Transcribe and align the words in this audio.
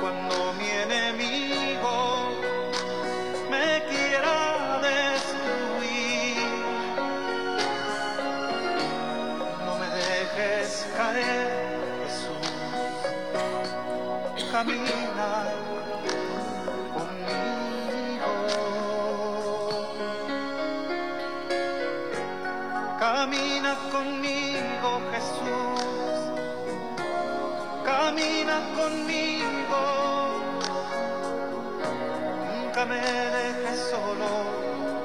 cuando 0.00 0.52
mi 0.54 0.68
enemigo 0.68 2.30
me 3.50 3.82
quiera 3.88 4.80
destruir, 4.80 6.36
no 9.64 9.74
me 9.78 9.86
dejes 9.88 10.86
caer, 10.96 11.80
Jesús. 12.04 12.48
Camina 14.52 15.57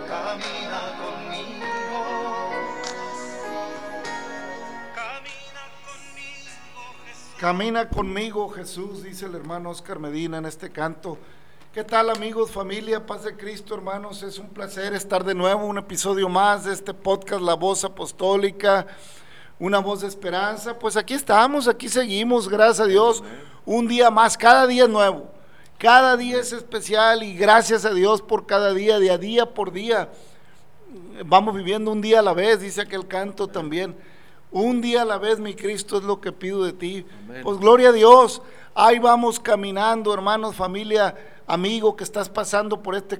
Camina 0.07 0.81
conmigo. 0.99 2.03
Camina 4.95 5.63
conmigo, 5.85 6.79
Jesús. 7.05 7.39
Camina 7.39 7.89
conmigo, 7.89 8.49
Jesús, 8.49 9.03
dice 9.03 9.25
el 9.25 9.35
hermano 9.35 9.69
Oscar 9.69 9.99
Medina 9.99 10.37
en 10.37 10.45
este 10.45 10.71
canto. 10.71 11.17
¿Qué 11.73 11.83
tal 11.83 12.11
amigos, 12.11 12.51
familia, 12.51 13.03
paz 13.03 13.23
de 13.23 13.35
Cristo, 13.35 13.73
hermanos? 13.73 14.21
Es 14.21 14.37
un 14.37 14.49
placer 14.49 14.93
estar 14.93 15.23
de 15.23 15.33
nuevo, 15.33 15.65
un 15.65 15.79
episodio 15.79 16.29
más 16.29 16.65
de 16.65 16.73
este 16.73 16.93
podcast 16.93 17.41
La 17.41 17.55
Voz 17.55 17.83
Apostólica, 17.83 18.85
una 19.57 19.79
voz 19.79 20.01
de 20.01 20.07
esperanza. 20.07 20.77
Pues 20.77 20.95
aquí 20.95 21.15
estamos, 21.15 21.67
aquí 21.67 21.89
seguimos, 21.89 22.47
gracias 22.47 22.81
a 22.81 22.85
Dios, 22.85 23.23
un 23.65 23.87
día 23.87 24.11
más, 24.11 24.37
cada 24.37 24.67
día 24.67 24.83
es 24.83 24.89
nuevo, 24.89 25.32
cada 25.83 26.15
día 26.15 26.39
es 26.39 26.53
especial 26.53 27.23
y 27.23 27.35
gracias 27.35 27.83
a 27.83 27.93
Dios 27.93 28.21
por 28.21 28.45
cada 28.45 28.73
día, 28.73 28.99
de 28.99 29.11
a 29.11 29.17
día 29.17 29.53
por 29.53 29.73
día. 29.73 30.09
Vamos 31.25 31.53
viviendo 31.53 31.91
un 31.91 31.99
día 31.99 32.19
a 32.19 32.21
la 32.21 32.31
vez, 32.33 32.61
dice 32.61 32.79
aquel 32.79 33.05
canto 33.05 33.47
también. 33.49 33.93
Un 34.49 34.79
día 34.79 35.01
a 35.01 35.05
la 35.05 35.17
vez, 35.17 35.39
mi 35.39 35.55
Cristo, 35.55 35.97
es 35.97 36.05
lo 36.05 36.21
que 36.21 36.31
pido 36.31 36.63
de 36.63 36.71
ti. 36.71 37.05
Pues 37.43 37.57
gloria 37.59 37.89
a 37.89 37.91
Dios. 37.91 38.41
Ahí 38.73 38.97
vamos 38.97 39.41
caminando, 39.41 40.13
hermanos, 40.13 40.55
familia, 40.55 41.15
amigo 41.47 41.97
que 41.97 42.05
estás 42.05 42.29
pasando 42.29 42.81
por 42.81 42.95
este 42.95 43.19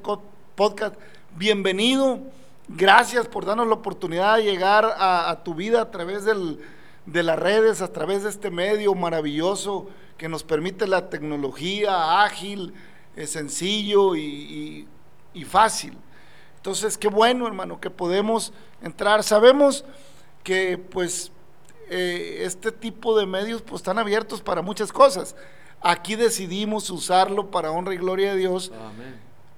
podcast. 0.56 0.96
Bienvenido. 1.35 2.19
Gracias 2.69 3.28
por 3.28 3.44
darnos 3.46 3.68
la 3.68 3.73
oportunidad 3.73 4.38
de 4.38 4.44
llegar 4.44 4.85
a, 4.85 5.29
a 5.29 5.44
tu 5.44 5.53
vida 5.53 5.81
a 5.81 5.91
través 5.91 6.23
del- 6.23 6.59
de 7.06 7.24
las 7.24 7.38
redes, 7.40 7.81
a 7.81 7.91
través 7.91 8.24
de 8.24 8.30
este 8.30 8.50
medio 8.50 8.96
maravilloso 8.96 9.90
que 10.18 10.30
nos 10.30 10.44
permite 10.44 10.88
la 10.88 11.09
tecnología 11.09 12.24
ágil, 12.24 12.74
eh, 13.16 13.28
sencillo 13.28 14.16
y- 14.16 14.22
y- 14.22 14.88
y 15.34 15.44
fácil. 15.44 15.97
Entonces, 16.58 16.97
qué 16.97 17.09
bueno, 17.09 17.46
hermano, 17.46 17.80
que 17.81 17.90
podemos 17.90 18.53
entrar. 18.81 19.24
Sabemos 19.24 19.84
que 20.44 20.78
pues 20.78 21.31
eh, 21.90 22.44
este 22.46 22.72
tipo 22.72 23.18
de 23.18 23.25
medios 23.25 23.62
pues 23.62 23.81
están 23.81 24.00
abiertos 24.00 24.41
para 24.41 24.62
muchas 24.62 24.91
cosas. 24.94 25.35
Aquí 25.81 26.16
decidimos 26.16 26.90
usarlo 26.90 27.52
para 27.52 27.72
honra 27.72 27.94
y 27.94 27.97
gloria 27.97 28.31
de 28.34 28.40
Dios, 28.40 28.72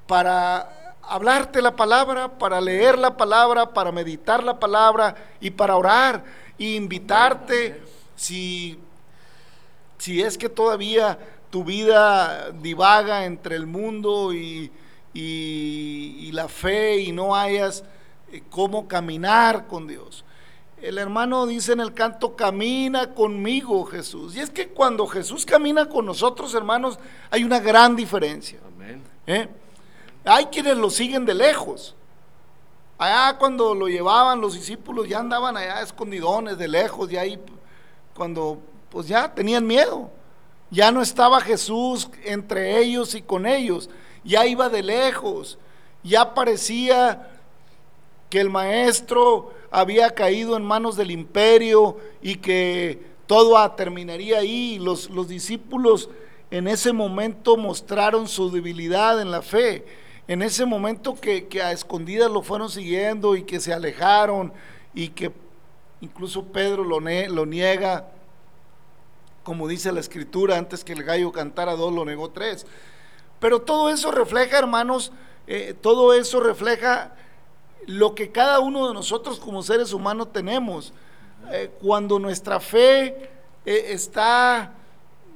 para 0.08 0.85
hablarte 1.10 1.62
la 1.62 1.76
palabra, 1.76 2.38
para 2.38 2.60
leer 2.62 2.98
la 2.98 3.16
palabra, 3.18 3.74
para 3.74 3.92
meditar 3.92 4.44
la 4.44 4.60
palabra 4.60 5.16
y 5.40 5.52
para 5.52 5.76
orar 5.76 6.24
e 6.58 6.76
invitarte 6.76 7.82
si 8.16 8.80
si 9.98 10.22
es 10.22 10.38
que 10.38 10.50
todavía 10.50 11.18
tu 11.50 11.64
vida 11.64 12.52
divaga 12.52 13.26
entre 13.26 13.56
el 13.56 13.66
mundo 13.66 14.34
y, 14.34 14.72
y- 15.14 16.16
y 16.20 16.32
la 16.34 16.48
fe 16.48 16.98
y 17.00 17.12
no 17.12 17.36
hayas 17.36 17.84
eh, 18.32 18.44
cómo 18.50 18.88
caminar 18.88 19.66
con 19.68 19.88
Dios. 19.88 20.26
El 20.82 20.98
hermano 20.98 21.48
dice 21.48 21.72
en 21.72 21.80
el 21.80 21.94
canto, 21.94 22.36
camina 22.36 23.14
conmigo 23.14 23.86
Jesús. 23.86 24.36
Y 24.36 24.42
es 24.42 24.50
que 24.50 24.68
cuando 24.68 25.08
Jesús 25.08 25.46
camina 25.46 25.88
con 25.88 26.06
nosotros, 26.06 26.54
hermanos, 26.54 27.00
hay 27.32 27.44
una 27.44 27.60
gran 27.60 27.96
diferencia. 27.96 28.60
Amén. 28.76 29.02
¿eh? 29.26 29.48
Hay 30.26 30.46
quienes 30.48 30.78
lo 30.78 30.90
siguen 30.90 31.26
de 31.26 31.36
lejos. 31.36 31.96
Allá 32.98 33.38
cuando 33.38 33.76
lo 33.76 33.88
llevaban 33.88 34.42
los 34.42 34.54
discípulos 34.54 35.08
ya 35.08 35.20
andaban 35.20 35.56
allá 35.58 35.82
escondidones 35.82 36.58
de 36.58 36.68
lejos, 36.68 37.12
y 37.12 37.18
ahí 37.18 37.40
cuando 38.16 38.60
pues 38.90 39.08
ya 39.08 39.34
tenían 39.34 39.68
miedo. 39.68 40.10
Ya 40.72 40.92
no 40.92 41.02
estaba 41.02 41.42
Jesús 41.42 42.10
entre 42.24 42.80
ellos 42.80 43.14
y 43.14 43.22
con 43.22 43.46
ellos, 43.46 43.90
ya 44.24 44.46
iba 44.46 44.68
de 44.68 44.82
lejos, 44.82 45.60
ya 46.04 46.34
parecía 46.34 47.30
que 48.30 48.40
el 48.40 48.50
maestro 48.50 49.54
había 49.70 50.16
caído 50.16 50.58
en 50.58 50.64
manos 50.64 50.96
del 50.96 51.12
imperio 51.12 51.98
y 52.22 52.38
que 52.38 53.06
todo 53.28 53.70
terminaría 53.72 54.40
ahí. 54.40 54.80
Los, 54.80 55.10
los 55.10 55.28
discípulos 55.28 56.10
en 56.50 56.68
ese 56.68 56.94
momento 56.94 57.58
mostraron 57.58 58.28
su 58.28 58.50
debilidad 58.50 59.22
en 59.22 59.32
la 59.32 59.42
fe. 59.42 59.86
En 60.28 60.42
ese 60.42 60.66
momento 60.66 61.16
que, 61.16 61.48
que 61.48 61.62
a 61.62 61.72
escondidas 61.72 62.32
lo 62.32 62.42
fueron 62.42 62.70
siguiendo 62.70 63.36
y 63.36 63.44
que 63.44 63.60
se 63.60 63.74
alejaron 63.74 64.52
y 64.94 65.10
que 65.10 65.32
incluso 66.02 66.46
Pedro 66.46 66.84
lo, 66.84 67.00
niega, 67.46 68.08
como 69.44 69.68
dice 69.68 69.92
la 69.92 70.00
escritura, 70.00 70.58
antes 70.58 70.84
que 70.84 70.94
el 70.94 71.04
gallo 71.04 71.32
cantara 71.32 71.76
dos, 71.76 71.94
lo 71.94 72.06
negó 72.06 72.30
tres. 72.30 72.66
Pero 73.40 73.62
todo 73.62 73.90
eso 73.90 74.12
refleja, 74.12 74.58
hermanos, 74.58 75.12
eh, 75.48 75.76
todo 75.80 76.14
eso 76.14 76.40
refleja 76.40 77.14
lo 77.86 78.16
que 78.16 78.32
cada 78.32 78.60
uno 78.60 78.88
de 78.88 78.94
nosotros 78.94 79.40
como 79.40 79.62
seres 79.62 79.94
humanos 79.94 80.32
tenemos. 80.34 80.94
Eh, 81.52 81.70
cuando 81.82 82.18
nuestra 82.18 82.60
fe 82.60 83.30
eh, 83.66 83.86
está 83.90 84.74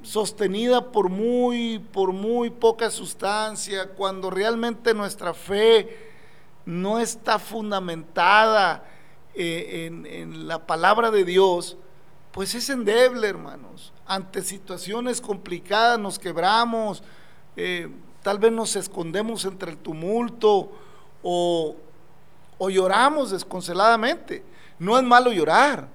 sostenida 0.04 0.92
por 0.92 1.10
muy, 1.10 1.80
por 1.80 2.12
muy 2.14 2.50
poca 2.50 2.90
sustancia, 2.90 3.90
cuando 3.90 4.30
realmente 4.30 4.94
nuestra 4.94 5.34
fe 5.34 6.10
no 6.66 7.00
está 7.00 7.40
fundamentada 7.40 8.84
eh, 9.34 9.86
en, 9.88 10.06
en 10.06 10.48
la 10.48 10.66
palabra 10.66 11.12
de 11.12 11.26
Dios, 11.26 11.78
pues 12.32 12.56
es 12.56 12.70
endeble, 12.70 13.28
hermanos. 13.28 13.92
Ante 14.06 14.42
situaciones 14.42 15.20
complicadas 15.22 16.00
nos 16.00 16.20
quebramos, 16.20 17.04
eh, 17.56 17.90
tal 18.22 18.40
vez 18.40 18.52
nos 18.52 18.76
escondemos 18.76 19.46
entre 19.46 19.72
el 19.72 19.78
tumulto 19.78 20.72
o, 21.24 21.76
o 22.58 22.70
lloramos 22.70 23.32
desconsoladamente. 23.32 24.44
No 24.78 24.98
es 24.98 25.04
malo 25.04 25.32
llorar, 25.32 25.88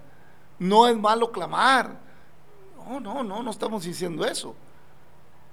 no 0.59 0.87
es 0.87 0.97
malo 0.97 1.31
clamar. 1.33 2.04
No, 2.89 3.01
no, 3.01 3.23
no, 3.23 3.43
no 3.43 3.51
estamos 3.51 3.85
diciendo 3.85 4.25
eso. 4.25 4.55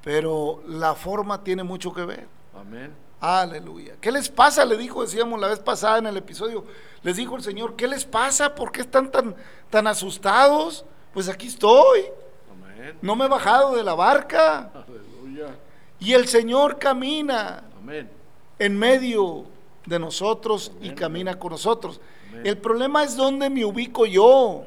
Pero 0.04 0.62
la 0.68 0.95
forma 0.95 1.44
tiene 1.44 1.63
mucho 1.63 1.94
que 1.94 2.04
ver. 2.04 2.28
Amén. 2.60 2.94
Aleluya. 3.19 3.95
¿Qué 4.01 4.12
les 4.12 4.30
pasa? 4.30 4.66
Le 4.66 4.75
dijo, 4.78 5.04
decíamos 5.04 5.39
la 5.39 5.48
vez 5.48 5.60
pasada 5.60 6.00
en 6.00 6.07
el 6.07 6.18
episodio, 6.18 6.66
les 7.04 7.18
dijo 7.18 7.36
el 7.36 7.44
Señor, 7.44 7.75
¿qué 7.75 7.88
les 7.88 8.04
pasa? 8.04 8.56
¿Por 8.56 8.72
qué 8.72 8.81
están 8.81 9.12
tan, 9.12 9.36
tan 9.69 9.86
asustados? 9.86 10.83
Pues 11.13 11.30
aquí 11.30 11.48
estoy. 11.48 12.06
Amén. 12.51 12.98
No 13.01 13.16
me 13.16 13.25
he 13.25 13.28
bajado 13.28 13.75
de 13.75 13.84
la 13.84 13.94
barca. 13.94 14.72
Aleluya. 14.74 15.56
Y 16.00 16.13
el 16.13 16.27
Señor 16.27 16.80
camina 16.80 17.63
Amén. 17.77 18.10
en 18.57 18.77
medio 18.77 19.45
de 19.86 20.00
nosotros 20.00 20.72
y 20.81 20.89
camina 20.92 21.38
con 21.38 21.51
nosotros. 21.51 22.01
El 22.44 22.57
problema 22.57 23.04
es 23.04 23.16
dónde 23.16 23.50
me 23.50 23.66
ubico 23.66 24.06
yo, 24.06 24.63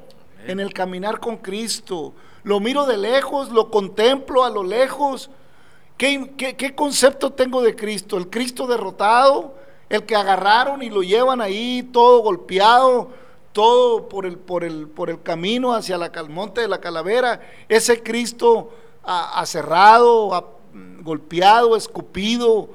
en 0.46 0.60
el 0.60 0.72
caminar 0.72 1.18
con 1.18 1.38
Cristo. 1.38 2.12
Lo 2.44 2.60
miro 2.60 2.86
de 2.86 2.96
lejos, 2.98 3.50
lo 3.50 3.70
contemplo 3.70 4.44
a 4.44 4.50
lo 4.50 4.62
lejos. 4.62 5.30
¿Qué, 5.96 6.74
concepto 6.74 7.32
tengo 7.32 7.62
de 7.62 7.74
Cristo? 7.74 8.16
¿El 8.16 8.28
Cristo 8.28 8.66
derrotado? 8.66 9.54
¿El 9.88 10.04
que 10.04 10.14
agarraron 10.14 10.82
y 10.82 10.90
lo 10.90 11.02
llevan 11.02 11.40
ahí 11.40 11.82
todo 11.92 12.20
golpeado? 12.20 13.10
Todo 13.52 14.08
por 14.08 14.26
el, 14.26 14.36
por 14.36 14.64
el, 14.64 14.88
por 14.88 15.08
el 15.10 15.22
camino 15.22 15.72
hacia 15.72 15.96
la, 15.96 16.10
cal- 16.10 16.28
monte 16.28 16.60
de 16.60 16.68
la 16.68 16.80
calavera. 16.80 17.40
Ese 17.68 18.02
Cristo 18.02 18.70
aserrado, 19.04 20.58
golpeado, 21.00 21.76
escupido. 21.76 22.68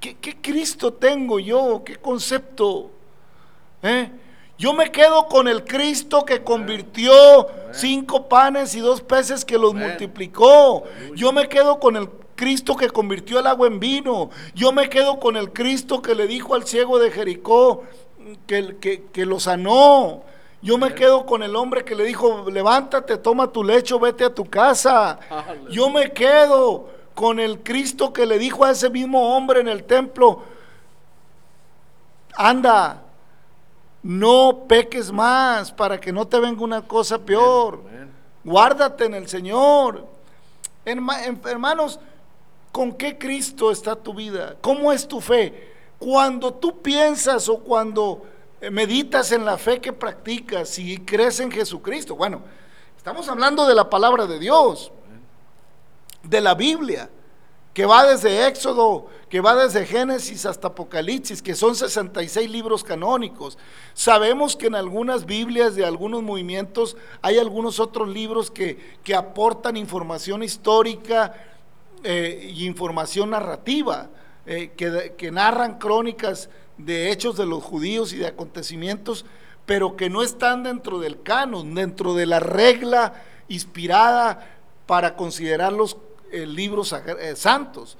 ¿Qué, 0.00 0.16
qué 0.16 0.36
Cristo 0.40 0.92
tengo 0.92 1.38
yo? 1.38 1.82
¿Qué 1.84 1.96
concepto? 1.96 2.90
¿Eh? 3.82 4.10
Yo 4.58 4.72
me 4.72 4.90
quedo 4.90 5.26
con 5.26 5.48
el 5.48 5.64
Cristo 5.64 6.24
que 6.24 6.42
convirtió 6.42 7.48
cinco 7.72 8.28
panes 8.28 8.74
y 8.74 8.80
dos 8.80 9.02
peces 9.02 9.44
que 9.44 9.58
los 9.58 9.74
multiplicó. 9.74 10.84
Yo 11.14 11.32
me 11.32 11.48
quedo 11.48 11.78
con 11.78 11.96
el 11.96 12.08
Cristo 12.34 12.76
que 12.76 12.88
convirtió 12.88 13.38
el 13.38 13.46
agua 13.46 13.66
en 13.66 13.78
vino. 13.78 14.30
Yo 14.54 14.72
me 14.72 14.88
quedo 14.88 15.18
con 15.20 15.36
el 15.36 15.52
Cristo 15.52 16.00
que 16.00 16.14
le 16.14 16.26
dijo 16.26 16.54
al 16.54 16.66
ciego 16.66 16.98
de 16.98 17.10
Jericó 17.10 17.84
que, 18.46 18.76
que, 18.80 19.04
que 19.12 19.26
lo 19.26 19.40
sanó. 19.40 20.22
Yo 20.62 20.78
me 20.78 20.94
quedo 20.94 21.26
con 21.26 21.42
el 21.42 21.54
hombre 21.54 21.84
que 21.84 21.94
le 21.94 22.04
dijo, 22.04 22.50
levántate, 22.50 23.18
toma 23.18 23.52
tu 23.52 23.62
lecho, 23.62 24.00
vete 24.00 24.24
a 24.24 24.34
tu 24.34 24.46
casa. 24.46 25.18
Yo 25.70 25.90
me 25.90 26.12
quedo 26.12 26.88
con 27.14 27.40
el 27.40 27.60
Cristo 27.60 28.12
que 28.12 28.26
le 28.26 28.38
dijo 28.38 28.64
a 28.64 28.72
ese 28.72 28.90
mismo 28.90 29.36
hombre 29.36 29.60
en 29.60 29.68
el 29.68 29.84
templo, 29.84 30.42
anda, 32.34 33.05
no 34.06 34.66
peques 34.68 35.10
más 35.10 35.72
para 35.72 35.98
que 36.00 36.12
no 36.12 36.26
te 36.28 36.38
venga 36.38 36.62
una 36.62 36.86
cosa 36.86 37.18
peor. 37.18 37.82
Guárdate 38.44 39.06
en 39.06 39.14
el 39.14 39.28
Señor. 39.28 40.06
Herma- 40.84 41.24
en- 41.24 41.40
hermanos, 41.46 41.98
¿con 42.70 42.92
qué 42.92 43.18
Cristo 43.18 43.72
está 43.72 43.96
tu 43.96 44.14
vida? 44.14 44.54
¿Cómo 44.60 44.92
es 44.92 45.08
tu 45.08 45.20
fe? 45.20 45.72
Cuando 45.98 46.54
tú 46.54 46.80
piensas 46.80 47.48
o 47.48 47.58
cuando 47.58 48.22
eh, 48.60 48.70
meditas 48.70 49.32
en 49.32 49.44
la 49.44 49.58
fe 49.58 49.80
que 49.80 49.92
practicas 49.92 50.78
y 50.78 50.98
crees 50.98 51.40
en 51.40 51.50
Jesucristo, 51.50 52.14
bueno, 52.14 52.42
estamos 52.96 53.28
hablando 53.28 53.66
de 53.66 53.74
la 53.74 53.90
palabra 53.90 54.26
de 54.26 54.38
Dios, 54.38 54.92
de 56.22 56.40
la 56.40 56.54
Biblia, 56.54 57.10
que 57.76 57.84
va 57.84 58.06
desde 58.06 58.46
Éxodo, 58.46 59.06
que 59.28 59.42
va 59.42 59.54
desde 59.54 59.84
Génesis 59.84 60.46
hasta 60.46 60.68
Apocalipsis, 60.68 61.42
que 61.42 61.54
son 61.54 61.76
66 61.76 62.50
libros 62.50 62.82
canónicos. 62.82 63.58
Sabemos 63.92 64.56
que 64.56 64.68
en 64.68 64.76
algunas 64.76 65.26
Biblias 65.26 65.74
de 65.74 65.84
algunos 65.84 66.22
movimientos 66.22 66.96
hay 67.20 67.38
algunos 67.38 67.78
otros 67.78 68.08
libros 68.08 68.50
que, 68.50 68.96
que 69.04 69.14
aportan 69.14 69.76
información 69.76 70.42
histórica 70.42 71.34
eh, 72.02 72.50
y 72.50 72.64
información 72.64 73.28
narrativa, 73.28 74.08
eh, 74.46 74.72
que, 74.74 75.12
que 75.18 75.30
narran 75.30 75.76
crónicas 75.76 76.48
de 76.78 77.12
hechos 77.12 77.36
de 77.36 77.44
los 77.44 77.62
judíos 77.62 78.14
y 78.14 78.16
de 78.16 78.28
acontecimientos, 78.28 79.26
pero 79.66 79.96
que 79.96 80.08
no 80.08 80.22
están 80.22 80.62
dentro 80.62 80.98
del 80.98 81.20
canon, 81.22 81.74
dentro 81.74 82.14
de 82.14 82.24
la 82.24 82.40
regla 82.40 83.22
inspirada 83.48 84.48
para 84.86 85.14
considerarlos 85.14 85.98
eh, 86.30 86.46
libros 86.46 86.92
eh, 86.92 87.36
santos. 87.36 87.96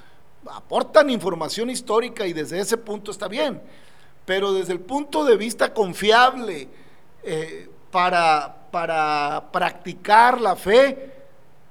Aportan 0.50 1.11
información 1.11 1.70
histórica 1.70 2.26
y 2.26 2.32
desde 2.32 2.61
ese 2.61 2.76
punto 2.76 3.11
está 3.11 3.28
bien, 3.28 3.61
pero 4.25 4.52
desde 4.52 4.73
el 4.73 4.81
punto 4.81 5.25
de 5.25 5.37
vista 5.37 5.75
confiable 5.75 6.69
eh, 7.23 7.69
para, 7.90 8.69
para 8.70 9.49
practicar 9.50 10.40
la 10.40 10.55
fe, 10.55 11.12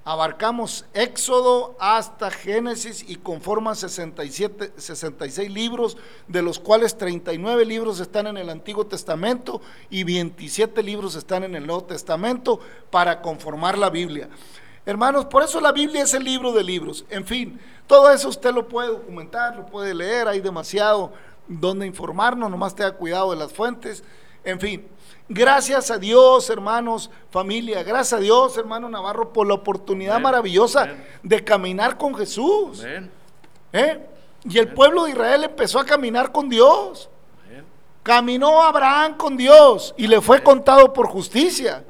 abarcamos 0.06 0.86
Éxodo 0.94 1.76
hasta 1.80 2.30
Génesis 2.30 3.04
y 3.08 3.16
conforman 3.16 3.76
67, 3.76 4.74
66 4.78 5.52
libros, 5.52 5.98
de 6.28 6.44
los 6.44 6.60
cuales 6.60 6.98
39 6.98 7.66
libros 7.66 8.00
están 8.00 8.28
en 8.28 8.38
el 8.38 8.50
Antiguo 8.50 8.86
Testamento 8.86 9.62
y 9.90 10.04
27 10.04 10.84
libros 10.84 11.16
están 11.16 11.44
en 11.44 11.56
el 11.56 11.66
Nuevo 11.66 11.86
Testamento 11.86 12.60
para 12.92 13.22
conformar 13.22 13.78
la 13.78 13.90
Biblia. 13.90 14.30
Hermanos, 14.86 15.26
por 15.26 15.42
eso 15.42 15.60
la 15.60 15.72
Biblia 15.72 16.04
es 16.04 16.14
el 16.14 16.24
libro 16.24 16.52
de 16.52 16.64
libros. 16.64 17.06
En 17.10 17.26
fin, 17.26 17.60
todo 17.88 18.12
eso 18.12 18.30
usted 18.30 18.54
lo 18.54 18.68
puede 18.68 18.90
documentar, 18.90 19.56
lo 19.56 19.66
puede 19.66 19.94
leer, 19.94 20.28
hay 20.28 20.40
demasiado 20.42 21.12
donde 21.48 21.88
informarnos, 21.88 22.50
nomás 22.50 22.76
tenga 22.76 22.92
cuidado 22.92 23.32
de 23.32 23.38
las 23.38 23.52
fuentes. 23.52 24.04
En 24.44 24.60
fin, 24.60 24.88
gracias 25.28 25.90
a 25.90 25.98
Dios, 25.98 26.50
hermanos, 26.52 27.10
familia, 27.32 27.82
gracias 27.82 28.14
a 28.14 28.22
Dios, 28.22 28.58
hermano 28.58 28.88
Navarro, 28.88 29.34
por 29.34 29.48
la 29.48 29.56
oportunidad 29.56 30.16
Amén, 30.16 30.24
maravillosa 30.24 30.84
amén. 30.84 31.04
de 31.24 31.44
caminar 31.44 31.98
con 31.98 32.14
Jesús. 32.14 32.82
Amén. 32.82 33.12
¿eh? 33.74 34.06
Y 34.48 34.60
el 34.60 34.72
pueblo 34.72 35.06
de 35.06 35.12
Israel 35.12 35.46
empezó 35.46 35.80
a 35.80 35.86
caminar 35.86 36.32
con 36.32 36.48
Dios. 36.48 37.10
Caminó 38.04 38.62
Abraham 38.62 39.18
con 39.18 39.36
Dios 39.36 39.96
y 39.98 40.06
le 40.06 40.22
fue 40.22 40.44
contado 40.44 40.94
por 40.94 41.08
justicia. 41.08 41.84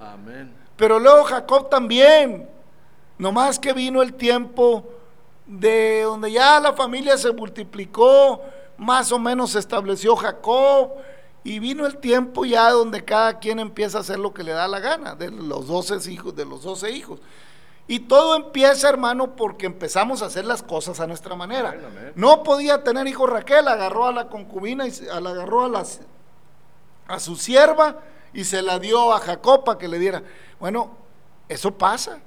Pero 0.78 0.98
luego 0.98 1.26
Jacob 1.26 1.70
también. 1.70 2.55
Nomás 3.18 3.60
que 3.60 3.74
vino 3.74 4.02
el 4.02 4.14
tiempo 4.14 4.84
de 5.46 6.04
donde 6.04 6.32
ya 6.32 6.60
la 6.60 6.74
familia 6.74 7.18
se 7.18 7.32
multiplicó, 7.32 8.42
más 8.78 9.12
o 9.12 9.20
menos 9.20 9.52
se 9.52 9.60
estableció 9.60 10.16
Jacob, 10.16 10.92
y 11.44 11.60
vino 11.60 11.86
el 11.86 11.98
tiempo 11.98 12.44
ya 12.44 12.72
donde 12.72 13.06
cada 13.06 13.40
quien 13.40 13.60
empieza 13.60 14.00
a 14.00 14.02
hacer 14.02 14.18
lo 14.18 14.34
que 14.34 14.44
le 14.44 14.52
da 14.52 14.68
la 14.68 14.80
gana, 14.80 15.16
de 15.16 15.30
los 15.30 15.68
12 15.68 16.12
hijos, 16.12 16.36
de 16.36 16.46
los 16.46 16.64
12 16.64 16.92
hijos. 16.92 17.20
Y 17.88 18.00
todo 18.00 18.36
empieza, 18.36 18.90
hermano, 18.90 19.36
porque 19.36 19.68
empezamos 19.68 20.24
a 20.24 20.26
hacer 20.26 20.46
las 20.46 20.64
cosas 20.64 21.00
a 21.00 21.06
nuestra 21.06 21.36
manera. 21.36 21.76
No 22.16 22.42
podía 22.42 22.84
tener 22.84 23.06
hijo 23.08 23.28
Raquel, 23.28 23.68
agarró 23.68 24.08
a 24.08 24.12
la 24.12 24.28
concubina 24.28 24.88
y 24.88 24.92
la 25.22 25.30
agarró 25.30 25.66
a 25.66 25.70
las 25.70 26.02
a 27.08 27.20
su 27.20 27.36
sierva 27.36 28.00
y 28.34 28.44
se 28.44 28.64
la 28.64 28.80
dio 28.80 29.14
a 29.14 29.20
Jacob 29.20 29.64
para 29.64 29.78
que 29.78 29.88
le 29.88 30.00
diera. 30.00 30.24
Bueno, 30.60 30.98
eso 31.48 31.72
pasa. 31.72 32.20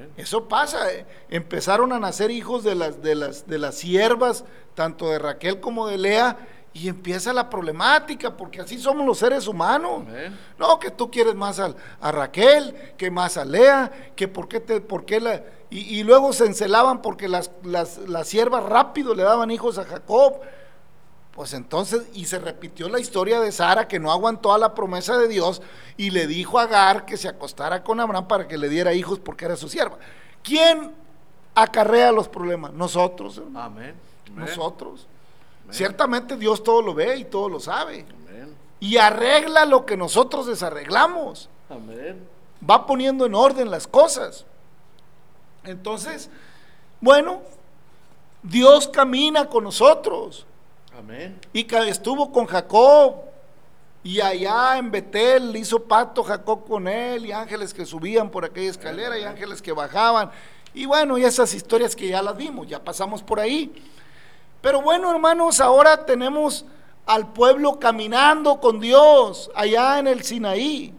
Amén. 0.00 0.12
Eso 0.16 0.48
pasa. 0.48 0.92
eh. 0.92 1.06
Empezaron 1.28 1.92
a 1.92 1.98
nacer 1.98 2.30
hijos 2.30 2.64
de 2.64 2.74
las, 2.74 3.02
de 3.02 3.14
las, 3.14 3.46
de 3.46 3.58
las 3.58 3.74
siervas, 3.76 4.44
tanto 4.74 5.08
de 5.10 5.18
Raquel 5.18 5.60
como 5.60 5.86
de 5.86 5.98
Lea, 5.98 6.36
y 6.72 6.88
empieza 6.88 7.32
la 7.32 7.50
problemática, 7.50 8.36
porque 8.36 8.60
así 8.60 8.78
somos 8.78 9.04
los 9.04 9.18
seres 9.18 9.48
humanos. 9.48 10.04
Amén. 10.06 10.38
No, 10.58 10.78
que 10.78 10.90
tú 10.90 11.10
quieres 11.10 11.34
más 11.34 11.58
a, 11.58 11.74
a 12.00 12.12
Raquel, 12.12 12.94
que 12.96 13.10
más 13.10 13.36
a 13.36 13.44
Lea, 13.44 13.90
que 14.14 14.28
por 14.28 14.46
qué 14.48 14.60
te, 14.60 14.80
por 14.80 15.04
qué 15.04 15.20
la. 15.20 15.42
Y, 15.68 15.98
y 15.98 16.02
luego 16.04 16.32
se 16.32 16.46
encelaban 16.46 17.02
porque 17.02 17.28
las, 17.28 17.50
las, 17.62 17.98
las 17.98 18.28
siervas 18.28 18.64
rápido 18.64 19.14
le 19.14 19.22
daban 19.22 19.50
hijos 19.50 19.78
a 19.78 19.84
Jacob. 19.84 20.40
Pues 21.32 21.54
entonces, 21.54 22.08
y 22.12 22.24
se 22.24 22.38
repitió 22.38 22.88
la 22.88 22.98
historia 22.98 23.40
de 23.40 23.52
Sara 23.52 23.86
que 23.86 24.00
no 24.00 24.10
aguantó 24.10 24.52
a 24.52 24.58
la 24.58 24.74
promesa 24.74 25.16
de 25.16 25.28
Dios 25.28 25.62
y 25.96 26.10
le 26.10 26.26
dijo 26.26 26.58
a 26.58 26.64
Agar 26.64 27.06
que 27.06 27.16
se 27.16 27.28
acostara 27.28 27.84
con 27.84 28.00
Abraham 28.00 28.26
para 28.26 28.48
que 28.48 28.58
le 28.58 28.68
diera 28.68 28.92
hijos 28.94 29.20
porque 29.20 29.44
era 29.44 29.56
su 29.56 29.68
sierva. 29.68 29.98
¿Quién 30.42 30.92
acarrea 31.54 32.10
los 32.10 32.28
problemas? 32.28 32.72
Nosotros, 32.72 33.38
hermano. 33.38 33.60
Amén. 33.60 33.94
Nosotros. 34.34 35.06
Amén. 35.64 35.74
Ciertamente 35.74 36.36
Dios 36.36 36.64
todo 36.64 36.82
lo 36.82 36.94
ve 36.94 37.16
y 37.16 37.24
todo 37.24 37.48
lo 37.48 37.60
sabe. 37.60 38.06
Amén. 38.26 38.54
Y 38.80 38.96
arregla 38.96 39.64
lo 39.66 39.86
que 39.86 39.96
nosotros 39.96 40.46
desarreglamos. 40.46 41.48
Amén. 41.68 42.26
Va 42.68 42.86
poniendo 42.86 43.24
en 43.24 43.34
orden 43.34 43.70
las 43.70 43.86
cosas. 43.86 44.44
Entonces, 45.64 46.28
bueno, 47.00 47.40
Dios 48.42 48.88
camina 48.88 49.46
con 49.46 49.64
nosotros. 49.64 50.46
Amén. 51.00 51.40
Y 51.54 51.66
estuvo 51.88 52.30
con 52.30 52.44
Jacob. 52.44 53.22
Y 54.02 54.20
allá 54.20 54.76
en 54.76 54.90
Betel 54.90 55.56
hizo 55.56 55.82
pacto 55.82 56.22
Jacob 56.22 56.66
con 56.68 56.86
él. 56.86 57.24
Y 57.24 57.32
ángeles 57.32 57.72
que 57.72 57.86
subían 57.86 58.30
por 58.30 58.44
aquella 58.44 58.70
escalera 58.70 59.18
y 59.18 59.24
ángeles 59.24 59.62
que 59.62 59.72
bajaban. 59.72 60.30
Y 60.74 60.84
bueno, 60.84 61.16
y 61.16 61.24
esas 61.24 61.54
historias 61.54 61.96
que 61.96 62.08
ya 62.08 62.20
las 62.20 62.36
vimos, 62.36 62.68
ya 62.68 62.84
pasamos 62.84 63.22
por 63.22 63.40
ahí. 63.40 63.72
Pero 64.60 64.82
bueno, 64.82 65.10
hermanos, 65.10 65.60
ahora 65.60 66.04
tenemos 66.04 66.66
al 67.06 67.32
pueblo 67.32 67.78
caminando 67.78 68.60
con 68.60 68.78
Dios 68.78 69.50
allá 69.54 69.98
en 69.98 70.06
el 70.06 70.22
Sinaí. 70.22 70.94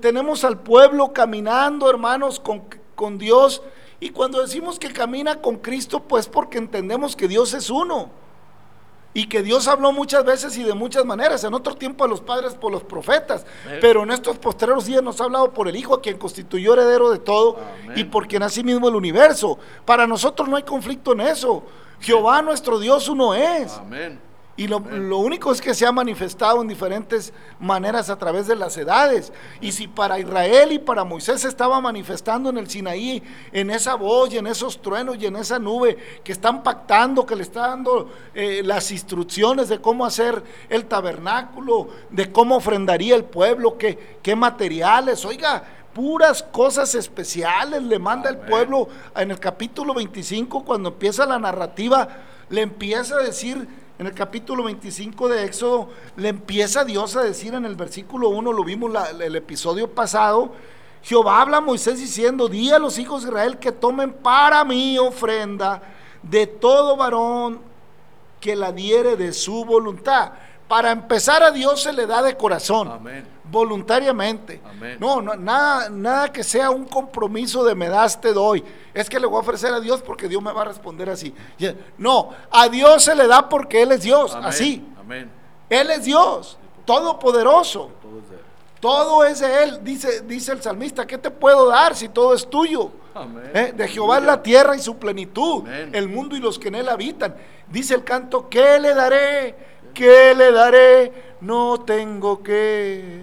Tenemos 0.00 0.42
al 0.42 0.58
pueblo 0.58 1.12
caminando, 1.12 1.88
hermanos, 1.88 2.40
con, 2.40 2.64
con 2.96 3.18
Dios. 3.18 3.62
Y 4.00 4.10
cuando 4.10 4.42
decimos 4.42 4.80
que 4.80 4.92
camina 4.92 5.40
con 5.40 5.58
Cristo, 5.58 6.00
pues 6.00 6.26
porque 6.26 6.58
entendemos 6.58 7.14
que 7.14 7.28
Dios 7.28 7.54
es 7.54 7.70
uno. 7.70 8.21
Y 9.14 9.26
que 9.26 9.42
Dios 9.42 9.68
habló 9.68 9.92
muchas 9.92 10.24
veces 10.24 10.56
y 10.56 10.62
de 10.62 10.74
muchas 10.74 11.04
maneras, 11.04 11.44
en 11.44 11.52
otro 11.54 11.74
tiempo 11.74 12.04
a 12.04 12.08
los 12.08 12.20
padres 12.20 12.54
por 12.54 12.72
los 12.72 12.82
profetas, 12.82 13.44
Amén. 13.66 13.78
pero 13.80 14.02
en 14.02 14.10
estos 14.10 14.38
postreros 14.38 14.86
días 14.86 15.02
nos 15.02 15.20
ha 15.20 15.24
hablado 15.24 15.52
por 15.52 15.68
el 15.68 15.76
Hijo, 15.76 15.94
a 15.94 16.00
quien 16.00 16.18
constituyó 16.18 16.72
heredero 16.72 17.10
de 17.10 17.18
todo 17.18 17.58
Amén. 17.84 17.98
y 17.98 18.04
por 18.04 18.26
quien 18.26 18.42
así 18.42 18.64
mismo 18.64 18.88
el 18.88 18.94
universo. 18.94 19.58
Para 19.84 20.06
nosotros 20.06 20.48
no 20.48 20.56
hay 20.56 20.62
conflicto 20.62 21.12
en 21.12 21.20
eso. 21.20 21.62
Jehová 22.00 22.42
nuestro 22.42 22.78
Dios 22.78 23.08
uno 23.08 23.34
es. 23.34 23.72
Amén. 23.74 24.18
Y 24.54 24.68
lo, 24.68 24.80
lo 24.80 25.18
único 25.18 25.50
es 25.50 25.62
que 25.62 25.72
se 25.72 25.86
ha 25.86 25.92
manifestado 25.92 26.60
en 26.60 26.68
diferentes 26.68 27.32
maneras 27.58 28.10
a 28.10 28.18
través 28.18 28.46
de 28.46 28.54
las 28.54 28.76
edades. 28.76 29.32
Y 29.62 29.72
si 29.72 29.88
para 29.88 30.18
Israel 30.18 30.72
y 30.72 30.78
para 30.78 31.04
Moisés 31.04 31.40
se 31.40 31.48
estaba 31.48 31.80
manifestando 31.80 32.50
en 32.50 32.58
el 32.58 32.68
Sinaí, 32.68 33.22
en 33.52 33.70
esa 33.70 33.94
voz 33.94 34.32
y 34.32 34.38
en 34.38 34.46
esos 34.46 34.82
truenos 34.82 35.16
y 35.18 35.26
en 35.26 35.36
esa 35.36 35.58
nube 35.58 35.96
que 36.22 36.32
están 36.32 36.62
pactando, 36.62 37.24
que 37.24 37.34
le 37.34 37.42
está 37.42 37.68
dando 37.68 38.10
eh, 38.34 38.60
las 38.62 38.90
instrucciones 38.90 39.70
de 39.70 39.80
cómo 39.80 40.04
hacer 40.04 40.42
el 40.68 40.84
tabernáculo, 40.84 41.88
de 42.10 42.30
cómo 42.30 42.56
ofrendaría 42.56 43.16
el 43.16 43.24
pueblo, 43.24 43.78
qué, 43.78 44.18
qué 44.22 44.36
materiales, 44.36 45.24
oiga, 45.24 45.64
puras 45.94 46.42
cosas 46.42 46.94
especiales 46.94 47.82
le 47.82 47.98
manda 47.98 48.30
el 48.30 48.38
pueblo 48.38 48.88
en 49.16 49.30
el 49.30 49.38
capítulo 49.38 49.94
25, 49.94 50.64
cuando 50.64 50.90
empieza 50.90 51.26
la 51.26 51.38
narrativa, 51.38 52.08
le 52.48 52.62
empieza 52.62 53.16
a 53.16 53.22
decir, 53.22 53.66
en 54.02 54.08
el 54.08 54.14
capítulo 54.14 54.64
25 54.64 55.28
de 55.28 55.44
Éxodo, 55.44 55.88
le 56.16 56.30
empieza 56.30 56.84
Dios 56.84 57.14
a 57.14 57.22
decir 57.22 57.54
en 57.54 57.64
el 57.64 57.76
versículo 57.76 58.30
1, 58.30 58.52
lo 58.52 58.64
vimos 58.64 58.92
el 59.20 59.36
episodio 59.36 59.88
pasado, 59.88 60.50
Jehová 61.04 61.40
habla 61.40 61.58
a 61.58 61.60
Moisés 61.60 62.00
diciendo, 62.00 62.48
di 62.48 62.72
a 62.72 62.80
los 62.80 62.98
hijos 62.98 63.22
de 63.22 63.28
Israel 63.28 63.58
que 63.58 63.70
tomen 63.70 64.12
para 64.12 64.64
mí 64.64 64.98
ofrenda 64.98 65.80
de 66.20 66.48
todo 66.48 66.96
varón 66.96 67.60
que 68.40 68.56
la 68.56 68.72
diere 68.72 69.14
de 69.14 69.32
su 69.32 69.64
voluntad. 69.64 70.32
Para 70.72 70.90
empezar 70.90 71.42
a 71.42 71.50
Dios 71.50 71.82
se 71.82 71.92
le 71.92 72.06
da 72.06 72.22
de 72.22 72.34
corazón 72.34 72.88
Amén. 72.90 73.26
voluntariamente. 73.44 74.62
Amén. 74.64 74.96
No, 74.98 75.20
no, 75.20 75.34
nada, 75.34 75.90
nada 75.90 76.32
que 76.32 76.42
sea 76.42 76.70
un 76.70 76.86
compromiso 76.86 77.62
de 77.62 77.74
me 77.74 77.90
das, 77.90 78.18
te 78.18 78.32
doy. 78.32 78.64
Es 78.94 79.10
que 79.10 79.20
le 79.20 79.26
voy 79.26 79.36
a 79.36 79.40
ofrecer 79.40 79.70
a 79.70 79.80
Dios 79.80 80.00
porque 80.00 80.28
Dios 80.28 80.42
me 80.42 80.50
va 80.50 80.62
a 80.62 80.64
responder 80.64 81.10
así. 81.10 81.34
No, 81.98 82.30
a 82.50 82.70
Dios 82.70 83.04
se 83.04 83.14
le 83.14 83.26
da 83.26 83.50
porque 83.50 83.82
Él 83.82 83.92
es 83.92 84.00
Dios, 84.00 84.34
Amén. 84.34 84.48
así. 84.48 84.88
Amén. 84.98 85.30
Él 85.68 85.90
es 85.90 86.04
Dios, 86.04 86.56
todopoderoso. 86.86 87.90
Todo 88.00 88.18
es 88.18 88.30
de 88.30 88.36
él. 88.36 88.42
Todo 88.80 89.24
es 89.24 89.40
de 89.40 89.62
Él, 89.64 89.80
dice, 89.84 90.22
dice 90.22 90.52
el 90.52 90.62
salmista. 90.62 91.06
¿Qué 91.06 91.18
te 91.18 91.30
puedo 91.30 91.68
dar 91.68 91.94
si 91.94 92.08
todo 92.08 92.32
es 92.32 92.48
tuyo? 92.48 92.92
Amén. 93.14 93.50
¿Eh? 93.52 93.74
De 93.76 93.88
Jehová 93.88 94.16
es 94.16 94.24
la 94.24 94.42
tierra 94.42 94.74
y 94.74 94.78
su 94.78 94.96
plenitud, 94.96 95.64
Amén. 95.66 95.90
el 95.92 96.08
mundo 96.08 96.34
y 96.34 96.40
los 96.40 96.58
que 96.58 96.68
en 96.68 96.76
él 96.76 96.88
habitan. 96.88 97.36
Dice 97.68 97.94
el 97.94 98.04
canto, 98.04 98.48
¿qué 98.48 98.80
le 98.80 98.94
daré? 98.94 99.71
¿Qué 99.94 100.34
le 100.34 100.52
daré? 100.52 101.36
No 101.40 101.80
tengo 101.80 102.42
que, 102.42 103.22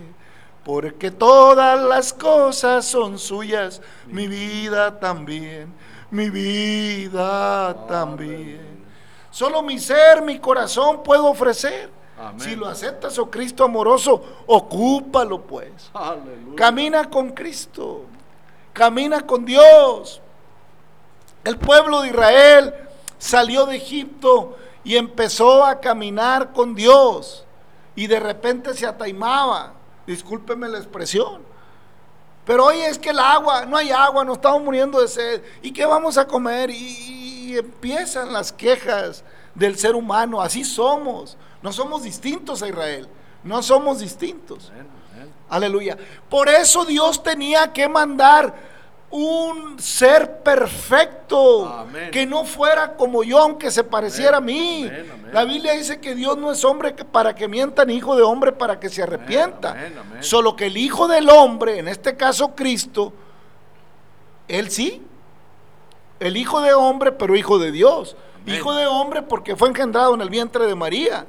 porque 0.63 1.09
todas 1.09 1.81
las 1.81 2.13
cosas 2.13 2.85
son 2.85 3.17
suyas, 3.17 3.81
mi 4.07 4.27
vida 4.27 4.99
también, 4.99 5.73
mi 6.11 6.29
vida 6.29 7.85
también. 7.87 8.85
Solo 9.31 9.61
mi 9.61 9.79
ser, 9.79 10.21
mi 10.21 10.39
corazón 10.39 11.01
puedo 11.03 11.27
ofrecer. 11.27 11.89
Amén. 12.19 12.41
Si 12.41 12.55
lo 12.55 12.67
aceptas, 12.67 13.17
oh 13.17 13.29
Cristo 13.29 13.63
amoroso, 13.63 14.21
ocúpalo 14.47 15.41
pues. 15.41 15.89
Aleluya. 15.93 16.55
Camina 16.55 17.09
con 17.09 17.29
Cristo. 17.29 18.03
Camina 18.73 19.21
con 19.21 19.45
Dios. 19.45 20.21
El 21.45 21.57
pueblo 21.57 22.01
de 22.01 22.09
Israel 22.09 22.73
salió 23.17 23.65
de 23.65 23.77
Egipto 23.77 24.57
y 24.83 24.95
empezó 24.95 25.65
a 25.65 25.79
caminar 25.79 26.51
con 26.53 26.75
Dios. 26.75 27.45
Y 27.95 28.07
de 28.07 28.19
repente 28.19 28.73
se 28.73 28.85
ataimaba. 28.85 29.73
Discúlpeme 30.07 30.67
la 30.67 30.77
expresión. 30.77 31.41
Pero 32.45 32.65
hoy 32.65 32.79
es 32.79 32.97
que 32.97 33.09
el 33.09 33.19
agua, 33.19 33.65
no 33.65 33.77
hay 33.77 33.91
agua, 33.91 34.23
nos 34.23 34.37
estamos 34.37 34.63
muriendo 34.63 34.99
de 34.99 35.07
sed. 35.07 35.43
¿Y 35.61 35.71
qué 35.71 35.85
vamos 35.85 36.17
a 36.17 36.25
comer? 36.25 36.69
Y, 36.69 37.49
y 37.49 37.57
empiezan 37.57 38.33
las 38.33 38.51
quejas 38.51 39.23
del 39.53 39.77
ser 39.77 39.95
humano. 39.95 40.41
Así 40.41 40.63
somos. 40.63 41.37
No 41.61 41.73
somos 41.73 42.03
distintos 42.03 42.63
a 42.63 42.67
Israel. 42.67 43.07
No 43.43 43.61
somos 43.61 43.99
distintos. 43.99 44.71
Aleluya. 45.49 45.97
Por 46.29 46.47
eso 46.49 46.85
Dios 46.85 47.23
tenía 47.23 47.73
que 47.73 47.87
mandar 47.87 48.55
un 49.11 49.79
ser 49.79 50.43
perfecto 50.43 51.65
Amén. 51.67 52.11
que 52.11 52.25
no 52.27 52.43
fuera 52.45 52.95
como 52.95 53.23
yo, 53.23 53.39
aunque 53.39 53.71
se 53.71 53.83
pareciera 53.83 54.37
a 54.37 54.41
mí. 54.41 54.85
Amén. 54.85 55.29
La 55.33 55.45
Biblia 55.45 55.73
dice 55.73 55.99
que 55.99 56.13
Dios 56.15 56.37
no 56.37 56.51
es 56.51 56.63
hombre 56.63 56.93
que- 56.93 57.05
para 57.05 57.33
que 57.33 57.47
mienta, 57.47 57.85
ni 57.85 57.95
hijo 57.95 58.15
de 58.15 58.21
hombre 58.23 58.51
para 58.51 58.79
que 58.79 58.89
se 58.89 59.01
arrepienta. 59.01 59.75
Solo 60.19 60.55
que 60.55 60.67
el 60.67 60.77
Hijo 60.77 61.07
del 61.07 61.29
Hombre, 61.29 61.79
en 61.79 61.87
este 61.87 62.15
caso 62.17 62.55
Cristo, 62.55 63.13
él 64.47 64.69
sí, 64.69 65.01
el 66.19 66.37
Hijo 66.37 66.61
de 66.61 66.73
hombre, 66.73 67.11
pero 67.11 67.35
Hijo 67.35 67.57
de 67.59 67.71
Dios. 67.71 68.15
Hijo 68.45 68.73
de 68.73 68.87
hombre 68.87 69.21
porque 69.21 69.55
fue 69.55 69.69
engendrado 69.69 70.13
en 70.15 70.21
el 70.21 70.29
vientre 70.29 70.65
de 70.65 70.75
María. 70.75 71.25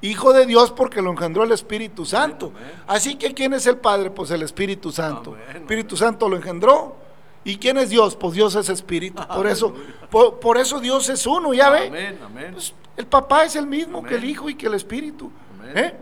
Hijo 0.00 0.32
de 0.32 0.46
Dios 0.46 0.70
porque 0.70 1.02
lo 1.02 1.10
engendró 1.10 1.42
el 1.42 1.52
Espíritu 1.52 2.06
Santo. 2.06 2.52
amén. 2.56 2.72
Así 2.86 3.16
que 3.16 3.34
¿quién 3.34 3.52
es 3.52 3.66
el 3.66 3.76
Padre? 3.78 4.10
Pues 4.10 4.30
el 4.30 4.42
Espíritu 4.42 4.92
Santo. 4.92 5.34
Amén, 5.34 5.62
Espíritu 5.62 5.96
Santo 5.96 6.28
lo 6.28 6.36
engendró. 6.36 6.96
¿Y 7.48 7.56
quién 7.56 7.78
es 7.78 7.88
Dios? 7.88 8.14
Pues 8.14 8.34
Dios 8.34 8.54
es 8.56 8.68
Espíritu. 8.68 9.22
Por 9.26 9.46
eso, 9.46 9.74
por, 10.10 10.38
por 10.38 10.58
eso 10.58 10.80
Dios 10.80 11.08
es 11.08 11.26
uno, 11.26 11.54
¿ya 11.54 11.70
ve? 11.70 11.86
Amén, 11.86 12.18
amén. 12.22 12.50
Pues, 12.52 12.74
el 12.94 13.06
papá 13.06 13.44
es 13.44 13.56
el 13.56 13.66
mismo 13.66 13.98
Amén. 13.98 14.10
que 14.10 14.16
el 14.16 14.24
hijo 14.26 14.50
y 14.50 14.54
que 14.54 14.66
el 14.66 14.74
espíritu. 14.74 15.32
Amén. 15.58 15.72
¿eh? 15.74 15.94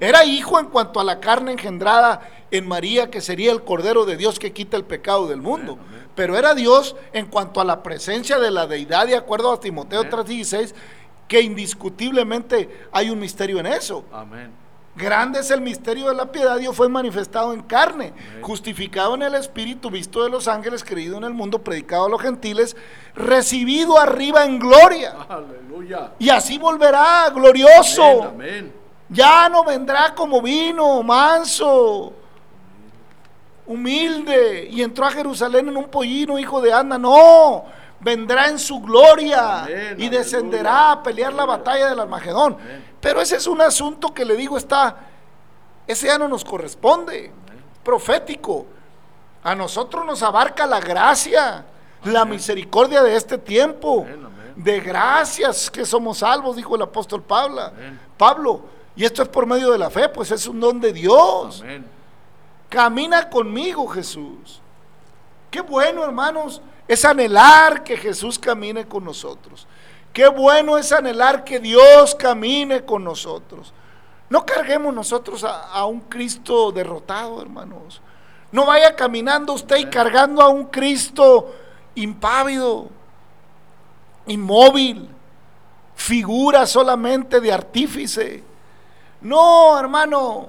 Era 0.00 0.24
hijo 0.24 0.58
en 0.58 0.66
cuanto 0.66 0.98
a 0.98 1.04
la 1.04 1.20
carne 1.20 1.52
engendrada 1.52 2.28
en 2.50 2.66
María, 2.66 3.10
que 3.10 3.20
sería 3.20 3.52
el 3.52 3.62
Cordero 3.62 4.06
de 4.06 4.16
Dios 4.16 4.40
que 4.40 4.52
quita 4.52 4.76
el 4.76 4.84
pecado 4.84 5.28
del 5.28 5.40
mundo. 5.40 5.74
Amén, 5.74 5.86
amén. 5.88 6.08
Pero 6.16 6.36
era 6.36 6.54
Dios 6.54 6.96
en 7.12 7.26
cuanto 7.26 7.60
a 7.60 7.64
la 7.64 7.84
presencia 7.84 8.40
de 8.40 8.50
la 8.50 8.66
deidad, 8.66 9.06
de 9.06 9.14
acuerdo 9.14 9.52
a 9.52 9.60
Timoteo 9.60 10.00
Amén. 10.00 10.12
3:16, 10.12 10.74
que 11.28 11.40
indiscutiblemente 11.40 12.86
hay 12.90 13.10
un 13.10 13.20
misterio 13.20 13.60
en 13.60 13.66
eso. 13.66 14.04
Amén. 14.12 14.50
Grande 14.98 15.38
es 15.38 15.50
el 15.52 15.60
misterio 15.60 16.08
de 16.08 16.14
la 16.16 16.32
piedad, 16.32 16.58
Dios 16.58 16.74
fue 16.74 16.88
manifestado 16.88 17.52
en 17.52 17.62
carne, 17.62 18.12
justificado 18.42 19.14
en 19.14 19.22
el 19.22 19.36
Espíritu, 19.36 19.90
visto 19.90 20.24
de 20.24 20.28
los 20.28 20.48
ángeles, 20.48 20.82
creído 20.82 21.16
en 21.16 21.22
el 21.24 21.32
mundo, 21.32 21.62
predicado 21.62 22.06
a 22.06 22.08
los 22.08 22.20
gentiles, 22.20 22.76
recibido 23.14 23.96
arriba 23.96 24.44
en 24.44 24.58
gloria. 24.58 25.14
Aleluya. 25.28 26.14
Y 26.18 26.28
así 26.30 26.58
volverá 26.58 27.30
glorioso. 27.30 28.24
Amén, 28.24 28.30
amén. 28.34 28.72
Ya 29.08 29.48
no 29.48 29.62
vendrá 29.64 30.12
como 30.16 30.42
vino, 30.42 31.00
manso, 31.04 32.12
humilde. 33.66 34.68
Y 34.70 34.82
entró 34.82 35.06
a 35.06 35.12
Jerusalén 35.12 35.68
en 35.68 35.76
un 35.76 35.88
pollino, 35.88 36.38
hijo 36.38 36.60
de 36.60 36.72
Ana. 36.72 36.98
No, 36.98 37.64
vendrá 38.00 38.48
en 38.48 38.58
su 38.58 38.80
gloria 38.80 39.62
Amén, 39.62 39.76
y 39.76 40.06
aleluya. 40.06 40.10
descenderá 40.10 40.92
a 40.92 41.02
pelear 41.02 41.32
la 41.32 41.44
batalla 41.46 41.88
del 41.88 42.00
Armagedón. 42.00 42.56
Pero 43.00 43.20
ese 43.20 43.36
es 43.36 43.46
un 43.46 43.60
asunto 43.60 44.12
que 44.12 44.24
le 44.24 44.36
digo 44.36 44.56
está, 44.56 44.96
ese 45.86 46.06
ya 46.06 46.18
no 46.18 46.28
nos 46.28 46.44
corresponde, 46.44 47.32
profético. 47.84 48.66
A 49.42 49.54
nosotros 49.54 50.04
nos 50.04 50.22
abarca 50.22 50.66
la 50.66 50.80
gracia, 50.80 51.64
la 52.04 52.24
misericordia 52.24 53.02
de 53.02 53.16
este 53.16 53.38
tiempo. 53.38 54.02
Amén, 54.02 54.26
amén. 54.26 54.54
De 54.56 54.80
gracias 54.80 55.70
que 55.70 55.86
somos 55.86 56.18
salvos, 56.18 56.56
dijo 56.56 56.74
el 56.74 56.82
apóstol 56.82 57.22
Pablo. 57.22 57.70
Pablo. 58.16 58.62
Y 58.96 59.04
esto 59.04 59.22
es 59.22 59.28
por 59.28 59.46
medio 59.46 59.70
de 59.70 59.78
la 59.78 59.90
fe, 59.90 60.08
pues 60.08 60.32
es 60.32 60.46
un 60.48 60.58
don 60.58 60.80
de 60.80 60.92
Dios. 60.92 61.64
Camina 62.68 63.30
conmigo, 63.30 63.86
Jesús. 63.86 64.60
Qué 65.50 65.60
bueno, 65.60 66.04
hermanos, 66.04 66.60
es 66.86 67.04
anhelar 67.04 67.84
que 67.84 67.96
Jesús 67.96 68.38
camine 68.38 68.86
con 68.86 69.04
nosotros. 69.04 69.66
Qué 70.18 70.26
bueno 70.26 70.76
es 70.76 70.90
anhelar 70.90 71.44
que 71.44 71.60
Dios 71.60 72.12
camine 72.16 72.84
con 72.84 73.04
nosotros. 73.04 73.72
No 74.28 74.44
carguemos 74.44 74.92
nosotros 74.92 75.44
a, 75.44 75.70
a 75.70 75.86
un 75.86 76.00
Cristo 76.00 76.72
derrotado, 76.72 77.40
hermanos. 77.40 78.00
No 78.50 78.66
vaya 78.66 78.96
caminando 78.96 79.52
usted 79.52 79.76
y 79.76 79.84
cargando 79.84 80.42
a 80.42 80.48
un 80.48 80.64
Cristo 80.64 81.54
impávido, 81.94 82.88
inmóvil, 84.26 85.08
figura 85.94 86.66
solamente 86.66 87.40
de 87.40 87.52
artífice. 87.52 88.42
No, 89.20 89.78
hermano, 89.78 90.48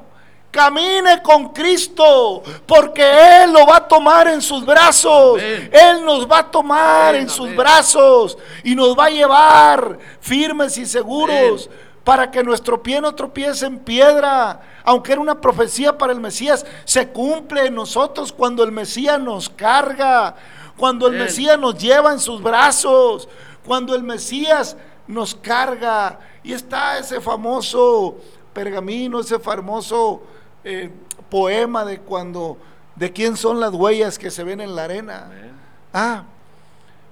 camine 0.51 1.21
con 1.21 1.49
Cristo, 1.49 2.43
porque 2.65 3.43
Él 3.43 3.53
lo 3.53 3.65
va 3.65 3.77
a 3.77 3.87
tomar 3.87 4.27
en 4.27 4.41
sus 4.41 4.65
brazos. 4.65 5.39
Amén. 5.39 5.69
Él 5.71 6.05
nos 6.05 6.29
va 6.29 6.39
a 6.39 6.51
tomar 6.51 7.09
Amén, 7.09 7.21
en 7.21 7.29
sus 7.29 7.45
amén. 7.45 7.57
brazos 7.57 8.37
y 8.63 8.75
nos 8.75 8.97
va 8.97 9.05
a 9.05 9.09
llevar 9.09 9.99
firmes 10.19 10.77
y 10.77 10.85
seguros 10.85 11.69
para 12.03 12.31
que 12.31 12.43
nuestro 12.43 12.81
pie 12.81 12.99
no 12.99 13.13
tropiece 13.13 13.65
en 13.65 13.79
piedra. 13.79 14.61
Aunque 14.83 15.11
era 15.11 15.21
una 15.21 15.39
profecía 15.39 15.97
para 15.97 16.13
el 16.13 16.19
Mesías, 16.19 16.65
se 16.83 17.09
cumple 17.09 17.67
en 17.67 17.75
nosotros 17.75 18.33
cuando 18.33 18.63
el 18.63 18.71
Mesías 18.71 19.19
nos 19.19 19.49
carga, 19.49 20.35
cuando 20.77 21.07
el. 21.07 21.19
Mesías 21.19 21.59
nos 21.59 21.77
lleva 21.77 22.11
en 22.11 22.19
sus 22.19 22.41
brazos, 22.41 23.27
cuando 23.65 23.93
el 23.93 24.01
Mesías 24.01 24.75
nos 25.05 25.35
carga. 25.35 26.19
Y 26.43 26.53
está 26.53 26.97
ese 26.97 27.21
famoso 27.21 28.17
pergamino, 28.53 29.19
ese 29.19 29.37
famoso 29.37 30.23
eh, 30.63 30.89
poema 31.29 31.85
de 31.85 31.99
cuando, 31.99 32.57
de 32.95 33.11
quién 33.11 33.37
son 33.37 33.59
las 33.59 33.73
huellas 33.73 34.17
que 34.17 34.31
se 34.31 34.43
ven 34.43 34.61
en 34.61 34.75
la 34.75 34.83
arena. 34.83 35.25
Amén. 35.25 35.51
Ah, 35.93 36.23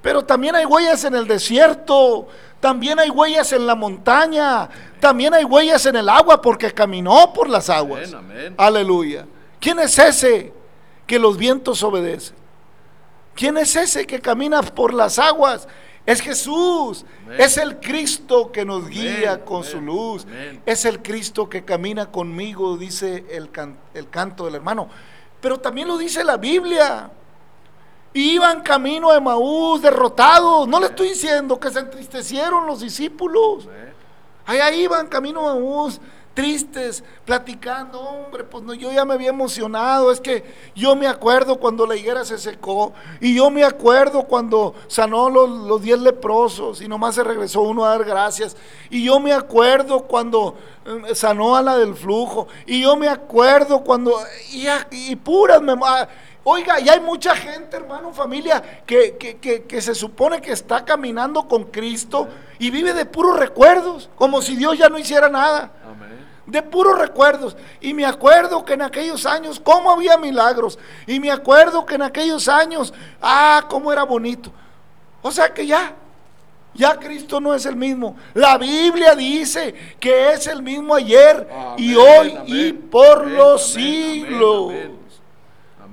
pero 0.01 0.23
también 0.23 0.55
hay 0.55 0.65
huellas 0.65 1.03
en 1.03 1.15
el 1.15 1.27
desierto, 1.27 2.27
también 2.59 2.99
hay 2.99 3.09
huellas 3.09 3.51
en 3.51 3.67
la 3.67 3.75
montaña, 3.75 4.69
también 4.99 5.33
hay 5.33 5.43
huellas 5.43 5.85
en 5.85 5.95
el 5.95 6.07
agua 6.07 6.41
porque 6.41 6.71
caminó 6.71 7.33
por 7.33 7.49
las 7.49 7.69
aguas. 7.69 8.13
Amén. 8.13 8.53
Aleluya. 8.57 9.25
¿Quién 9.59 9.79
es 9.79 9.97
ese 9.97 10.53
que 11.05 11.19
los 11.19 11.37
vientos 11.37 11.83
obedecen? 11.83 12.35
¿Quién 13.35 13.57
es 13.57 13.75
ese 13.75 14.07
que 14.07 14.19
camina 14.19 14.61
por 14.61 14.93
las 14.93 15.19
aguas? 15.19 15.67
Es 16.07 16.21
Jesús, 16.21 17.05
Amén. 17.25 17.41
es 17.41 17.57
el 17.57 17.79
Cristo 17.79 18.51
que 18.51 18.65
nos 18.65 18.87
guía 18.87 19.33
Amén, 19.33 19.45
con 19.45 19.57
amén, 19.57 19.69
su 19.71 19.81
luz, 19.81 20.25
es 20.65 20.85
el 20.85 21.01
Cristo 21.03 21.47
que 21.49 21.63
camina 21.65 22.09
conmigo, 22.11 22.77
dice 22.77 23.25
el, 23.29 23.51
can- 23.51 23.77
el 23.93 24.09
canto 24.09 24.45
del 24.45 24.55
hermano. 24.55 24.87
Pero 25.41 25.59
también 25.59 25.87
lo 25.87 25.97
dice 25.97 26.23
la 26.23 26.37
Biblia. 26.37 27.11
Iban 28.13 28.61
camino 28.63 29.11
a 29.11 29.17
Emaús 29.17 29.81
derrotados. 29.81 30.67
No 30.67 30.79
le 30.79 30.87
estoy 30.87 31.09
diciendo 31.09 31.59
que 31.59 31.69
se 31.69 31.79
entristecieron 31.79 32.65
los 32.65 32.79
discípulos. 32.79 33.67
Allá 34.45 34.71
iban 34.71 35.07
camino 35.07 35.41
a 35.47 35.51
Emaús, 35.51 35.99
tristes, 36.37 37.03
platicando. 37.25 37.99
Hombre, 37.99 38.43
pues 38.43 38.63
no, 38.63 38.75
yo 38.75 38.91
ya 38.91 39.03
me 39.05 39.15
había 39.15 39.29
emocionado. 39.29 40.11
Es 40.11 40.21
que 40.21 40.43
yo 40.75 40.95
me 40.95 41.07
acuerdo 41.07 41.59
cuando 41.59 41.87
la 41.87 41.95
higuera 41.95 42.23
se 42.23 42.37
secó. 42.37 42.93
Y 43.19 43.35
yo 43.35 43.49
me 43.49 43.63
acuerdo 43.63 44.23
cuando 44.23 44.75
sanó 44.87 45.31
los, 45.31 45.49
los 45.49 45.81
diez 45.81 45.99
leprosos. 45.99 46.79
Y 46.81 46.87
nomás 46.87 47.15
se 47.15 47.23
regresó 47.23 47.61
uno 47.63 47.83
a 47.85 47.89
dar 47.89 48.05
gracias. 48.05 48.55
Y 48.91 49.03
yo 49.03 49.19
me 49.19 49.33
acuerdo 49.33 50.01
cuando 50.03 50.55
eh, 50.85 51.15
sanó 51.15 51.55
a 51.57 51.63
la 51.63 51.75
del 51.79 51.95
flujo. 51.95 52.47
Y 52.67 52.81
yo 52.83 52.95
me 52.95 53.07
acuerdo 53.09 53.83
cuando. 53.83 54.13
Y, 54.91 55.15
puras 55.15 55.59
memorias. 55.61 56.07
Oiga, 56.49 56.79
y 56.79 56.87
hay 56.87 57.01
mucha 57.01 57.35
gente, 57.35 57.75
hermano, 57.75 58.13
familia, 58.13 58.83
que, 58.85 59.17
que- 59.17 59.35
que- 59.37 59.63
que 59.63 59.81
se 59.81 59.93
supone 59.93 60.39
que 60.39 60.53
está 60.53 60.85
caminando 60.85 61.45
con 61.45 61.65
Cristo 61.65 62.29
y 62.57 62.69
vive 62.69 62.93
de 62.93 63.03
puros 63.05 63.37
recuerdos, 63.37 64.09
como 64.15 64.41
si 64.41 64.55
Dios 64.55 64.77
ya 64.77 64.87
no 64.87 64.97
hiciera 64.97 65.27
nada, 65.27 65.73
Amén. 65.83 65.96
De 66.47 66.63
puros 66.63 66.97
recuerdos. 66.97 67.55
Y 67.79 67.93
me 67.93 68.05
acuerdo 68.05 68.65
que 68.65 68.73
en 68.73 68.81
aquellos 68.81 69.25
años, 69.25 69.59
cómo 69.59 69.91
había 69.91 70.17
milagros. 70.17 70.79
Y 71.05 71.19
me 71.19 71.29
acuerdo 71.31 71.85
que 71.85 71.95
en 71.95 72.01
aquellos 72.01 72.47
años, 72.47 72.93
ah, 73.21 73.65
cómo 73.69 73.91
era 73.91 74.03
bonito. 74.03 74.51
O 75.21 75.31
sea 75.31 75.53
que 75.53 75.67
ya, 75.67 75.93
ya 76.73 76.97
Cristo 76.97 77.39
no 77.39 77.53
es 77.53 77.65
el 77.65 77.75
mismo. 77.75 78.15
La 78.33 78.57
Biblia 78.57 79.13
dice 79.13 79.75
que 79.99 80.31
es 80.31 80.47
el 80.47 80.63
mismo 80.63 80.95
ayer 80.95 81.47
y 81.77 81.95
hoy 81.95 82.31
amén. 82.31 82.43
y 82.47 82.73
por 82.73 83.23
Amén, 83.23 83.35
los 83.37 83.67
siglos. 83.73 84.73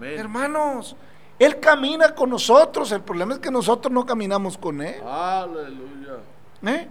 Hermanos, 0.03 0.95
Él 1.39 1.59
camina 1.59 2.15
con 2.15 2.31
nosotros. 2.31 2.93
El 2.93 3.01
problema 3.01 3.35
es 3.35 3.41
que 3.41 3.51
nosotros 3.51 3.93
no 3.93 4.05
caminamos 4.05 4.59
con 4.59 4.83
Él. 4.83 5.03
Aleluya. 5.03 6.19
¿eh? 6.67 6.89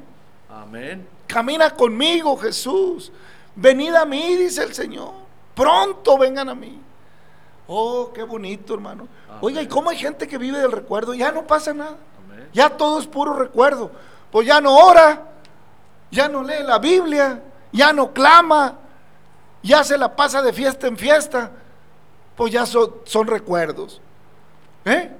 Amén. 0.49 1.07
Camina 1.27 1.69
conmigo, 1.69 2.35
Jesús. 2.37 3.11
Venid 3.55 3.93
a 3.95 4.05
mí, 4.05 4.35
dice 4.35 4.63
el 4.63 4.73
Señor. 4.73 5.11
Pronto 5.55 6.17
vengan 6.17 6.49
a 6.49 6.55
mí. 6.55 6.81
Oh, 7.67 8.11
qué 8.13 8.23
bonito, 8.23 8.73
hermano. 8.73 9.07
Amén. 9.27 9.39
Oiga, 9.41 9.61
¿y 9.61 9.67
cómo 9.67 9.89
hay 9.89 9.97
gente 9.97 10.27
que 10.27 10.37
vive 10.37 10.59
del 10.59 10.71
recuerdo? 10.71 11.13
Ya 11.13 11.31
no 11.31 11.45
pasa 11.45 11.73
nada. 11.73 11.97
Amén. 12.25 12.49
Ya 12.53 12.69
todo 12.69 12.99
es 12.99 13.07
puro 13.07 13.33
recuerdo. 13.33 13.91
Pues 14.31 14.47
ya 14.47 14.59
no 14.59 14.75
ora, 14.75 15.31
ya 16.11 16.27
no 16.27 16.43
lee 16.43 16.63
la 16.63 16.79
Biblia, 16.79 17.43
ya 17.71 17.93
no 17.93 18.11
clama, 18.13 18.79
ya 19.61 19.83
se 19.83 19.97
la 19.97 20.15
pasa 20.15 20.41
de 20.41 20.51
fiesta 20.51 20.87
en 20.87 20.97
fiesta. 20.97 21.51
Pues 22.35 22.51
ya 22.51 22.65
son, 22.65 22.95
son 23.05 23.27
recuerdos. 23.27 24.01
¿Eh? 24.85 25.11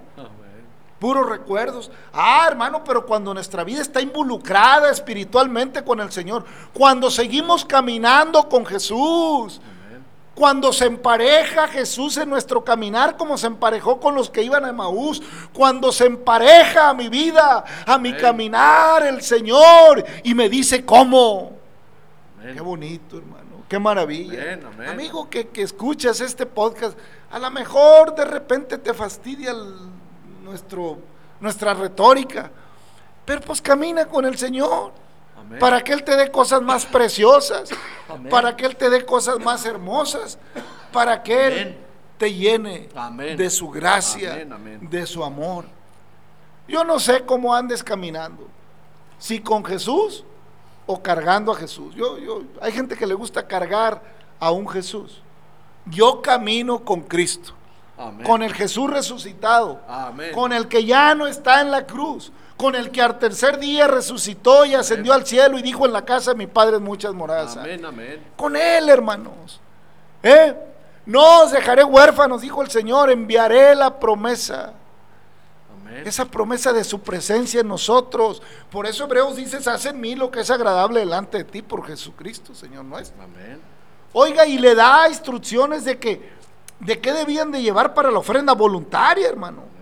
Puros 1.04 1.28
recuerdos. 1.28 1.92
Ah, 2.14 2.46
hermano, 2.50 2.82
pero 2.82 3.06
cuando 3.06 3.34
nuestra 3.34 3.66
vida 3.66 3.82
está 3.82 4.00
involucrada 4.00 4.90
espiritualmente 4.90 5.84
con 5.84 6.00
el 6.00 6.14
Señor, 6.14 6.46
cuando 6.74 7.12
seguimos 7.12 7.66
caminando 7.66 8.48
con 8.48 8.66
Jesús, 8.66 9.60
Amén. 9.62 10.02
cuando 10.34 10.72
se 10.72 10.86
empareja 10.86 11.68
Jesús 11.68 12.16
en 12.16 12.30
nuestro 12.30 12.64
caminar 12.64 13.18
como 13.18 13.38
se 13.38 13.48
emparejó 13.48 14.00
con 14.00 14.16
los 14.16 14.30
que 14.30 14.44
iban 14.44 14.64
a 14.64 14.70
Emaús, 14.70 15.22
cuando 15.52 15.92
se 15.92 16.06
empareja 16.06 16.88
a 16.88 16.94
mi 16.94 17.10
vida, 17.10 17.66
a 17.86 17.98
mi 17.98 18.12
Amén. 18.12 18.22
caminar 18.22 19.06
el 19.06 19.22
Señor 19.22 20.06
y 20.24 20.34
me 20.34 20.48
dice 20.48 20.86
cómo. 20.86 21.52
Amén. 22.40 22.56
Qué 22.56 22.62
bonito, 22.62 23.18
hermano. 23.18 23.44
Qué 23.68 23.78
maravilla. 23.78 24.42
Amén, 24.42 24.66
amén. 24.74 24.88
Amigo 24.90 25.30
que, 25.30 25.50
que 25.50 25.64
escuchas 25.64 26.22
este 26.22 26.46
podcast, 26.46 26.98
a 27.30 27.40
lo 27.40 27.52
mejor 27.52 28.16
de 28.16 28.24
repente 28.24 28.78
te 28.78 28.94
fastidia 28.94 29.52
el- 29.52 29.92
nuestro, 30.44 31.00
nuestra 31.40 31.74
retórica, 31.74 32.52
pero 33.26 33.42
pues 33.42 33.62
camina 33.62 34.06
con 34.06 34.26
el 34.26 34.38
Señor 34.38 34.92
Amén. 35.40 35.60
para 35.60 35.82
que 35.84 35.94
Él 35.94 36.04
te 36.04 36.16
dé 36.16 36.30
cosas 36.30 36.62
más 36.62 36.86
preciosas, 36.86 37.70
Amén. 38.10 38.30
para 38.30 38.56
que 38.56 38.66
Él 38.66 38.76
te 38.76 38.90
dé 38.90 39.06
cosas 39.06 39.40
más 39.40 39.66
hermosas, 39.66 40.38
para 40.92 41.24
que 41.24 41.48
Él 41.48 41.54
Amén. 41.54 41.78
te 42.18 42.34
llene 42.34 42.90
de 43.36 43.50
su 43.50 43.70
gracia, 43.70 44.46
de 44.82 45.06
su 45.06 45.24
amor. 45.24 45.66
Yo 46.68 46.84
no 46.84 47.00
sé 47.00 47.26
cómo 47.26 47.54
andes 47.54 47.84
caminando, 47.84 48.48
si 49.18 49.40
con 49.40 49.64
Jesús 49.66 50.24
o 50.86 51.02
cargando 51.02 51.52
a 51.52 51.56
Jesús. 51.56 51.96
Yo, 51.96 52.18
yo, 52.18 52.44
hay 52.62 52.72
gente 52.72 52.96
que 52.96 53.08
le 53.08 53.14
gusta 53.14 53.48
cargar 53.48 54.02
a 54.40 54.52
un 54.52 54.68
Jesús. 54.68 55.22
Yo 55.86 56.22
camino 56.22 56.84
con 56.84 57.02
Cristo, 57.02 57.54
Amén. 57.98 58.26
con 58.26 58.42
el 58.44 58.54
Jesús 58.54 58.90
resucitado, 58.90 59.82
Amén. 59.88 60.32
con 60.34 60.52
el 60.52 60.68
que 60.68 60.84
ya 60.84 61.14
no 61.16 61.28
está 61.28 61.62
en 61.62 61.72
la 61.72 61.86
cruz, 61.86 62.32
con 62.58 62.76
el 62.76 62.92
que 62.92 63.02
al 63.02 63.20
tercer 63.20 63.60
día 63.60 63.88
resucitó 63.88 64.66
y 64.66 64.76
ascendió 64.76 65.14
al 65.14 65.26
cielo 65.26 65.58
y 65.58 65.62
dijo 65.62 65.86
en 65.86 65.94
la 65.94 66.04
casa 66.04 66.32
de 66.32 66.38
mi 66.38 66.48
Padre 66.48 66.80
muchas 66.80 67.14
moradas. 67.14 67.58
hay". 67.58 67.74
Amén, 67.74 67.86
amén. 67.86 68.24
Con 68.36 68.56
Él, 68.56 68.90
hermanos. 68.90 69.60
¿Eh? 70.22 70.56
No 71.06 71.42
os 71.42 71.52
dejaré 71.52 71.84
huérfanos, 71.84 72.42
dijo 72.42 72.62
el 72.62 72.70
Señor, 72.72 73.10
enviaré 73.12 73.76
la 73.76 74.00
promesa. 74.00 74.74
Amén. 75.82 76.04
Esa 76.06 76.26
promesa 76.26 76.72
de 76.72 76.84
su 76.86 77.02
presencia 77.02 77.60
en 77.60 77.68
nosotros. 77.68 78.42
Por 78.72 78.86
eso 78.86 79.04
Hebreos 79.04 79.36
dice, 79.36 79.58
haz 79.70 79.86
en 79.86 80.00
mí 80.00 80.16
lo 80.16 80.32
que 80.32 80.40
es 80.40 80.50
agradable 80.50 81.02
delante 81.02 81.40
de 81.40 81.44
ti 81.44 81.62
por 81.62 81.86
Jesucristo, 81.86 82.56
Señor 82.56 82.86
nuestro. 82.86 83.22
Amén. 83.22 83.60
Oiga, 84.14 84.46
y 84.46 84.58
le 84.58 84.76
da 84.76 85.10
instrucciones 85.10 85.84
de 85.84 86.00
que, 86.00 86.32
de 86.86 87.00
qué 87.00 87.14
debían 87.14 87.52
de 87.52 87.62
llevar 87.62 87.94
para 87.94 88.12
la 88.12 88.20
ofrenda 88.20 88.54
voluntaria, 88.54 89.28
hermano. 89.28 89.74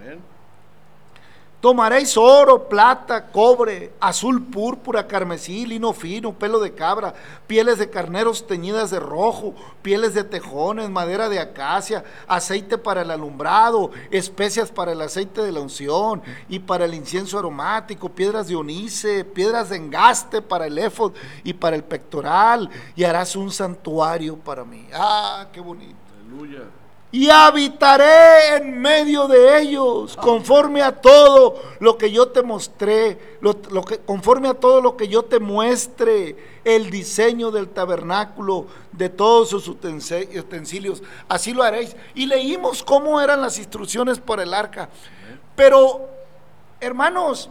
Tomaréis 1.62 2.18
oro, 2.18 2.68
plata, 2.68 3.28
cobre, 3.28 3.94
azul 4.00 4.44
púrpura, 4.48 5.06
carmesí, 5.06 5.68
lino 5.68 5.94
fino, 5.94 6.34
pelo 6.34 6.60
de 6.60 6.74
cabra, 6.74 7.14
pieles 7.46 7.78
de 7.78 7.92
carneros 7.92 8.48
teñidas 8.48 8.90
de 8.90 9.00
rojo, 9.00 9.54
pieles 9.84 10.16
de 10.16 10.24
tejones, 10.24 10.90
madera 10.90 11.30
de 11.30 11.40
acacia, 11.40 12.04
aceite 12.28 12.80
para 12.80 13.04
el 13.04 13.12
alumbrado, 13.12 13.92
especias 14.10 14.72
para 14.72 14.94
el 14.94 15.02
aceite 15.02 15.44
de 15.44 15.52
la 15.52 15.60
unción 15.60 16.24
y 16.50 16.58
para 16.58 16.86
el 16.86 16.96
incienso 16.96 17.38
aromático, 17.38 18.10
piedras 18.10 18.48
de 18.48 18.56
onice, 18.56 19.24
piedras 19.24 19.70
de 19.70 19.76
engaste 19.76 20.42
para 20.42 20.66
el 20.66 20.80
éfod 20.80 21.14
y 21.44 21.54
para 21.54 21.76
el 21.76 21.84
pectoral, 21.84 22.72
y 22.96 23.04
harás 23.04 23.36
un 23.36 23.52
santuario 23.52 24.36
para 24.36 24.66
mí. 24.66 24.88
Ah, 24.92 25.46
qué 25.54 25.60
bonito 25.60 26.02
Aleluya. 26.32 26.81
Y 27.12 27.30
habitaré 27.30 28.56
en 28.56 28.80
medio 28.80 29.28
de 29.28 29.60
ellos, 29.60 30.15
conforme 30.15 30.82
a 30.82 31.02
todo 31.02 31.62
lo 31.80 31.97
que 31.97 32.10
yo 32.10 32.30
te 32.30 32.41
mostré, 32.41 33.38
lo, 33.41 33.60
que, 33.84 34.00
conforme 34.00 34.47
a 34.47 34.54
todo 34.54 34.80
lo 34.82 34.95
que 34.95 35.10
yo 35.10 35.24
te 35.24 35.39
muestre, 35.39 36.38
el 36.63 36.89
diseño 36.89 37.52
del 37.52 37.67
tabernáculo, 37.67 38.67
de 38.93 39.10
todos 39.10 39.50
sus 39.50 39.67
utensilios, 39.67 41.04
así 41.28 41.54
lo 41.54 41.63
haréis. 41.63 41.97
Y 42.15 42.28
leímos 42.28 42.82
cómo 42.82 43.19
eran 43.19 43.41
las 43.41 43.58
instrucciones 43.58 44.19
por 44.19 44.39
el 44.39 44.54
arca. 44.54 44.89
Pero, 45.56 46.08
hermanos, 46.80 47.50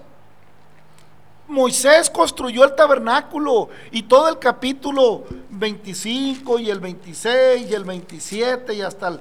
Moisés 1.48 2.08
construyó 2.08 2.64
el 2.64 2.74
tabernáculo 2.76 3.68
y 3.90 4.04
todo 4.04 4.28
el 4.28 4.38
capítulo 4.38 5.24
25 5.50 6.60
y 6.60 6.70
el 6.70 6.80
26 6.80 7.68
y 7.68 7.74
el 7.74 7.84
27 7.84 8.72
y 8.74 8.82
hasta 8.82 9.08
el 9.08 9.20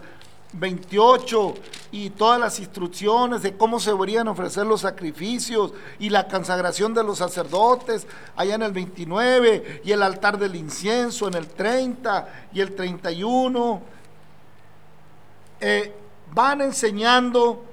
28 0.54 1.54
y 1.92 2.10
todas 2.12 2.40
las 2.40 2.60
instrucciones 2.60 3.44
de 3.44 3.56
cómo 3.56 3.80
se 3.80 3.92
deberían 3.92 4.28
ofrecer 4.28 4.66
los 4.66 4.82
sacrificios 4.82 5.74
y 6.00 6.10
la 6.10 6.28
consagración 6.28 6.94
de 6.94 7.04
los 7.04 7.20
sacerdotes 7.20 8.08
allá 8.36 8.56
en 8.56 8.64
el 8.64 8.72
29 8.72 9.82
y 9.84 9.92
el 9.92 10.02
altar 10.02 10.38
del 10.38 10.56
incienso 10.56 11.28
en 11.28 11.36
el 11.36 11.48
30 11.48 12.48
y 12.54 12.62
el 12.62 12.76
31 12.76 13.82
eh, 15.62 15.94
van 16.34 16.62
enseñando 16.62 17.64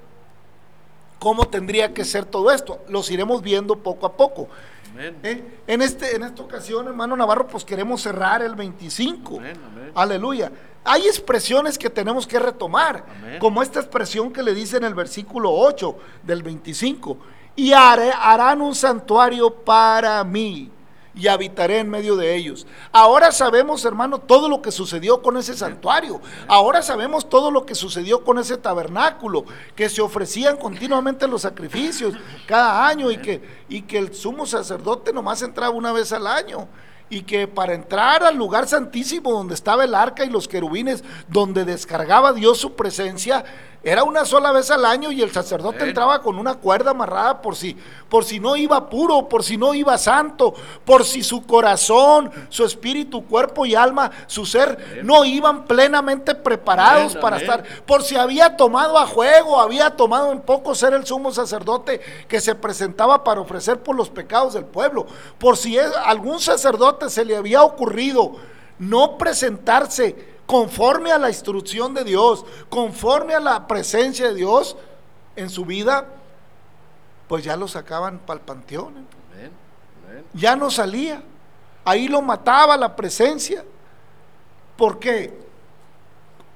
cómo 1.19 1.47
tendría 1.47 1.95
que 1.95 2.05
ser 2.05 2.25
todo 2.25 2.51
esto. 2.51 2.81
Los 2.89 3.11
iremos 3.11 3.43
viendo 3.43 3.77
poco 3.77 4.07
a 4.07 4.13
poco. 4.17 4.49
Amén. 4.99 5.17
¿Eh? 5.23 5.45
En, 5.67 5.83
este, 5.83 6.17
en 6.17 6.23
esta 6.23 6.43
ocasión, 6.43 6.87
hermano 6.87 7.17
Navarro, 7.17 7.47
pues 7.47 7.65
queremos 7.65 8.01
cerrar 8.03 8.43
el 8.43 8.55
25. 8.55 9.37
Amén, 9.39 9.57
amén. 9.73 9.93
Aleluya. 9.95 10.51
Hay 10.85 11.03
expresiones 11.07 11.77
que 11.79 11.91
tenemos 11.91 12.27
que 12.27 12.39
retomar, 12.39 13.05
como 13.41 13.61
esta 13.63 13.81
expresión 13.81 14.33
que 14.33 14.43
le 14.43 14.55
dice 14.55 14.77
en 14.77 14.85
el 14.85 14.95
versículo 14.95 15.53
8 15.53 15.97
del 16.23 16.43
25. 16.43 17.19
Y 17.57 17.73
haré- 17.73 18.15
harán 18.19 18.61
un 18.61 18.75
santuario 18.75 19.51
para 19.53 20.23
mí 20.25 20.71
y 21.17 21.29
habitaré 21.29 21.79
en 21.79 21.89
medio 21.89 22.15
de 22.15 22.37
ellos. 22.37 22.67
Ahora 22.93 23.33
sabemos, 23.33 23.85
hermano, 23.87 24.19
todo 24.19 24.49
lo 24.49 24.61
que 24.61 24.71
sucedió 24.71 25.23
con 25.23 25.39
ese 25.39 25.57
santuario. 25.57 26.21
Ahora 26.47 26.83
sabemos 26.83 27.29
todo 27.29 27.51
lo 27.51 27.65
que 27.65 27.75
sucedió 27.75 28.23
con 28.23 28.39
ese 28.39 28.59
tabernáculo, 28.59 29.47
que 29.75 29.89
se 29.89 30.03
ofrecían 30.03 30.59
continuamente 30.59 31.27
los 31.27 31.43
sacrificios 31.43 32.15
cada 32.47 32.87
año 32.87 33.11
y 33.11 33.17
que, 33.17 33.43
y 33.69 33.83
que 33.83 33.99
el 33.99 34.15
sumo 34.15 34.45
sacerdote 34.45 35.13
nomás 35.13 35.41
entraba 35.41 35.75
una 35.75 35.93
vez 35.93 36.13
al 36.13 36.27
año. 36.27 36.69
Y 37.09 37.23
que 37.23 37.47
para 37.47 37.73
entrar 37.73 38.25
al 38.25 38.37
lugar 38.37 38.67
santísimo 38.67 39.31
donde 39.31 39.55
estaba 39.55 39.85
el 39.85 39.95
arca 39.95 40.25
y 40.25 40.29
los 40.29 40.49
querubines, 40.49 41.05
donde 41.29 41.65
descargaba 41.65 42.33
Dios 42.33 42.59
su 42.59 42.75
presencia, 42.75 43.45
era 43.89 44.03
una 44.03 44.25
sola 44.25 44.51
vez 44.51 44.69
al 44.73 44.85
año 44.85 45.13
y 45.13 45.23
el 45.23 45.31
sacerdote 45.31 45.85
entraba 45.85 46.21
con 46.21 46.41
una 46.41 46.55
cuerda 46.57 46.91
amarrada 46.91 47.41
por 47.41 47.55
si, 47.55 47.77
por 48.09 48.25
si 48.25 48.41
no 48.41 48.57
iba 48.57 48.91
puro, 48.91 49.29
por 49.29 49.45
si 49.45 49.57
no 49.57 49.75
iba 49.75 49.97
santo, 49.97 50.55
por 50.85 51.05
si 51.05 51.23
su 51.23 51.47
corazón, 51.47 52.33
su 52.49 52.65
espíritu, 52.65 53.25
cuerpo 53.27 53.65
y 53.65 53.77
alma, 53.77 54.11
su 54.27 54.45
ser, 54.45 55.03
no 55.05 55.25
iban 55.25 55.67
plenamente 55.67 56.35
preparados 56.35 57.15
para 57.15 57.37
estar, 57.37 57.63
por 57.87 58.03
si 58.03 58.17
había 58.17 58.57
tomado 58.57 58.99
a 58.99 59.07
juego, 59.07 59.61
había 59.61 59.91
tomado 59.91 60.33
en 60.33 60.41
poco 60.41 60.75
ser 60.75 60.93
el 60.93 61.07
sumo 61.07 61.31
sacerdote 61.31 62.01
que 62.27 62.41
se 62.41 62.57
presentaba 62.57 63.23
para 63.23 63.41
ofrecer 63.41 63.81
por 63.85 63.95
los 63.95 64.11
pecados 64.11 64.55
del 64.55 64.65
pueblo, 64.65 65.07
por 65.39 65.57
si 65.57 65.79
es- 65.79 65.93
algún 66.05 66.41
sacerdote 66.41 67.09
se 67.09 67.25
le 67.25 67.37
había 67.37 67.63
ocurrido 67.63 68.33
no 68.81 69.17
presentarse 69.17 70.36
conforme 70.47 71.13
a 71.13 71.19
la 71.19 71.29
instrucción 71.29 71.93
de 71.93 72.05
Dios, 72.05 72.45
conforme 72.69 73.35
a 73.35 73.41
la 73.41 73.67
presencia 73.67 74.29
de 74.29 74.35
Dios 74.35 74.77
en 75.35 75.51
su 75.51 75.65
vida, 75.65 76.07
pues 77.29 77.45
ya 77.45 77.57
lo 77.57 77.67
sacaban 77.67 78.21
para 78.21 78.39
el 78.39 78.47
panteón, 78.47 78.95
¿eh? 79.37 79.51
Ya 80.33 80.57
no 80.57 80.71
salía, 80.71 81.23
ahí 81.85 82.09
lo 82.09 82.23
mataba 82.23 82.77
la 82.77 82.95
presencia. 82.95 83.65
¿Por 84.77 84.99
qué? 84.99 85.37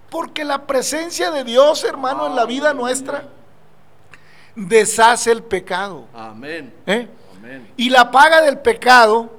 Porque 0.09 0.45
la 0.45 0.67
presencia 0.67 1.31
de 1.31 1.45
Dios, 1.45 1.85
hermano, 1.85 2.27
en 2.27 2.37
la 2.37 2.45
vida 2.45 2.73
nuestra, 2.75 3.25
deshace 4.55 5.33
el 5.33 5.43
pecado. 5.43 6.07
Amén. 6.15 6.75
¿eh? 6.87 7.09
Amén. 7.37 7.73
Y 7.77 7.91
la 7.91 8.11
paga 8.11 8.43
del 8.43 8.59
pecado 8.59 9.31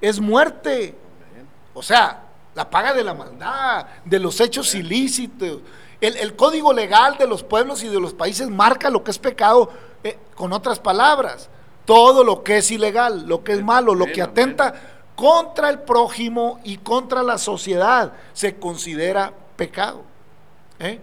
es 0.00 0.20
muerte. 0.20 0.94
Amén. 1.32 1.48
O 1.74 1.82
sea, 1.82 2.25
la 2.56 2.68
paga 2.68 2.94
de 2.94 3.04
la 3.04 3.12
maldad, 3.12 3.86
de 4.04 4.18
los 4.18 4.40
hechos 4.40 4.74
ilícitos. 4.74 5.60
El, 6.00 6.16
el 6.16 6.34
código 6.34 6.72
legal 6.72 7.16
de 7.18 7.26
los 7.26 7.42
pueblos 7.42 7.82
y 7.82 7.88
de 7.88 8.00
los 8.00 8.14
países 8.14 8.48
marca 8.48 8.88
lo 8.88 9.04
que 9.04 9.10
es 9.10 9.18
pecado 9.18 9.70
eh, 10.02 10.18
con 10.34 10.54
otras 10.54 10.80
palabras. 10.80 11.50
Todo 11.84 12.24
lo 12.24 12.42
que 12.42 12.56
es 12.56 12.70
ilegal, 12.70 13.26
lo 13.28 13.44
que 13.44 13.52
es 13.52 13.62
malo, 13.62 13.94
lo 13.94 14.06
que 14.06 14.22
atenta 14.22 14.74
contra 15.14 15.68
el 15.68 15.80
prójimo 15.80 16.58
y 16.64 16.78
contra 16.78 17.22
la 17.22 17.36
sociedad 17.36 18.14
se 18.32 18.56
considera 18.56 19.32
pecado. 19.54 20.02
¿eh? 20.78 20.98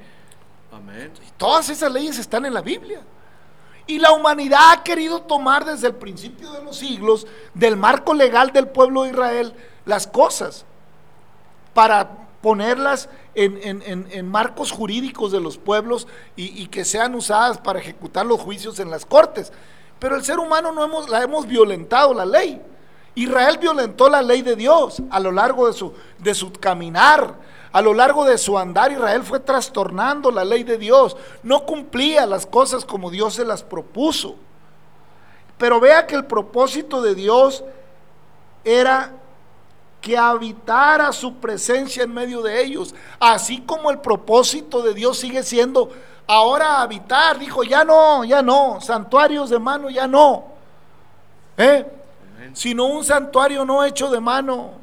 Amén. 0.71 1.11
Todas 1.37 1.69
esas 1.69 1.91
leyes 1.91 2.17
están 2.17 2.47
en 2.47 2.53
la 2.55 2.61
Biblia. 2.61 3.01
Y 3.85 3.99
la 3.99 4.11
humanidad 4.11 4.71
ha 4.71 4.83
querido 4.83 5.21
tomar 5.21 5.65
desde 5.65 5.87
el 5.87 5.95
principio 5.95 6.51
de 6.51 6.63
los 6.63 6.77
siglos, 6.77 7.27
del 7.53 7.77
marco 7.77 8.13
legal 8.15 8.51
del 8.51 8.69
pueblo 8.69 9.03
de 9.03 9.09
Israel, 9.11 9.53
las 9.85 10.07
cosas 10.07 10.65
para 11.73 12.27
ponerlas 12.41 13.09
en, 13.35 13.57
en- 13.63 13.81
en- 13.85 14.07
en 14.11 14.29
marcos 14.29 14.71
jurídicos 14.71 15.31
de 15.31 15.39
los 15.39 15.57
pueblos 15.57 16.07
y, 16.35 16.67
que 16.67 16.83
sean 16.85 17.15
usadas 17.15 17.57
para 17.57 17.79
ejecutar 17.79 18.25
los 18.25 18.41
juicios 18.41 18.79
en 18.79 18.91
las 18.91 19.05
cortes. 19.05 19.51
Pero 19.99 20.15
el 20.17 20.23
ser 20.23 20.39
humano 20.39 20.71
no 20.71 20.83
hemos, 20.83 21.09
la 21.09 21.23
hemos 21.23 21.47
violentado 21.47 22.13
la 22.13 22.25
ley. 22.25 22.61
Israel 23.15 23.57
violentó 23.59 24.09
la 24.09 24.21
ley 24.21 24.41
de 24.41 24.55
Dios 24.55 25.01
a 25.09 25.19
lo 25.19 25.31
largo 25.31 25.67
de 25.67 25.73
su, 25.73 25.93
de 26.19 26.33
su 26.33 26.51
caminar, 26.51 27.35
a 27.71 27.81
lo 27.81 27.93
largo 27.93 28.25
de 28.25 28.37
su 28.37 28.57
andar. 28.57 28.91
Israel 28.91 29.23
fue 29.23 29.39
trastornando 29.39 30.29
la 30.31 30.43
ley 30.43 30.63
de 30.63 30.77
Dios, 30.77 31.15
no 31.43 31.65
cumplía 31.65 32.25
las 32.25 32.45
cosas 32.45 32.83
como 32.83 33.09
Dios 33.09 33.35
se 33.35 33.45
las 33.45 33.63
propuso. 33.63 34.35
Pero 35.57 35.79
vea 35.79 36.05
que 36.07 36.15
el 36.15 36.25
propósito 36.25 37.01
de 37.01 37.15
Dios 37.15 37.63
era 38.65 39.13
que 40.03 40.17
habitara 40.17 41.13
su 41.13 41.35
presencia 41.35 42.03
en 42.03 42.13
medio 42.13 42.41
de 42.41 42.61
ellos, 42.61 42.93
así 43.21 43.61
como 43.61 43.89
el 43.89 43.99
propósito 43.99 44.81
de 44.81 44.93
Dios 44.93 45.17
sigue 45.17 45.43
siendo 45.43 45.89
ahora 46.27 46.81
habitar, 46.81 47.39
dijo, 47.39 47.63
ya 47.63 47.85
no, 47.85 48.25
ya 48.25 48.41
no, 48.41 48.81
santuarios 48.81 49.49
de 49.49 49.59
mano, 49.59 49.89
ya 49.89 50.05
no, 50.05 50.43
¿eh? 51.55 51.87
Sino 52.51 52.87
un 52.87 53.05
santuario 53.05 53.63
no 53.63 53.81
hecho 53.85 54.11
de 54.11 54.19
mano. 54.19 54.82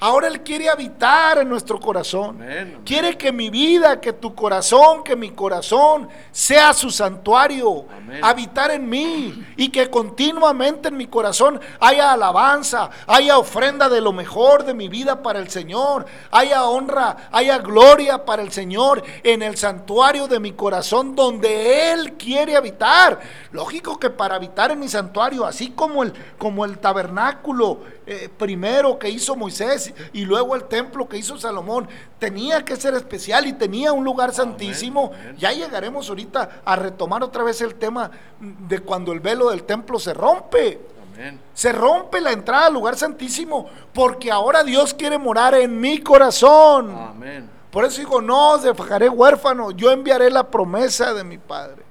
Ahora 0.00 0.28
Él 0.28 0.42
quiere 0.42 0.68
habitar 0.68 1.38
en 1.38 1.48
nuestro 1.48 1.80
corazón. 1.80 2.40
Amén. 2.40 2.82
Quiere 2.84 3.18
que 3.18 3.32
mi 3.32 3.50
vida, 3.50 4.00
que 4.00 4.12
tu 4.12 4.32
corazón, 4.32 5.02
que 5.02 5.16
mi 5.16 5.30
corazón 5.30 6.08
sea 6.30 6.72
su 6.72 6.90
santuario. 6.90 7.84
Amén. 7.96 8.20
Habitar 8.22 8.70
en 8.70 8.88
mí 8.88 9.44
y 9.56 9.70
que 9.70 9.90
continuamente 9.90 10.88
en 10.88 10.96
mi 10.96 11.08
corazón 11.08 11.60
haya 11.80 12.12
alabanza, 12.12 12.90
haya 13.08 13.38
ofrenda 13.38 13.88
de 13.88 14.00
lo 14.00 14.12
mejor 14.12 14.64
de 14.64 14.72
mi 14.72 14.88
vida 14.88 15.20
para 15.20 15.40
el 15.40 15.50
Señor, 15.50 16.06
haya 16.30 16.64
honra, 16.64 17.28
haya 17.32 17.58
gloria 17.58 18.24
para 18.24 18.42
el 18.42 18.52
Señor 18.52 19.02
en 19.24 19.42
el 19.42 19.56
santuario 19.56 20.28
de 20.28 20.38
mi 20.38 20.52
corazón 20.52 21.16
donde 21.16 21.92
Él 21.92 22.12
quiere 22.12 22.54
habitar. 22.54 23.18
Lógico 23.50 23.98
que 23.98 24.10
para 24.10 24.36
habitar 24.36 24.70
en 24.70 24.78
mi 24.78 24.88
santuario, 24.88 25.44
así 25.44 25.70
como 25.70 26.04
el, 26.04 26.12
como 26.38 26.64
el 26.64 26.78
tabernáculo 26.78 27.80
eh, 28.10 28.30
primero 28.38 28.98
que 28.98 29.10
hizo 29.10 29.36
Moisés 29.36 29.92
y 30.14 30.24
luego 30.24 30.56
el 30.56 30.64
templo 30.64 31.06
que 31.06 31.18
hizo 31.18 31.36
Salomón, 31.36 31.86
tenía 32.18 32.64
que 32.64 32.74
ser 32.76 32.94
especial 32.94 33.46
y 33.46 33.52
tenía 33.52 33.92
un 33.92 34.02
lugar 34.02 34.32
santísimo. 34.32 35.12
amén. 35.12 35.36
Ya 35.36 35.52
llegaremos 35.52 36.08
ahorita 36.08 36.62
a 36.64 36.76
retomar 36.76 37.22
otra 37.22 37.42
vez 37.42 37.60
el 37.60 37.74
tema 37.74 38.10
de 38.40 38.80
cuando 38.80 39.12
el 39.12 39.20
velo 39.20 39.50
del 39.50 39.64
templo 39.64 39.98
se 39.98 40.14
rompe. 40.14 40.80
Amén. 41.12 41.38
Se 41.52 41.70
rompe 41.70 42.22
la 42.22 42.32
entrada 42.32 42.68
al 42.68 42.72
lugar 42.72 42.96
santísimo 42.96 43.68
porque 43.92 44.30
ahora 44.30 44.64
Dios 44.64 44.94
quiere 44.94 45.18
morar 45.18 45.54
en 45.54 45.78
mi 45.78 45.98
corazón. 45.98 46.96
Amén. 46.96 47.50
Por 47.70 47.84
eso 47.84 47.98
digo, 47.98 48.22
no 48.22 48.52
os 48.52 48.62
dejaré 48.62 49.10
huérfano, 49.10 49.70
yo 49.72 49.90
enviaré 49.90 50.30
la 50.30 50.50
promesa 50.50 51.12
de 51.12 51.24
mi 51.24 51.36
Padre. 51.36 51.82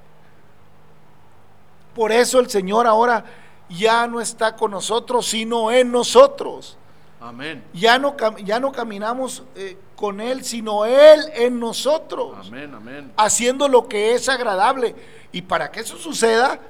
Por 1.94 2.10
eso 2.10 2.40
el 2.40 2.50
Señor 2.50 2.88
ahora 2.88 3.24
ya 3.68 4.06
no 4.06 4.20
está 4.20 4.56
con 4.56 4.70
nosotros, 4.70 5.26
sino 5.26 5.70
en 5.70 5.90
nosotros. 5.90 6.76
Amén. 7.20 7.64
Ya 7.72 7.98
no, 7.98 8.16
ya 8.44 8.60
no 8.60 8.70
caminamos 8.72 9.42
eh, 9.56 9.76
con 9.96 10.20
Él, 10.20 10.44
sino 10.44 10.84
Él 10.84 11.20
en 11.34 11.58
nosotros 11.58 12.46
Amén. 12.46 12.72
Amén. 12.74 13.12
haciendo 13.16 13.68
lo 13.68 13.88
que 13.88 14.14
es 14.14 14.28
agradable. 14.28 14.94
Y 15.32 15.42
para 15.42 15.70
que 15.70 15.80
eso 15.80 15.96
suceda, 15.96 16.60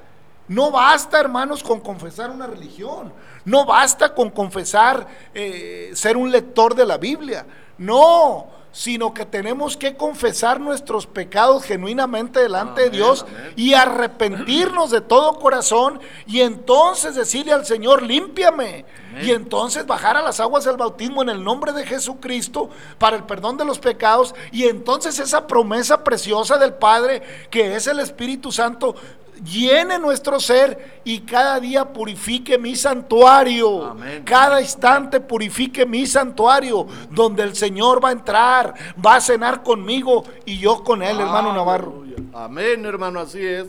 no 0.47 0.71
basta, 0.71 1.19
hermanos, 1.19 1.61
con 1.61 1.79
confesar 1.79 2.31
una 2.31 2.47
religión. 2.47 3.13
No 3.45 3.65
basta 3.65 4.13
con 4.13 4.31
confesar 4.31 5.07
eh, 5.33 5.91
ser 5.93 6.17
un 6.17 6.31
lector 6.31 6.73
de 6.73 6.85
la 6.85 6.97
Biblia. 6.97 7.45
No, 7.77 8.47
sino 8.71 9.13
que 9.13 9.25
tenemos 9.25 9.75
que 9.75 9.95
confesar 9.95 10.59
nuestros 10.59 11.07
pecados 11.07 11.63
genuinamente 11.63 12.39
delante 12.39 12.83
de 12.83 12.89
Dios 12.91 13.25
amén. 13.27 13.53
y 13.55 13.73
arrepentirnos 13.73 14.91
de 14.91 15.01
todo 15.01 15.39
corazón 15.39 15.99
y 16.27 16.41
entonces 16.41 17.15
decirle 17.15 17.53
al 17.53 17.65
Señor, 17.65 18.03
límpiame. 18.03 18.85
Amén. 19.09 19.25
Y 19.25 19.31
entonces 19.31 19.87
bajar 19.87 20.17
a 20.17 20.21
las 20.21 20.39
aguas 20.39 20.65
del 20.65 20.77
bautismo 20.77 21.21
en 21.23 21.29
el 21.29 21.43
nombre 21.43 21.73
de 21.73 21.85
Jesucristo 21.85 22.69
para 22.99 23.17
el 23.17 23.23
perdón 23.23 23.57
de 23.57 23.65
los 23.65 23.79
pecados 23.79 24.35
y 24.51 24.65
entonces 24.65 25.19
esa 25.19 25.47
promesa 25.47 26.03
preciosa 26.03 26.57
del 26.57 26.73
Padre 26.73 27.23
que 27.49 27.75
es 27.75 27.87
el 27.87 27.99
Espíritu 27.99 28.51
Santo 28.51 28.95
llene 29.43 29.99
nuestro 29.99 30.39
ser 30.39 31.01
y 31.03 31.21
cada 31.21 31.59
día 31.59 31.91
purifique 31.91 32.57
mi 32.57 32.75
santuario. 32.75 33.85
Amén. 33.85 34.23
Cada 34.23 34.61
instante 34.61 35.19
purifique 35.19 35.85
mi 35.85 36.05
santuario 36.05 36.87
donde 37.09 37.43
el 37.43 37.55
Señor 37.55 38.03
va 38.03 38.09
a 38.09 38.13
entrar, 38.13 38.73
va 39.03 39.15
a 39.15 39.21
cenar 39.21 39.63
conmigo 39.63 40.23
y 40.45 40.57
yo 40.57 40.83
con 40.83 41.01
él, 41.03 41.19
hermano 41.19 41.53
Navarro. 41.53 42.03
Amén, 42.33 42.85
hermano, 42.85 43.19
así 43.19 43.45
es. 43.45 43.67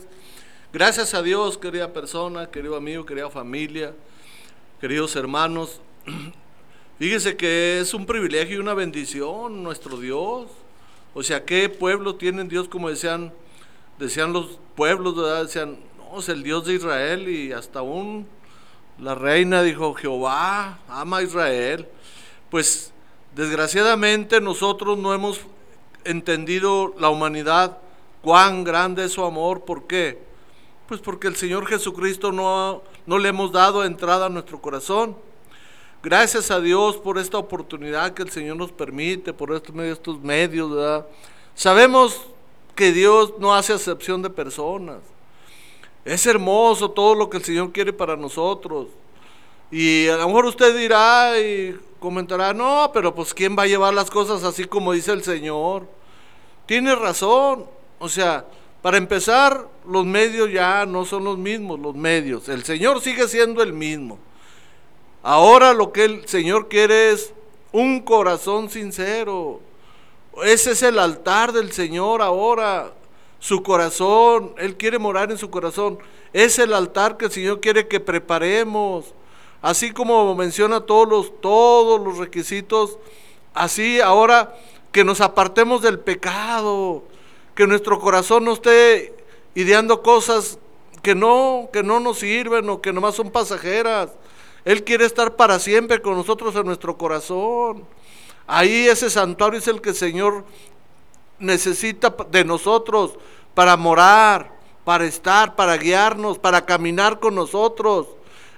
Gracias 0.72 1.14
a 1.14 1.22
Dios, 1.22 1.58
querida 1.58 1.92
persona, 1.92 2.50
querido 2.50 2.76
amigo, 2.76 3.04
querida 3.04 3.30
familia, 3.30 3.92
queridos 4.80 5.16
hermanos. 5.16 5.80
Fíjese 6.98 7.36
que 7.36 7.80
es 7.80 7.94
un 7.94 8.06
privilegio 8.06 8.56
y 8.56 8.60
una 8.60 8.74
bendición 8.74 9.62
nuestro 9.62 9.96
Dios. 9.96 10.46
O 11.14 11.22
sea, 11.22 11.44
¿qué 11.44 11.68
pueblo 11.68 12.14
tienen 12.14 12.48
Dios 12.48 12.68
como 12.68 12.88
decían, 12.88 13.32
decían 14.00 14.32
los 14.32 14.58
pueblos, 14.74 15.14
¿verdad? 15.14 15.44
Decían, 15.44 15.78
no, 15.98 16.18
es 16.18 16.28
el 16.28 16.42
Dios 16.42 16.64
de 16.64 16.74
Israel 16.74 17.28
y 17.28 17.52
hasta 17.52 17.82
un 17.82 18.26
La 18.98 19.14
reina 19.14 19.62
dijo, 19.62 19.94
Jehová 19.94 20.80
ama 20.88 21.18
a 21.18 21.22
Israel. 21.22 21.86
Pues 22.50 22.92
desgraciadamente 23.34 24.40
nosotros 24.40 24.98
no 24.98 25.14
hemos 25.14 25.40
entendido 26.04 26.94
la 26.98 27.08
humanidad, 27.08 27.78
cuán 28.22 28.64
grande 28.64 29.04
es 29.04 29.12
su 29.12 29.24
amor. 29.24 29.64
¿Por 29.64 29.86
qué? 29.86 30.18
Pues 30.88 31.00
porque 31.00 31.28
el 31.28 31.36
Señor 31.36 31.66
Jesucristo 31.66 32.32
no, 32.32 32.82
no 33.06 33.18
le 33.18 33.28
hemos 33.28 33.52
dado 33.52 33.84
entrada 33.84 34.26
a 34.26 34.30
nuestro 34.30 34.60
corazón. 34.60 35.16
Gracias 36.02 36.50
a 36.50 36.60
Dios 36.60 36.96
por 36.96 37.18
esta 37.18 37.38
oportunidad 37.38 38.12
que 38.14 38.22
el 38.22 38.30
Señor 38.30 38.56
nos 38.56 38.72
permite, 38.72 39.32
por 39.32 39.54
estos 39.54 39.74
medios, 39.74 39.98
estos 39.98 40.20
medios, 40.20 40.74
¿verdad? 40.74 41.06
Sabemos 41.54 42.29
Dios 42.92 43.34
no 43.38 43.54
hace 43.54 43.72
acepción 43.72 44.22
de 44.22 44.30
personas. 44.30 44.98
Es 46.04 46.26
hermoso 46.26 46.90
todo 46.90 47.14
lo 47.14 47.28
que 47.28 47.36
el 47.36 47.44
Señor 47.44 47.72
quiere 47.72 47.92
para 47.92 48.16
nosotros. 48.16 48.88
Y 49.70 50.08
a 50.08 50.16
lo 50.16 50.26
mejor 50.26 50.46
usted 50.46 50.76
dirá 50.76 51.38
y 51.38 51.78
comentará, 52.00 52.52
no, 52.52 52.90
pero 52.92 53.14
pues 53.14 53.32
¿quién 53.32 53.56
va 53.56 53.64
a 53.64 53.66
llevar 53.66 53.94
las 53.94 54.10
cosas 54.10 54.42
así 54.42 54.64
como 54.64 54.92
dice 54.92 55.12
el 55.12 55.22
Señor? 55.22 55.86
Tiene 56.66 56.94
razón. 56.94 57.66
O 57.98 58.08
sea, 58.08 58.46
para 58.82 58.96
empezar, 58.96 59.68
los 59.86 60.06
medios 60.06 60.50
ya 60.50 60.86
no 60.86 61.04
son 61.04 61.24
los 61.24 61.36
mismos, 61.36 61.78
los 61.78 61.94
medios. 61.94 62.48
El 62.48 62.64
Señor 62.64 63.00
sigue 63.00 63.28
siendo 63.28 63.62
el 63.62 63.72
mismo. 63.72 64.18
Ahora 65.22 65.74
lo 65.74 65.92
que 65.92 66.04
el 66.04 66.26
Señor 66.26 66.68
quiere 66.68 67.12
es 67.12 67.34
un 67.72 68.00
corazón 68.00 68.70
sincero. 68.70 69.60
Ese 70.44 70.72
es 70.72 70.82
el 70.82 70.98
altar 70.98 71.52
del 71.52 71.72
Señor 71.72 72.22
ahora. 72.22 72.92
Su 73.38 73.62
corazón, 73.62 74.54
Él 74.58 74.76
quiere 74.76 74.98
morar 74.98 75.30
en 75.30 75.38
su 75.38 75.48
corazón. 75.48 75.98
Es 76.32 76.58
el 76.58 76.74
altar 76.74 77.16
que 77.16 77.24
el 77.26 77.32
Señor 77.32 77.60
quiere 77.60 77.88
que 77.88 77.98
preparemos. 77.98 79.14
Así 79.62 79.92
como 79.92 80.34
menciona 80.34 80.80
todos 80.80 81.08
los, 81.08 81.40
todos 81.40 82.00
los 82.00 82.18
requisitos, 82.18 82.98
así 83.52 84.00
ahora 84.00 84.56
que 84.90 85.04
nos 85.04 85.20
apartemos 85.20 85.82
del 85.82 85.98
pecado, 85.98 87.02
que 87.54 87.66
nuestro 87.66 87.98
corazón 88.00 88.44
no 88.44 88.54
esté 88.54 89.14
ideando 89.54 90.02
cosas 90.02 90.58
que 91.02 91.14
no, 91.14 91.68
que 91.72 91.82
no 91.82 92.00
nos 92.00 92.18
sirven 92.18 92.68
o 92.70 92.80
que 92.80 92.92
nomás 92.92 93.14
son 93.14 93.30
pasajeras. 93.30 94.10
Él 94.64 94.84
quiere 94.84 95.04
estar 95.04 95.36
para 95.36 95.58
siempre 95.58 96.00
con 96.00 96.14
nosotros 96.14 96.54
en 96.56 96.66
nuestro 96.66 96.96
corazón. 96.96 97.84
Ahí 98.52 98.88
ese 98.88 99.08
santuario 99.08 99.60
es 99.60 99.68
el 99.68 99.80
que 99.80 99.90
el 99.90 99.94
Señor 99.94 100.44
necesita 101.38 102.12
de 102.32 102.44
nosotros 102.44 103.12
para 103.54 103.76
morar, 103.76 104.50
para 104.84 105.04
estar, 105.04 105.54
para 105.54 105.76
guiarnos, 105.76 106.36
para 106.36 106.66
caminar 106.66 107.20
con 107.20 107.36
nosotros. 107.36 108.08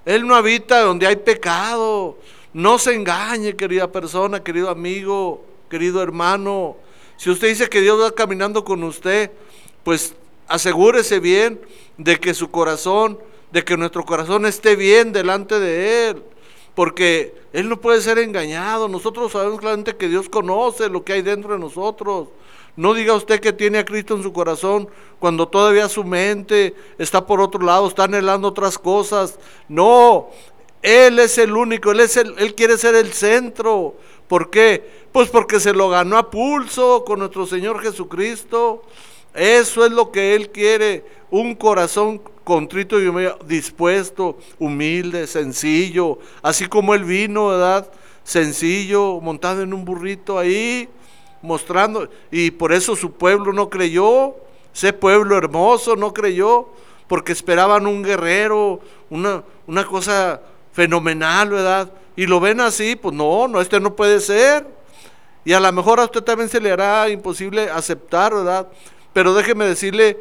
Él 0.06 0.26
no 0.26 0.34
habita 0.34 0.80
donde 0.80 1.06
hay 1.06 1.16
pecado. 1.16 2.16
No 2.54 2.78
se 2.78 2.94
engañe, 2.94 3.54
querida 3.54 3.92
persona, 3.92 4.42
querido 4.42 4.70
amigo, 4.70 5.44
querido 5.68 6.02
hermano. 6.02 6.74
Si 7.18 7.28
usted 7.28 7.48
dice 7.48 7.68
que 7.68 7.82
Dios 7.82 8.00
va 8.00 8.12
caminando 8.12 8.64
con 8.64 8.82
usted, 8.84 9.30
pues 9.84 10.14
asegúrese 10.48 11.20
bien 11.20 11.60
de 11.98 12.18
que 12.18 12.32
su 12.32 12.50
corazón, 12.50 13.18
de 13.50 13.62
que 13.62 13.76
nuestro 13.76 14.06
corazón 14.06 14.46
esté 14.46 14.74
bien 14.74 15.12
delante 15.12 15.60
de 15.60 16.08
Él. 16.08 16.22
Porque 16.74 17.34
Él 17.52 17.68
no 17.68 17.80
puede 17.80 18.00
ser 18.00 18.18
engañado. 18.18 18.88
Nosotros 18.88 19.32
sabemos 19.32 19.60
claramente 19.60 19.96
que 19.96 20.08
Dios 20.08 20.28
conoce 20.28 20.88
lo 20.88 21.04
que 21.04 21.14
hay 21.14 21.22
dentro 21.22 21.52
de 21.52 21.58
nosotros. 21.58 22.28
No 22.74 22.94
diga 22.94 23.14
usted 23.14 23.40
que 23.40 23.52
tiene 23.52 23.78
a 23.78 23.84
Cristo 23.84 24.16
en 24.16 24.22
su 24.22 24.32
corazón 24.32 24.88
cuando 25.18 25.46
todavía 25.46 25.88
su 25.88 26.04
mente 26.04 26.74
está 26.98 27.26
por 27.26 27.40
otro 27.40 27.64
lado, 27.64 27.86
está 27.86 28.04
anhelando 28.04 28.48
otras 28.48 28.78
cosas. 28.78 29.38
No, 29.68 30.30
Él 30.80 31.18
es 31.18 31.36
el 31.36 31.54
único, 31.54 31.90
Él, 31.92 32.00
es 32.00 32.16
el, 32.16 32.34
él 32.38 32.54
quiere 32.54 32.78
ser 32.78 32.94
el 32.94 33.12
centro. 33.12 33.94
¿Por 34.26 34.48
qué? 34.48 35.04
Pues 35.12 35.28
porque 35.28 35.60
se 35.60 35.74
lo 35.74 35.90
ganó 35.90 36.16
a 36.16 36.30
pulso 36.30 37.04
con 37.04 37.18
nuestro 37.18 37.46
Señor 37.46 37.82
Jesucristo. 37.82 38.82
Eso 39.34 39.84
es 39.86 39.92
lo 39.92 40.10
que 40.12 40.34
Él 40.34 40.50
quiere, 40.50 41.04
un 41.30 41.54
corazón 41.54 42.20
contrito 42.44 43.00
y 43.00 43.10
dispuesto, 43.46 44.38
humilde, 44.58 45.26
sencillo, 45.26 46.18
así 46.42 46.66
como 46.66 46.94
Él 46.94 47.04
vino, 47.04 47.48
¿verdad? 47.48 47.90
Sencillo, 48.24 49.20
montado 49.20 49.62
en 49.62 49.72
un 49.72 49.84
burrito 49.84 50.38
ahí, 50.38 50.88
mostrando, 51.40 52.08
y 52.30 52.50
por 52.50 52.72
eso 52.72 52.94
su 52.94 53.12
pueblo 53.12 53.52
no 53.52 53.70
creyó, 53.70 54.36
ese 54.74 54.92
pueblo 54.92 55.36
hermoso 55.36 55.96
no 55.96 56.12
creyó, 56.12 56.68
porque 57.08 57.32
esperaban 57.32 57.86
un 57.86 58.02
guerrero, 58.02 58.80
una, 59.10 59.42
una 59.66 59.84
cosa 59.84 60.40
fenomenal, 60.72 61.50
¿verdad? 61.50 61.92
Y 62.16 62.26
lo 62.26 62.40
ven 62.40 62.60
así, 62.60 62.96
pues 62.96 63.14
no, 63.14 63.48
no, 63.48 63.60
este 63.60 63.80
no 63.80 63.94
puede 63.94 64.20
ser. 64.20 64.66
Y 65.44 65.52
a 65.52 65.60
lo 65.60 65.72
mejor 65.72 65.98
a 66.00 66.04
usted 66.04 66.22
también 66.22 66.48
se 66.48 66.60
le 66.60 66.70
hará 66.70 67.08
imposible 67.08 67.68
aceptar, 67.68 68.32
¿verdad? 68.34 68.68
Pero 69.12 69.34
déjeme 69.34 69.66
decirle, 69.66 70.18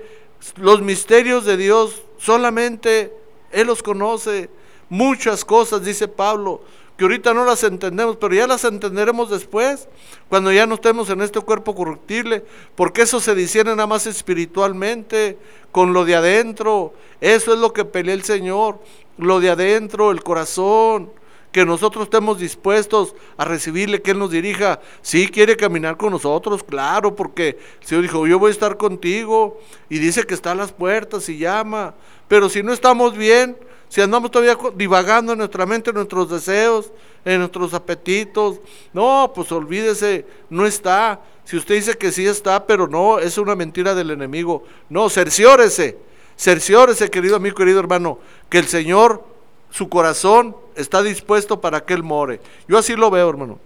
los 0.58 0.82
misterios 0.82 1.46
de 1.46 1.58
Dios 1.58 2.02
solamente 2.18 3.14
Él 3.52 3.68
los 3.68 3.84
conoce. 3.84 4.50
Muchas 4.90 5.46
cosas, 5.46 5.86
dice 5.86 6.08
Pablo, 6.08 6.62
que 6.98 7.06
ahorita 7.06 7.34
no 7.34 7.46
las 7.46 7.64
entendemos, 7.64 8.18
pero 8.18 8.36
ya 8.36 8.46
las 8.46 8.66
entenderemos 8.66 9.30
después, 9.30 9.88
cuando 10.28 10.52
ya 10.52 10.66
no 10.66 10.76
estemos 10.76 11.10
en 11.10 11.22
este 11.22 11.40
cuerpo 11.40 11.74
corruptible, 11.74 12.44
porque 12.76 13.04
eso 13.04 13.20
se 13.20 13.34
discierne 13.34 13.72
nada 13.72 13.88
más 13.88 14.06
espiritualmente, 14.06 15.38
con 15.72 15.94
lo 15.94 16.04
de 16.04 16.16
adentro. 16.16 16.94
Eso 17.22 17.54
es 17.54 17.60
lo 17.60 17.72
que 17.72 17.86
pelea 17.86 18.14
el 18.14 18.24
Señor, 18.24 18.80
lo 19.18 19.40
de 19.40 19.50
adentro, 19.50 20.12
el 20.12 20.24
corazón 20.24 21.10
que 21.52 21.66
nosotros 21.66 22.06
estemos 22.06 22.40
dispuestos 22.40 23.14
a 23.38 23.46
recibirle, 23.46 24.02
que 24.02 24.12
Él 24.12 24.20
nos 24.20 24.32
dirija. 24.32 24.80
Sí, 25.02 25.28
quiere 25.28 25.58
caminar 25.58 25.98
con 25.98 26.12
nosotros, 26.12 26.64
claro, 26.64 27.16
porque 27.16 27.60
el 27.82 27.88
Señor 27.88 28.04
dijo, 28.04 28.28
yo 28.28 28.40
voy 28.40 28.50
a 28.50 28.52
estar 28.52 28.78
contigo. 28.78 29.60
Y 29.90 30.00
dice 30.00 30.24
que 30.24 30.34
está 30.34 30.52
a 30.52 30.56
las 30.56 30.72
puertas 30.72 31.28
y 31.30 31.38
llama. 31.38 31.94
Pero 32.28 32.50
si 32.50 32.64
no 32.64 32.72
estamos 32.72 33.18
bien, 33.18 33.58
si 33.90 34.00
andamos 34.00 34.32
todavía 34.32 34.58
divagando 34.76 35.34
en 35.34 35.40
nuestra 35.40 35.66
mente, 35.66 35.90
en 35.90 35.98
nuestros 35.98 36.30
deseos, 36.30 36.94
en 37.26 37.40
nuestros 37.40 37.74
apetitos, 37.74 38.62
no, 38.94 39.34
pues 39.36 39.52
olvídese, 39.52 40.26
no 40.50 40.66
está. 40.66 41.20
Si 41.44 41.58
usted 41.58 41.76
dice 41.76 41.98
que 41.98 42.14
sí 42.14 42.26
está, 42.26 42.66
pero 42.66 42.88
no, 42.88 43.20
es 43.20 43.38
una 43.38 43.54
mentira 43.54 43.94
del 43.94 44.12
enemigo. 44.12 44.64
No, 44.88 45.10
cerciórese, 45.10 45.98
cerciórese, 46.38 47.10
querido 47.10 47.36
amigo, 47.36 47.58
querido 47.58 47.82
hermano, 47.82 48.20
que 48.50 48.60
el 48.60 48.68
Señor, 48.68 49.26
su 49.72 49.90
corazón 49.90 50.56
está 50.76 51.02
dispuesto 51.02 51.60
para 51.60 51.82
que 51.82 51.94
Él 51.94 52.04
more. 52.04 52.40
Yo 52.68 52.78
así 52.78 52.96
lo 52.96 53.10
veo, 53.10 53.30
hermano. 53.30 53.58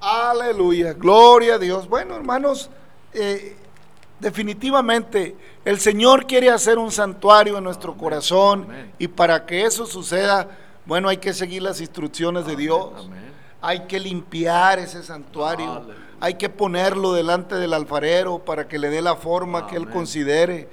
Aleluya, 0.00 0.94
gloria 0.94 1.54
a 1.54 1.58
Dios. 1.58 1.88
Bueno, 1.88 2.16
hermanos, 2.16 2.70
eh, 3.12 3.56
definitivamente 4.20 5.36
el 5.64 5.78
Señor 5.78 6.26
quiere 6.26 6.50
hacer 6.50 6.78
un 6.78 6.90
santuario 6.90 7.58
en 7.58 7.64
nuestro 7.64 7.94
corazón 7.96 8.68
y 8.98 9.08
para 9.08 9.44
que 9.44 9.64
eso 9.64 9.86
suceda, 9.86 10.48
bueno, 10.86 11.08
hay 11.08 11.18
que 11.18 11.34
seguir 11.34 11.62
las 11.62 11.80
instrucciones 11.80 12.46
de 12.46 12.56
Dios. 12.56 13.08
Hay 13.60 13.80
que 13.80 14.00
limpiar 14.00 14.78
ese 14.78 15.02
santuario. 15.02 15.86
Hay 16.20 16.34
que 16.34 16.48
ponerlo 16.48 17.12
delante 17.12 17.56
del 17.56 17.74
alfarero 17.74 18.38
para 18.38 18.66
que 18.66 18.78
le 18.78 18.88
dé 18.88 19.02
la 19.02 19.16
forma 19.16 19.66
que 19.66 19.76
él 19.76 19.90
considere. 19.90 20.68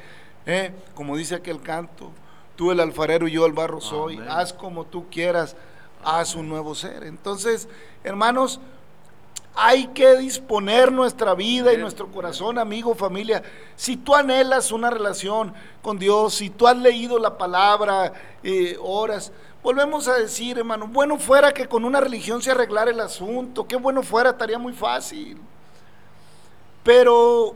¿eh? 0.46 0.72
Como 0.94 1.18
dice 1.18 1.36
aquel 1.36 1.62
canto, 1.62 2.12
tú 2.56 2.72
el 2.72 2.80
alfarero 2.80 3.28
y 3.28 3.32
yo 3.32 3.46
el 3.46 3.54
barro 3.54 3.82
soy. 3.82 4.20
Haz 4.30 4.54
como 4.54 4.86
tú 4.86 5.10
quieras, 5.10 5.56
haz 6.04 6.36
un 6.36 6.50
nuevo 6.50 6.76
ser. 6.76 7.04
Entonces, 7.04 7.68
hermanos, 8.04 8.60
hay 9.56 9.88
que 9.88 10.18
disponer 10.18 10.92
nuestra 10.92 11.34
vida 11.34 11.74
y 11.74 11.78
nuestro 11.78 12.12
corazón, 12.12 12.60
amigo, 12.60 12.94
familia. 12.94 13.42
Si 13.76 13.96
tú 13.96 14.14
anhelas 14.14 14.72
una 14.72 14.90
relación 14.90 15.54
con 15.82 15.98
Dios, 15.98 16.36
si 16.36 16.50
tú 16.50 16.68
has 16.68 16.76
leído 16.76 17.18
la 17.20 17.38
palabra, 17.38 18.12
eh, 18.44 18.78
horas, 18.82 19.32
volvemos 19.64 20.10
a 20.10 20.16
decir, 20.16 20.58
hermano, 20.58 20.88
bueno 20.88 21.18
fuera 21.18 21.54
que 21.54 21.68
con 21.68 21.86
una 21.86 22.02
religión 22.02 22.42
se 22.42 22.52
arreglara 22.52 22.92
el 22.92 23.00
asunto, 23.00 23.66
qué 23.66 23.78
bueno 23.78 24.04
fuera, 24.04 24.32
estaría 24.32 24.60
muy 24.60 24.74
fácil. 24.74 25.38
Pero, 26.84 27.56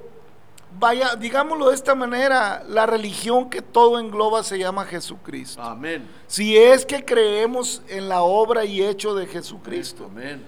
vaya, 0.77 1.15
digámoslo 1.15 1.69
de 1.69 1.75
esta 1.75 1.95
manera, 1.95 2.63
la 2.67 2.85
religión 2.85 3.49
que 3.49 3.61
todo 3.61 3.99
engloba 3.99 4.43
se 4.43 4.59
llama 4.59 4.85
Jesucristo. 4.85 5.61
Amén. 5.61 6.07
Si 6.27 6.57
es 6.57 6.85
que 6.85 7.03
creemos 7.03 7.81
en 7.87 8.09
la 8.09 8.21
obra 8.21 8.65
y 8.65 8.83
hecho 8.83 9.15
de 9.15 9.25
Jesucristo. 9.25 10.05
Amén. 10.05 10.45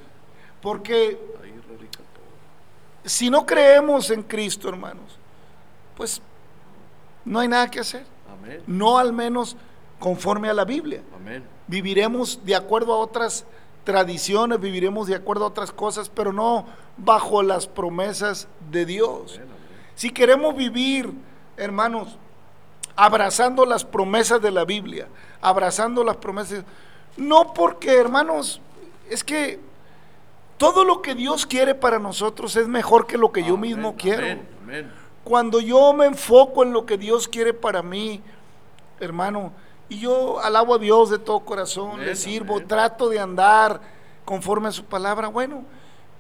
Porque 0.62 1.18
si 3.04 3.30
no 3.30 3.46
creemos 3.46 4.12
en 4.12 4.22
Cristo, 4.24 4.70
hermanos, 4.70 5.18
pues 5.98 6.22
no 7.26 7.40
hay 7.40 7.48
nada 7.48 7.70
que 7.70 7.80
hacer. 7.80 8.06
Amén. 8.32 8.62
No 8.68 8.98
al 8.98 9.14
menos 9.14 9.56
conforme 10.00 10.50
a 10.50 10.54
la 10.54 10.66
Biblia. 10.66 11.02
Amén. 11.16 11.44
Viviremos 11.68 12.46
de 12.46 12.56
acuerdo 12.56 12.94
a 12.94 12.98
otras 12.98 13.46
tradiciones, 13.84 14.60
viviremos 14.60 15.08
de 15.08 15.16
acuerdo 15.16 15.46
a 15.46 15.48
otras 15.48 15.72
cosas, 15.72 16.10
pero 16.10 16.32
no 16.32 16.66
bajo 16.98 17.42
las 17.42 17.68
promesas 17.68 18.48
de 18.70 18.86
Dios. 18.86 19.40
Si 19.96 20.12
queremos 20.12 20.56
vivir, 20.56 21.12
hermanos, 21.58 22.18
abrazando 22.96 23.66
las 23.66 23.86
promesas 23.86 24.42
de 24.42 24.52
la 24.52 24.66
Biblia, 24.66 25.08
abrazando 25.42 26.04
las 26.04 26.18
promesas, 26.18 26.64
No 27.18 27.54
porque, 27.54 27.94
hermanos, 27.96 28.62
es 29.10 29.24
que 29.24 29.60
todo 30.58 30.86
lo 30.86 31.02
que 31.02 31.14
Dios 31.14 31.46
quiere 31.46 31.76
para 31.76 32.00
nosotros 32.00 32.56
es 32.56 32.68
mejor 32.68 33.06
que 33.06 33.18
lo 33.18 33.32
que 33.32 33.44
yo 33.44 33.58
mismo 33.58 33.96
quiero. 33.98 34.24
amén, 34.24 34.48
amén. 34.64 34.92
Cuando 35.24 35.60
yo 35.60 35.94
me 35.94 36.06
enfoco 36.06 36.64
en 36.64 36.72
lo 36.72 36.86
que 36.86 36.98
Dios 36.98 37.28
quiere 37.28 37.54
para 37.54 37.84
mí, 37.84 38.22
hermano, 39.00 39.52
y 39.90 40.00
yo 40.00 40.40
alabo 40.40 40.76
a 40.76 40.78
Dios 40.78 41.10
de 41.10 41.20
todo 41.20 41.42
corazón, 41.42 42.00
le 42.00 42.16
sirvo, 42.16 42.62
trato 42.62 43.10
de 43.10 43.20
andar 43.20 43.82
conforme 44.24 44.70
a 44.70 44.72
su 44.72 44.86
palabra, 44.86 45.28
bueno, 45.28 45.66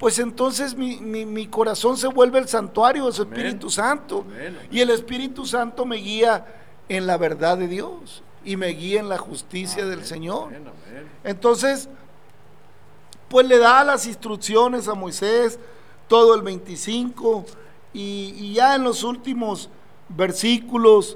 pues 0.02 0.18
entonces 0.18 0.76
mi, 0.76 0.98
mi- 0.98 1.28
mi 1.28 1.46
corazón 1.46 1.96
se 1.96 2.08
vuelve 2.08 2.40
el 2.40 2.48
santuario 2.48 3.06
de 3.06 3.12
su 3.12 3.22
Amén. 3.22 3.34
Espíritu 3.40 3.70
Santo. 3.70 4.26
Amén, 4.28 4.48
amén. 4.58 4.68
Y 4.72 4.80
el 4.80 4.90
Espíritu 4.90 5.46
Santo 5.46 5.86
me 5.86 5.98
guía 5.98 6.44
en 6.90 7.06
la 7.06 7.18
verdad 7.18 7.56
de 7.60 7.68
Dios 7.68 8.24
y 8.44 8.58
me 8.58 8.70
guía 8.70 9.00
en 9.00 9.10
la 9.10 9.20
justicia 9.20 9.86
del 9.86 10.04
Señor. 10.04 10.50
Entonces, 11.24 11.88
pues 13.30 13.48
le 13.48 13.60
da 13.60 13.84
las 13.84 14.08
instrucciones 14.08 14.88
a 14.88 14.96
Moisés, 14.96 15.60
todo 16.08 16.34
el 16.34 16.42
25, 16.42 17.46
y, 17.94 18.34
y 18.38 18.54
ya 18.56 18.74
en 18.74 18.84
los 18.84 19.04
últimos 19.04 19.70
versículos 20.10 21.16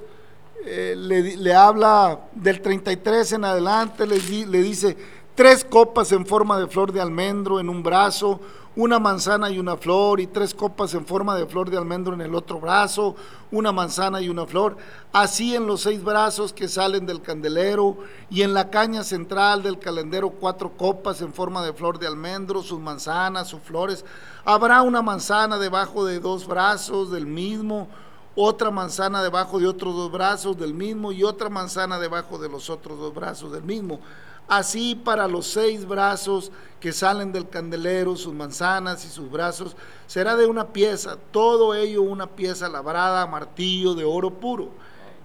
eh, 0.65 0.93
le, 0.95 1.37
le 1.37 1.53
habla 1.55 2.19
del 2.33 2.61
33 2.61 3.31
en 3.33 3.45
adelante, 3.45 4.05
le, 4.05 4.19
le 4.45 4.61
dice, 4.61 4.95
tres 5.35 5.65
copas 5.65 6.13
en 6.13 6.25
forma 6.25 6.57
de 6.57 6.67
flor 6.67 6.93
de 6.93 7.01
almendro 7.01 7.59
en 7.59 7.69
un 7.69 7.83
brazo, 7.83 8.39
una 8.77 8.99
manzana 8.99 9.49
y 9.49 9.59
una 9.59 9.77
flor, 9.77 10.19
y 10.19 10.27
tres 10.27 10.53
copas 10.53 10.93
en 10.93 11.05
forma 11.05 11.35
de 11.35 11.45
flor 11.45 11.69
de 11.69 11.77
almendro 11.77 12.13
en 12.13 12.21
el 12.21 12.35
otro 12.35 12.59
brazo, 12.59 13.15
una 13.51 13.71
manzana 13.71 14.21
y 14.21 14.29
una 14.29 14.45
flor, 14.45 14.77
así 15.13 15.55
en 15.55 15.67
los 15.67 15.81
seis 15.81 16.03
brazos 16.03 16.51
que 16.51 16.67
salen 16.67 17.05
del 17.05 17.21
candelero, 17.21 17.97
y 18.29 18.41
en 18.41 18.53
la 18.53 18.69
caña 18.69 19.03
central 19.03 19.61
del 19.61 19.79
calendero 19.79 20.29
cuatro 20.29 20.71
copas 20.77 21.21
en 21.21 21.33
forma 21.33 21.65
de 21.65 21.73
flor 21.73 21.99
de 21.99 22.07
almendro, 22.07 22.61
sus 22.63 22.79
manzanas, 22.79 23.49
sus 23.49 23.61
flores. 23.61 24.03
Habrá 24.43 24.81
una 24.81 25.01
manzana 25.01 25.57
debajo 25.57 26.05
de 26.05 26.19
dos 26.19 26.47
brazos 26.47 27.11
del 27.11 27.27
mismo, 27.27 27.87
otra 28.35 28.69
manzana 28.69 29.23
debajo 29.23 29.59
de 29.59 29.67
otros 29.67 29.95
dos 29.95 30.11
brazos 30.11 30.57
del 30.57 30.73
mismo 30.73 31.11
y 31.11 31.23
otra 31.23 31.49
manzana 31.49 31.99
debajo 31.99 32.37
de 32.37 32.49
los 32.49 32.69
otros 32.69 32.99
dos 32.99 33.13
brazos 33.13 33.51
del 33.51 33.63
mismo. 33.63 33.99
Así 34.47 34.93
para 34.93 35.27
los 35.27 35.47
seis 35.47 35.87
brazos 35.87 36.51
que 36.79 36.91
salen 36.91 37.31
del 37.31 37.49
candelero, 37.49 38.15
sus 38.15 38.33
manzanas 38.33 39.03
y 39.05 39.09
sus 39.09 39.31
brazos, 39.31 39.75
será 40.05 40.35
de 40.35 40.45
una 40.45 40.67
pieza, 40.67 41.17
todo 41.31 41.73
ello 41.73 42.03
una 42.03 42.27
pieza 42.27 42.69
labrada 42.69 43.23
a 43.23 43.27
martillo 43.27 43.95
de 43.95 44.03
oro 44.03 44.29
puro. 44.29 44.69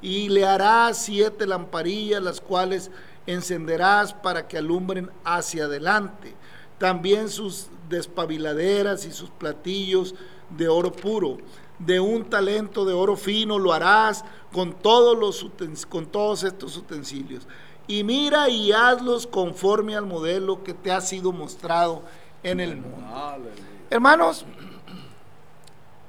Y 0.01 0.31
le 0.31 0.47
harás 0.47 1.03
siete 1.03 1.47
lamparillas, 1.47 2.23
las 2.23 2.41
cuales 2.41 2.91
encenderás 3.27 4.15
para 4.15 4.49
que 4.49 4.57
alumbren 4.57 5.11
hacia 5.25 5.65
adelante. 5.65 6.35
También 6.79 7.29
sus 7.29 7.67
despabiladeras 7.91 9.05
y 9.05 9.13
sus 9.13 9.29
platillos 9.29 10.15
de 10.57 10.69
oro 10.69 10.91
puro. 10.91 11.37
De 11.81 11.99
un 11.99 12.25
talento 12.31 12.85
de 12.85 12.93
oro 12.93 13.17
fino 13.17 13.59
lo 13.59 13.73
harás 13.73 14.25
con 14.53 14.73
todos, 14.75 15.19
los, 15.19 15.47
con 15.89 16.07
todos 16.07 16.45
estos 16.45 16.77
utensilios. 16.77 17.47
Y 17.87 18.05
mira 18.05 18.49
y 18.49 18.71
hazlos 18.71 19.27
conforme 19.27 19.97
al 19.97 20.07
modelo 20.07 20.63
que 20.63 20.75
te 20.75 20.93
ha 20.93 21.01
sido 21.01 21.33
mostrado 21.33 22.03
en 22.43 22.61
el 22.61 22.77
mundo. 22.77 23.07
Aleluya. 23.13 23.53
Hermanos, 23.91 24.45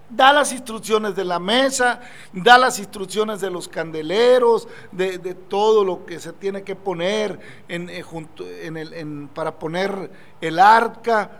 da 0.09 0.33
las 0.33 0.51
instrucciones 0.51 1.15
de 1.15 1.23
la 1.23 1.39
mesa, 1.39 2.01
da 2.33 2.57
las 2.57 2.77
instrucciones 2.77 3.39
de 3.39 3.49
los 3.49 3.67
candeleros, 3.67 4.67
de, 4.91 5.17
de 5.17 5.33
todo 5.33 5.83
lo 5.85 6.05
que 6.05 6.19
se 6.19 6.33
tiene 6.33 6.63
que 6.63 6.75
poner 6.75 7.39
en, 7.69 7.89
eh, 7.89 8.01
junto, 8.01 8.45
en 8.45 8.75
el, 8.77 8.93
en- 8.93 9.27
para 9.29 9.57
poner 9.57 10.11
el 10.41 10.59
arca. 10.59 11.31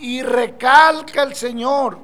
Y 0.00 0.22
recalca 0.22 1.22
el 1.22 1.36
Señor 1.36 1.98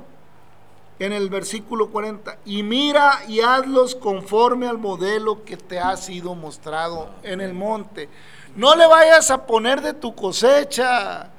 en 1.01 1.15
el 1.15 1.31
versículo 1.31 1.89
40, 1.89 2.39
y 2.45 2.63
mira 2.63 3.23
y 3.27 3.41
hazlos 3.41 3.95
conforme 3.95 4.69
al 4.69 4.77
modelo 4.77 5.45
que 5.45 5.57
te 5.57 5.81
ha 5.81 5.97
sido 5.97 6.35
mostrado 6.35 7.09
en 7.23 7.41
el 7.41 7.55
monte. 7.55 8.09
No 8.55 8.77
le 8.77 8.87
vayas 8.87 9.31
a 9.31 9.47
poner 9.47 9.81
de 9.81 9.95
tu 9.95 10.15
cosecha. 10.15 11.31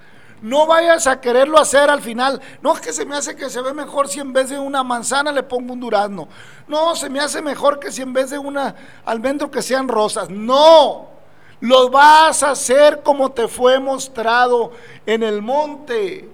No 0.42 0.66
vayas 0.66 1.06
a 1.06 1.22
quererlo 1.22 1.60
hacer 1.60 1.92
al 1.92 2.02
final. 2.02 2.42
No 2.64 2.74
es 2.74 2.82
que 2.82 2.92
se 2.92 3.06
me 3.06 3.16
hace 3.16 3.36
que 3.36 3.52
se 3.52 3.62
ve 3.62 3.74
mejor 3.74 4.08
si 4.08 4.20
en 4.20 4.34
vez 4.34 4.50
de 4.50 4.58
una 4.58 4.84
manzana 4.84 5.32
le 5.32 5.44
pongo 5.44 5.74
un 5.74 5.80
durazno. 5.80 6.28
No, 6.68 6.96
se 6.96 7.12
me 7.12 7.20
hace 7.20 7.44
mejor 7.44 7.80
que 7.80 7.92
si 7.92 8.02
en 8.02 8.14
vez 8.14 8.32
de 8.32 8.40
una 8.40 8.76
almendro 9.06 9.52
que 9.52 9.62
sean 9.62 9.88
rosas. 9.88 10.32
No, 10.32 11.10
lo 11.60 11.92
vas 11.92 12.42
a 12.42 12.52
hacer 12.52 13.02
como 13.04 13.32
te 13.32 13.48
fue 13.48 13.80
mostrado 13.80 14.72
en 15.06 15.22
el 15.22 15.44
monte. 15.44 16.31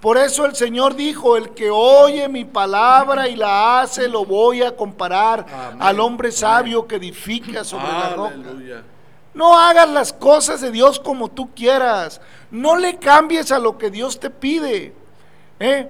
Por 0.00 0.16
eso 0.16 0.46
el 0.46 0.56
Señor 0.56 0.96
dijo, 0.96 1.36
el 1.36 1.50
que 1.50 1.70
oye 1.70 2.26
mi 2.28 2.46
palabra 2.46 3.28
y 3.28 3.36
la 3.36 3.80
hace, 3.80 4.08
lo 4.08 4.24
voy 4.24 4.62
a 4.62 4.74
comparar 4.74 5.46
Amén, 5.52 5.82
al 5.82 6.00
hombre 6.00 6.32
sabio 6.32 6.86
que 6.86 6.96
edifica 6.96 7.64
sobre 7.64 7.88
la 7.88 8.08
roca. 8.10 8.34
No 9.34 9.58
hagas 9.58 9.88
las 9.90 10.12
cosas 10.12 10.60
de 10.60 10.70
Dios 10.70 10.98
como 10.98 11.28
tú 11.28 11.50
quieras. 11.54 12.20
No 12.50 12.76
le 12.76 12.96
cambies 12.98 13.52
a 13.52 13.58
lo 13.58 13.76
que 13.76 13.90
Dios 13.90 14.18
te 14.18 14.30
pide. 14.30 14.94
¿eh? 15.60 15.88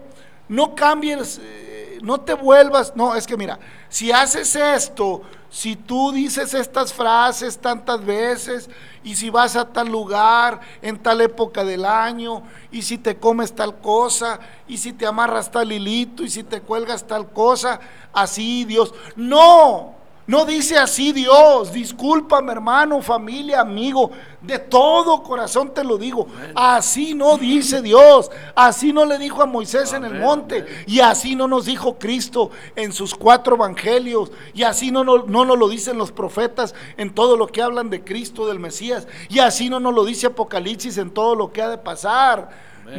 No 0.48 0.74
cambies, 0.74 1.38
eh, 1.42 1.69
no 2.02 2.20
te 2.20 2.34
vuelvas. 2.34 2.94
No, 2.96 3.14
es 3.14 3.26
que 3.26 3.36
mira, 3.36 3.58
si 3.88 4.10
haces 4.12 4.54
esto, 4.56 5.22
si 5.50 5.76
tú 5.76 6.12
dices 6.12 6.54
estas 6.54 6.92
frases 6.92 7.58
tantas 7.58 8.04
veces, 8.04 8.70
y 9.02 9.16
si 9.16 9.30
vas 9.30 9.56
a 9.56 9.64
tal 9.64 9.88
lugar 9.88 10.60
en 10.82 10.98
tal 10.98 11.20
época 11.20 11.64
del 11.64 11.84
año, 11.84 12.42
y 12.70 12.82
si 12.82 12.98
te 12.98 13.16
comes 13.16 13.54
tal 13.54 13.80
cosa, 13.80 14.40
y 14.68 14.78
si 14.78 14.92
te 14.92 15.06
amarras 15.06 15.50
tal 15.50 15.72
hilito, 15.72 16.22
y 16.22 16.30
si 16.30 16.42
te 16.42 16.60
cuelgas 16.60 17.06
tal 17.06 17.30
cosa, 17.30 17.80
así 18.12 18.64
Dios. 18.64 18.94
No, 19.16 19.99
no 20.30 20.44
dice 20.44 20.78
así 20.78 21.10
Dios, 21.12 21.72
discúlpame 21.72 22.52
hermano, 22.52 23.02
familia, 23.02 23.62
amigo, 23.62 24.12
de 24.40 24.60
todo 24.60 25.24
corazón 25.24 25.74
te 25.74 25.82
lo 25.82 25.98
digo. 25.98 26.28
Así 26.54 27.16
no 27.16 27.36
dice 27.36 27.82
Dios, 27.82 28.30
así 28.54 28.92
no 28.92 29.06
le 29.06 29.18
dijo 29.18 29.42
a 29.42 29.46
Moisés 29.46 29.92
en 29.92 30.04
el 30.04 30.20
monte, 30.20 30.58
amén. 30.60 30.84
y 30.86 31.00
así 31.00 31.34
no 31.34 31.48
nos 31.48 31.66
dijo 31.66 31.98
Cristo 31.98 32.52
en 32.76 32.92
sus 32.92 33.12
cuatro 33.12 33.56
evangelios, 33.56 34.30
y 34.54 34.62
así 34.62 34.92
no, 34.92 35.02
no, 35.02 35.24
no 35.24 35.44
nos 35.44 35.58
lo 35.58 35.68
dicen 35.68 35.98
los 35.98 36.12
profetas 36.12 36.76
en 36.96 37.12
todo 37.12 37.36
lo 37.36 37.48
que 37.48 37.60
hablan 37.60 37.90
de 37.90 38.04
Cristo, 38.04 38.46
del 38.46 38.60
Mesías, 38.60 39.08
y 39.28 39.40
así 39.40 39.68
no 39.68 39.80
nos 39.80 39.92
lo 39.92 40.04
dice 40.04 40.28
Apocalipsis 40.28 40.96
en 40.98 41.10
todo 41.10 41.34
lo 41.34 41.52
que 41.52 41.60
ha 41.60 41.68
de 41.68 41.78
pasar. 41.78 42.50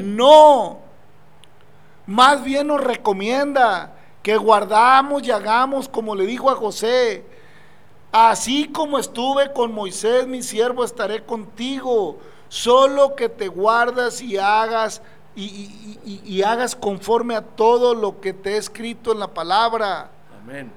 No, 0.02 0.80
más 2.08 2.44
bien 2.44 2.68
nos 2.68 2.82
recomienda 2.82 4.01
que 4.24 4.38
guardamos 4.38 5.24
y 5.24 5.32
hagamos 5.32 5.90
como 5.90 6.16
le 6.16 6.26
dijo 6.26 6.50
a 6.50 6.56
José. 6.56 7.26
Así 8.12 8.68
como 8.68 9.00
estuve 9.00 9.54
con 9.54 9.74
Moisés, 9.74 10.28
mi 10.28 10.44
siervo, 10.44 10.84
estaré 10.84 11.24
contigo. 11.24 12.20
Solo 12.50 13.16
que 13.16 13.30
te 13.30 13.48
guardas 13.48 14.22
y 14.22 14.38
hagas 14.38 15.02
y, 15.34 15.98
y- 16.26 16.44
hagas 16.44 16.76
conforme 16.76 17.36
a 17.36 17.42
todo 17.42 17.96
lo 17.96 18.20
que 18.20 18.34
te 18.34 18.56
he 18.56 18.58
escrito 18.58 19.14
en 19.14 19.20
la 19.20 19.28
palabra. 19.34 20.12
Amén. 20.44 20.70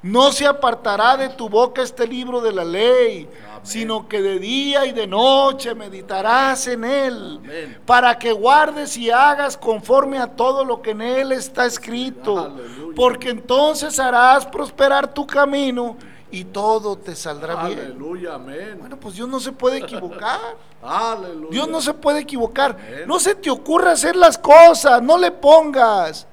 No 0.00 0.30
se 0.30 0.46
apartará 0.46 1.16
de 1.16 1.28
tu 1.30 1.48
boca 1.48 1.82
este 1.82 2.06
libro 2.06 2.40
de 2.40 2.52
la 2.52 2.64
ley, 2.64 3.28
Amén. 3.50 3.60
sino 3.64 4.06
que 4.08 4.22
de 4.22 4.38
día 4.38 4.86
y 4.86 4.92
de 4.92 5.08
noche 5.08 5.74
meditarás 5.74 6.68
en 6.68 6.84
él, 6.84 7.40
Amén. 7.42 7.80
para 7.84 8.16
que 8.16 8.30
guardes 8.30 8.96
y 8.96 9.10
hagas 9.10 9.56
conforme 9.56 10.18
a 10.18 10.28
todo 10.28 10.64
lo 10.64 10.80
que 10.82 10.92
en 10.92 11.02
él 11.02 11.32
está 11.32 11.66
escrito, 11.66 12.38
Aleluya. 12.38 12.94
porque 12.94 13.30
entonces 13.30 13.98
harás 13.98 14.46
prosperar 14.46 15.12
tu 15.12 15.26
camino 15.26 15.96
y 16.30 16.44
todo 16.44 16.96
te 16.96 17.16
saldrá 17.16 17.64
bien. 17.66 17.80
Aleluya. 17.80 18.34
Amén. 18.34 18.76
Bueno, 18.78 19.00
pues 19.00 19.16
Dios 19.16 19.28
no 19.28 19.40
se 19.40 19.50
puede 19.50 19.78
equivocar. 19.78 20.38
Aleluya. 20.80 21.48
Dios 21.50 21.68
no 21.68 21.80
se 21.80 21.92
puede 21.92 22.20
equivocar. 22.20 22.76
Amén. 22.78 23.04
No 23.08 23.18
se 23.18 23.34
te 23.34 23.50
ocurra 23.50 23.90
hacer 23.92 24.14
las 24.14 24.38
cosas, 24.38 25.02
no 25.02 25.18
le 25.18 25.32
pongas, 25.32 26.27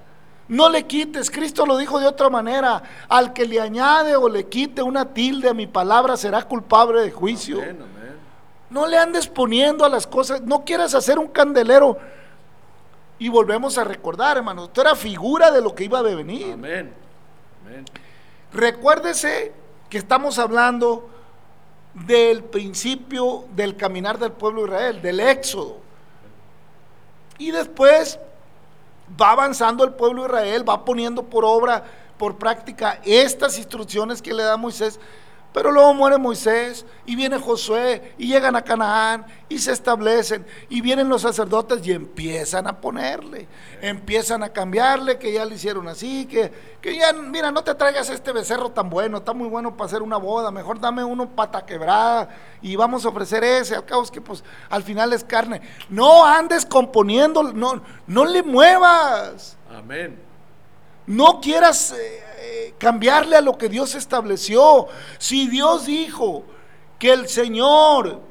no 0.48 0.70
le 0.70 0.86
quites. 0.86 1.32
Cristo 1.32 1.66
lo 1.66 1.78
dijo 1.78 2.00
de 2.00 2.08
otra 2.08 2.30
manera. 2.30 2.84
Al 3.10 3.34
que 3.34 3.46
le 3.46 3.60
añade 3.60 4.16
o 4.16 4.30
le 4.30 4.48
quite 4.48 4.82
una 4.82 5.06
tilde 5.14 5.50
a 5.50 5.54
mi 5.54 5.68
palabra 5.68 6.18
será 6.18 6.44
culpable 6.44 7.02
de 7.02 7.12
juicio. 7.12 7.58
Amén, 7.58 7.80
amén. 7.82 8.16
No 8.70 8.88
le 8.88 8.98
andes 8.98 9.28
poniendo 9.28 9.86
a 9.86 9.90
las 9.90 10.06
cosas, 10.06 10.42
no 10.42 10.66
quieras 10.66 10.94
hacer 10.94 11.18
un 11.18 11.28
candelero. 11.28 11.98
Y 13.18 13.30
volvemos 13.30 13.78
a 13.78 13.84
recordar, 13.84 14.38
hermano, 14.38 14.66
esto 14.66 14.82
era 14.82 14.96
figura 14.96 15.50
de 15.52 15.62
lo 15.62 15.74
que 15.74 15.86
iba 15.86 16.00
a 16.00 16.02
venir. 16.02 16.54
Amén. 16.54 16.94
Amén. 17.66 17.86
Recuérdese 18.52 19.54
que 19.90 19.98
estamos 19.98 20.38
hablando 20.38 21.10
del 21.94 22.44
principio 22.44 23.46
del 23.56 23.78
caminar 23.78 24.20
del 24.20 24.34
pueblo 24.34 24.64
de 24.64 24.68
Israel, 24.68 25.02
del 25.02 25.20
éxodo. 25.22 25.78
Y 27.38 27.52
después 27.52 28.20
va 29.20 29.32
avanzando 29.32 29.84
el 29.84 29.94
pueblo 29.94 30.24
de 30.24 30.28
Israel, 30.30 30.68
va 30.68 30.86
poniendo 30.86 31.24
por 31.24 31.46
obra, 31.46 31.84
por 32.18 32.38
práctica 32.38 33.00
estas 33.04 33.58
instrucciones 33.58 34.22
que 34.22 34.34
le 34.34 34.44
da 34.44 34.58
Moisés 34.58 35.00
Pero 35.56 35.72
luego 35.72 35.94
muere 35.94 36.18
Moisés 36.18 36.86
y 37.06 37.16
viene 37.16 37.40
Josué 37.40 38.14
y 38.18 38.28
llegan 38.28 38.58
a 38.58 38.62
Canaán 38.62 39.26
y 39.48 39.58
se 39.58 39.72
establecen 39.72 40.46
y 40.68 40.82
vienen 40.82 41.08
los 41.08 41.22
sacerdotes 41.22 41.88
y 41.88 41.94
empiezan 41.94 42.68
a 42.68 42.82
ponerle, 42.82 43.48
empiezan 43.82 44.44
a 44.44 44.50
cambiarle, 44.50 45.18
que 45.18 45.32
ya 45.32 45.46
le 45.46 45.56
hicieron 45.56 45.88
así, 45.88 46.26
que, 46.26 46.52
que 46.82 46.98
ya, 46.98 47.14
mira, 47.14 47.54
no 47.54 47.64
te 47.64 47.74
traigas 47.74 48.10
este 48.10 48.34
becerro 48.34 48.72
tan 48.72 48.90
bueno, 48.90 49.20
está 49.20 49.32
muy 49.32 49.48
bueno 49.48 49.78
para 49.78 49.86
hacer 49.86 50.02
una 50.02 50.18
boda, 50.18 50.52
mejor 50.52 50.78
dame 50.78 51.06
uno 51.06 51.30
pata 51.30 51.66
quebrada 51.66 52.28
y 52.62 52.76
vamos 52.76 53.06
a 53.06 53.08
ofrecer 53.08 53.42
ese, 53.46 53.78
al 53.78 53.86
cabo 53.86 54.04
es 54.04 54.12
que 54.12 54.20
pues 54.20 54.44
al 54.70 54.84
final 54.84 55.14
es 55.14 55.24
carne. 55.24 55.62
No 55.88 56.26
andes 56.26 56.66
componiendo, 56.66 57.44
no, 57.44 57.82
no 58.08 58.26
le 58.26 58.44
muevas. 58.44 59.56
Amén. 59.74 60.25
No 61.08 61.40
quieras 61.40 61.92
eh, 61.92 62.24
eh, 62.40 62.74
cambiarle 62.78 63.36
a 63.36 63.42
lo 63.42 63.58
que 63.58 63.70
Dios 63.70 63.96
estableció. 63.96 64.88
Si 65.18 65.48
Dios 65.48 65.86
dijo 65.86 66.44
que 67.00 67.14
el 67.14 67.28
Señor 67.28 68.22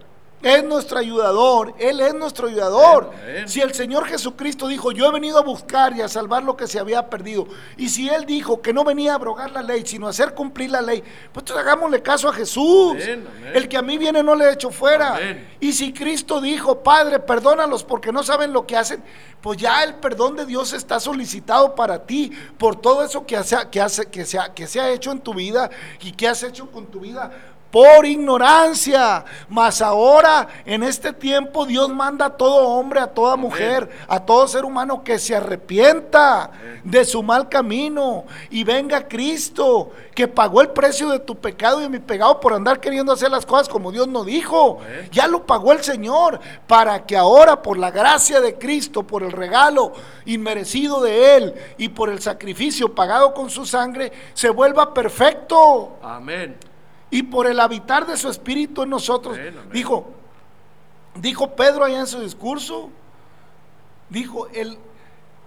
es 0.44 0.62
nuestro 0.62 0.98
ayudador, 0.98 1.74
Él 1.78 2.00
es 2.00 2.14
nuestro 2.14 2.48
ayudador. 2.48 3.10
Amén. 3.14 3.48
Si 3.48 3.60
el 3.60 3.72
Señor 3.74 4.06
Jesucristo 4.06 4.68
dijo, 4.68 4.92
yo 4.92 5.06
he 5.06 5.12
venido 5.12 5.38
a 5.38 5.42
buscar 5.42 5.96
y 5.96 6.02
a 6.02 6.08
salvar 6.08 6.42
lo 6.42 6.56
que 6.56 6.66
se 6.66 6.78
había 6.78 7.08
perdido, 7.08 7.46
y 7.76 7.88
si 7.88 8.08
Él 8.08 8.26
dijo 8.26 8.60
que 8.60 8.72
no 8.72 8.84
venía 8.84 9.12
a 9.12 9.14
abrogar 9.14 9.50
la 9.52 9.62
ley, 9.62 9.82
sino 9.86 10.06
a 10.06 10.10
hacer 10.10 10.34
cumplir 10.34 10.70
la 10.70 10.82
ley, 10.82 11.02
pues 11.32 11.50
hagámosle 11.50 12.02
caso 12.02 12.28
a 12.28 12.32
Jesús. 12.32 12.92
Amén, 12.92 13.26
amén. 13.26 13.52
El 13.54 13.68
que 13.68 13.76
a 13.76 13.82
mí 13.82 13.96
viene 13.96 14.22
no 14.22 14.34
le 14.34 14.52
echo 14.52 14.70
fuera. 14.70 15.18
Y 15.60 15.72
si 15.72 15.92
Cristo 15.92 16.40
dijo, 16.40 16.82
Padre, 16.82 17.18
perdónalos 17.20 17.82
porque 17.82 18.12
no 18.12 18.22
saben 18.22 18.52
lo 18.52 18.66
que 18.66 18.76
hacen, 18.76 19.02
pues 19.40 19.58
ya 19.58 19.82
el 19.82 19.94
perdón 19.96 20.36
de 20.36 20.46
Dios 20.46 20.72
está 20.72 21.00
solicitado 21.00 21.74
para 21.74 22.04
ti 22.06 22.32
por 22.58 22.76
todo 22.76 23.04
eso 23.04 23.26
que, 23.26 23.36
hace, 23.36 23.56
que, 23.70 23.80
hace, 23.80 24.06
que, 24.06 24.24
se 24.24 24.38
ha, 24.38 24.54
que 24.54 24.66
se 24.66 24.80
ha 24.80 24.90
hecho 24.90 25.12
en 25.12 25.20
tu 25.20 25.34
vida 25.34 25.70
y 26.00 26.12
que 26.12 26.28
has 26.28 26.42
hecho 26.42 26.70
con 26.70 26.86
tu 26.86 27.00
vida 27.00 27.30
por 27.74 28.06
ignorancia. 28.06 29.24
Mas 29.48 29.82
ahora, 29.82 30.46
en 30.64 30.84
este 30.84 31.12
tiempo, 31.12 31.66
Dios 31.66 31.88
manda 31.88 32.26
a 32.26 32.36
todo 32.36 32.68
hombre, 32.68 33.00
a 33.00 33.08
toda 33.08 33.34
mujer, 33.34 33.90
a 34.06 34.20
todo 34.20 34.46
ser 34.46 34.64
humano 34.64 35.02
que 35.02 35.18
se 35.18 35.34
arrepienta 35.34 36.52
de 36.84 37.04
su 37.04 37.20
mal 37.20 37.48
camino 37.48 38.26
y 38.48 38.62
venga 38.62 39.08
Cristo, 39.08 39.90
que 40.14 40.28
pagó 40.28 40.60
el 40.60 40.68
precio 40.68 41.08
de 41.08 41.18
tu 41.18 41.34
pecado 41.34 41.80
y 41.80 41.82
de 41.82 41.88
mi 41.88 41.98
pecado 41.98 42.38
por 42.38 42.52
andar 42.52 42.78
queriendo 42.78 43.10
hacer 43.10 43.32
las 43.32 43.44
cosas 43.44 43.68
como 43.68 43.90
Dios 43.90 44.06
no 44.06 44.22
dijo. 44.22 44.78
Ya 45.10 45.26
lo 45.26 45.44
pagó 45.44 45.72
el 45.72 45.82
Señor, 45.82 46.38
para 46.68 47.04
que 47.04 47.16
ahora, 47.16 47.60
por 47.60 47.76
la 47.76 47.90
gracia 47.90 48.40
de 48.40 48.56
Cristo, 48.56 49.02
por 49.02 49.24
el 49.24 49.32
regalo 49.32 49.94
inmerecido 50.26 51.02
de 51.02 51.36
Él 51.36 51.54
y 51.76 51.88
por 51.88 52.08
el 52.08 52.20
sacrificio 52.20 52.94
pagado 52.94 53.34
con 53.34 53.50
su 53.50 53.66
sangre, 53.66 54.12
se 54.32 54.48
vuelva 54.50 54.94
perfecto 54.94 55.98
Amén. 56.00 56.56
Y 57.14 57.22
por 57.22 57.46
el 57.46 57.60
habitar 57.60 58.08
de 58.08 58.16
su 58.16 58.28
espíritu 58.28 58.82
en 58.82 58.90
nosotros. 58.90 59.38
Dijo, 59.72 60.08
dijo 61.14 61.54
Pedro 61.54 61.84
allá 61.84 62.00
en 62.00 62.08
su 62.08 62.18
discurso, 62.18 62.90
dijo, 64.10 64.48
el, 64.48 64.76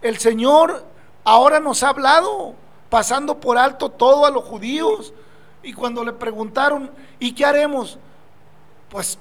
el 0.01 0.17
Señor 0.17 0.85
ahora 1.25 1.59
nos 1.59 1.83
ha 1.83 1.89
hablado, 1.89 2.55
pasando 2.89 3.41
por 3.41 3.57
alto 3.57 3.89
todo 3.89 4.25
a 4.25 4.31
los 4.31 4.45
judíos. 4.45 5.13
Y 5.61 5.73
cuando 5.73 6.05
le 6.05 6.13
preguntaron, 6.13 6.89
¿y 7.19 7.33
qué 7.33 7.43
haremos? 7.43 7.99
Pues 8.87 9.19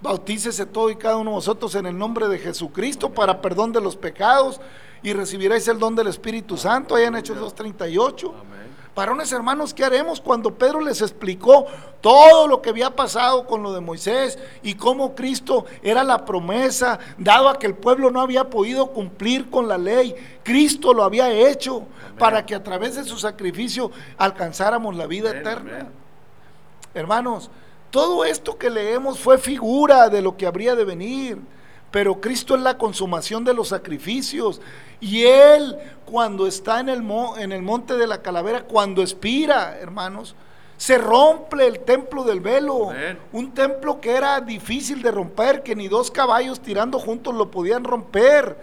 bautícese 0.00 0.66
todo 0.66 0.90
y 0.90 0.94
cada 0.94 1.16
uno 1.16 1.30
de 1.30 1.34
vosotros 1.34 1.74
en 1.74 1.86
el 1.86 1.98
nombre 1.98 2.28
de 2.28 2.38
Jesucristo 2.38 3.10
para 3.10 3.40
perdón 3.40 3.72
de 3.72 3.80
los 3.80 3.96
pecados 3.96 4.60
y 5.02 5.12
recibiréis 5.12 5.66
el 5.66 5.80
don 5.80 5.96
del 5.96 6.06
Espíritu 6.06 6.56
Santo, 6.56 6.94
allá 6.94 7.08
en 7.08 7.16
Hechos 7.16 7.36
2.38. 7.36 8.28
Amén. 8.28 8.73
Varones 8.94 9.32
hermanos, 9.32 9.74
¿qué 9.74 9.84
haremos 9.84 10.20
cuando 10.20 10.54
Pedro 10.54 10.80
les 10.80 11.00
explicó 11.00 11.66
todo 12.00 12.46
lo 12.46 12.62
que 12.62 12.70
había 12.70 12.94
pasado 12.94 13.44
con 13.46 13.62
lo 13.62 13.72
de 13.72 13.80
Moisés 13.80 14.38
y 14.62 14.74
cómo 14.74 15.16
Cristo 15.16 15.66
era 15.82 16.04
la 16.04 16.24
promesa, 16.24 17.00
dado 17.18 17.48
a 17.48 17.58
que 17.58 17.66
el 17.66 17.74
pueblo 17.74 18.10
no 18.12 18.20
había 18.20 18.50
podido 18.50 18.88
cumplir 18.88 19.50
con 19.50 19.66
la 19.66 19.78
ley? 19.78 20.14
Cristo 20.44 20.94
lo 20.94 21.02
había 21.02 21.28
hecho 21.32 21.86
para 22.18 22.46
que 22.46 22.54
a 22.54 22.62
través 22.62 22.94
de 22.94 23.04
su 23.04 23.18
sacrificio 23.18 23.90
alcanzáramos 24.16 24.94
la 24.94 25.06
vida 25.08 25.30
Amén, 25.30 25.40
eterna. 25.40 25.70
amén. 25.72 25.88
Hermanos, 26.94 27.50
todo 27.90 28.24
esto 28.24 28.56
que 28.56 28.70
leemos 28.70 29.18
fue 29.18 29.38
figura 29.38 30.08
de 30.08 30.22
lo 30.22 30.36
que 30.36 30.46
habría 30.46 30.76
de 30.76 30.84
venir. 30.84 31.38
Pero 31.94 32.20
Cristo 32.20 32.56
es 32.56 32.60
la 32.60 32.76
consumación 32.76 33.44
de 33.44 33.54
los 33.54 33.68
sacrificios. 33.68 34.60
Y 35.00 35.22
Él, 35.26 35.76
cuando 36.04 36.48
está 36.48 36.80
en 36.80 36.88
el, 36.88 37.04
mo- 37.04 37.38
en 37.38 37.52
el 37.52 37.62
monte 37.62 37.94
de 37.94 38.08
la 38.08 38.20
calavera, 38.20 38.64
cuando 38.64 39.00
expira, 39.00 39.78
hermanos, 39.78 40.34
se 40.76 40.98
rompe 40.98 41.64
el 41.64 41.78
templo 41.84 42.24
del 42.24 42.40
velo. 42.40 42.90
Amén. 42.90 43.16
Un 43.32 43.54
templo 43.54 44.00
que 44.00 44.10
era 44.10 44.40
difícil 44.40 45.02
de 45.02 45.12
romper, 45.12 45.62
que 45.62 45.76
ni 45.76 45.86
dos 45.86 46.10
caballos 46.10 46.58
tirando 46.58 46.98
juntos 46.98 47.32
lo 47.32 47.48
podían 47.52 47.84
romper. 47.84 48.58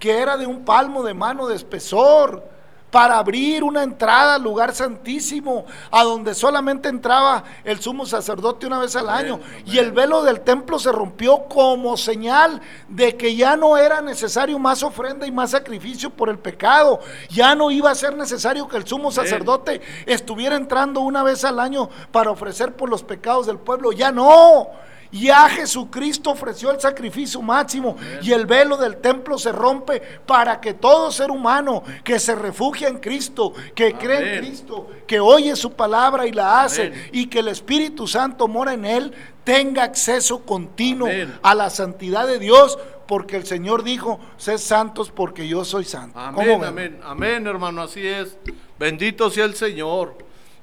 Que 0.00 0.18
era 0.18 0.36
de 0.36 0.46
un 0.46 0.64
palmo 0.64 1.04
de 1.04 1.14
mano 1.14 1.46
de 1.46 1.54
espesor 1.54 2.42
para 2.90 3.18
abrir 3.18 3.62
una 3.62 3.82
entrada 3.82 4.36
al 4.36 4.42
lugar 4.42 4.74
santísimo, 4.74 5.66
a 5.90 6.04
donde 6.04 6.34
solamente 6.34 6.88
entraba 6.88 7.44
el 7.64 7.80
sumo 7.80 8.06
sacerdote 8.06 8.66
una 8.66 8.78
vez 8.78 8.96
al 8.96 9.08
año. 9.08 9.40
Y 9.66 9.78
el 9.78 9.92
velo 9.92 10.22
del 10.22 10.40
templo 10.40 10.78
se 10.78 10.92
rompió 10.92 11.44
como 11.48 11.96
señal 11.96 12.60
de 12.88 13.16
que 13.16 13.36
ya 13.36 13.56
no 13.56 13.76
era 13.76 14.00
necesario 14.00 14.58
más 14.58 14.82
ofrenda 14.82 15.26
y 15.26 15.32
más 15.32 15.50
sacrificio 15.50 16.10
por 16.10 16.28
el 16.28 16.38
pecado. 16.38 17.00
Ya 17.28 17.54
no 17.54 17.70
iba 17.70 17.90
a 17.90 17.94
ser 17.94 18.16
necesario 18.16 18.68
que 18.68 18.76
el 18.76 18.86
sumo 18.86 19.10
sacerdote 19.10 19.80
estuviera 20.06 20.56
entrando 20.56 21.00
una 21.00 21.22
vez 21.22 21.44
al 21.44 21.60
año 21.60 21.90
para 22.10 22.30
ofrecer 22.30 22.74
por 22.74 22.88
los 22.88 23.02
pecados 23.02 23.46
del 23.46 23.58
pueblo. 23.58 23.92
Ya 23.92 24.10
no. 24.12 24.68
Ya 25.10 25.48
Jesucristo 25.48 26.30
ofreció 26.30 26.70
el 26.70 26.80
sacrificio 26.80 27.40
máximo 27.40 27.96
y 28.22 28.32
el 28.32 28.46
velo 28.46 28.76
del 28.76 28.98
templo 28.98 29.38
se 29.38 29.52
rompe 29.52 30.00
para 30.26 30.60
que 30.60 30.74
todo 30.74 31.10
ser 31.10 31.30
humano 31.30 31.82
que 32.04 32.18
se 32.18 32.34
refugia 32.34 32.88
en 32.88 32.98
Cristo, 32.98 33.52
que 33.74 33.94
cree 33.94 34.34
en. 34.36 34.44
Cristo, 34.44 34.88
que 35.06 35.18
oye 35.20 35.56
su 35.56 35.72
palabra 35.72 36.26
y 36.26 36.32
la 36.32 36.62
hace 36.62 36.88
Amén. 36.88 37.10
y 37.12 37.26
que 37.26 37.38
el 37.38 37.48
Espíritu 37.48 38.06
Santo 38.06 38.48
mora 38.48 38.74
en 38.74 38.84
él, 38.84 39.14
tenga 39.44 39.84
acceso 39.84 40.44
continuo 40.44 41.08
Amén. 41.08 41.38
a 41.42 41.54
la 41.54 41.70
santidad 41.70 42.26
de 42.26 42.38
Dios, 42.38 42.78
porque 43.06 43.36
el 43.36 43.46
Señor 43.46 43.84
dijo, 43.84 44.20
sed 44.36 44.58
santos 44.58 45.10
porque 45.10 45.48
yo 45.48 45.64
soy 45.64 45.84
santo. 45.84 46.18
¿Cómo 46.34 46.56
Amén, 46.56 46.64
amén, 46.64 47.00
amén, 47.02 47.46
hermano, 47.46 47.80
así 47.82 48.06
es. 48.06 48.36
Bendito 48.78 49.30
sea 49.30 49.46
el 49.46 49.54
Señor 49.54 50.14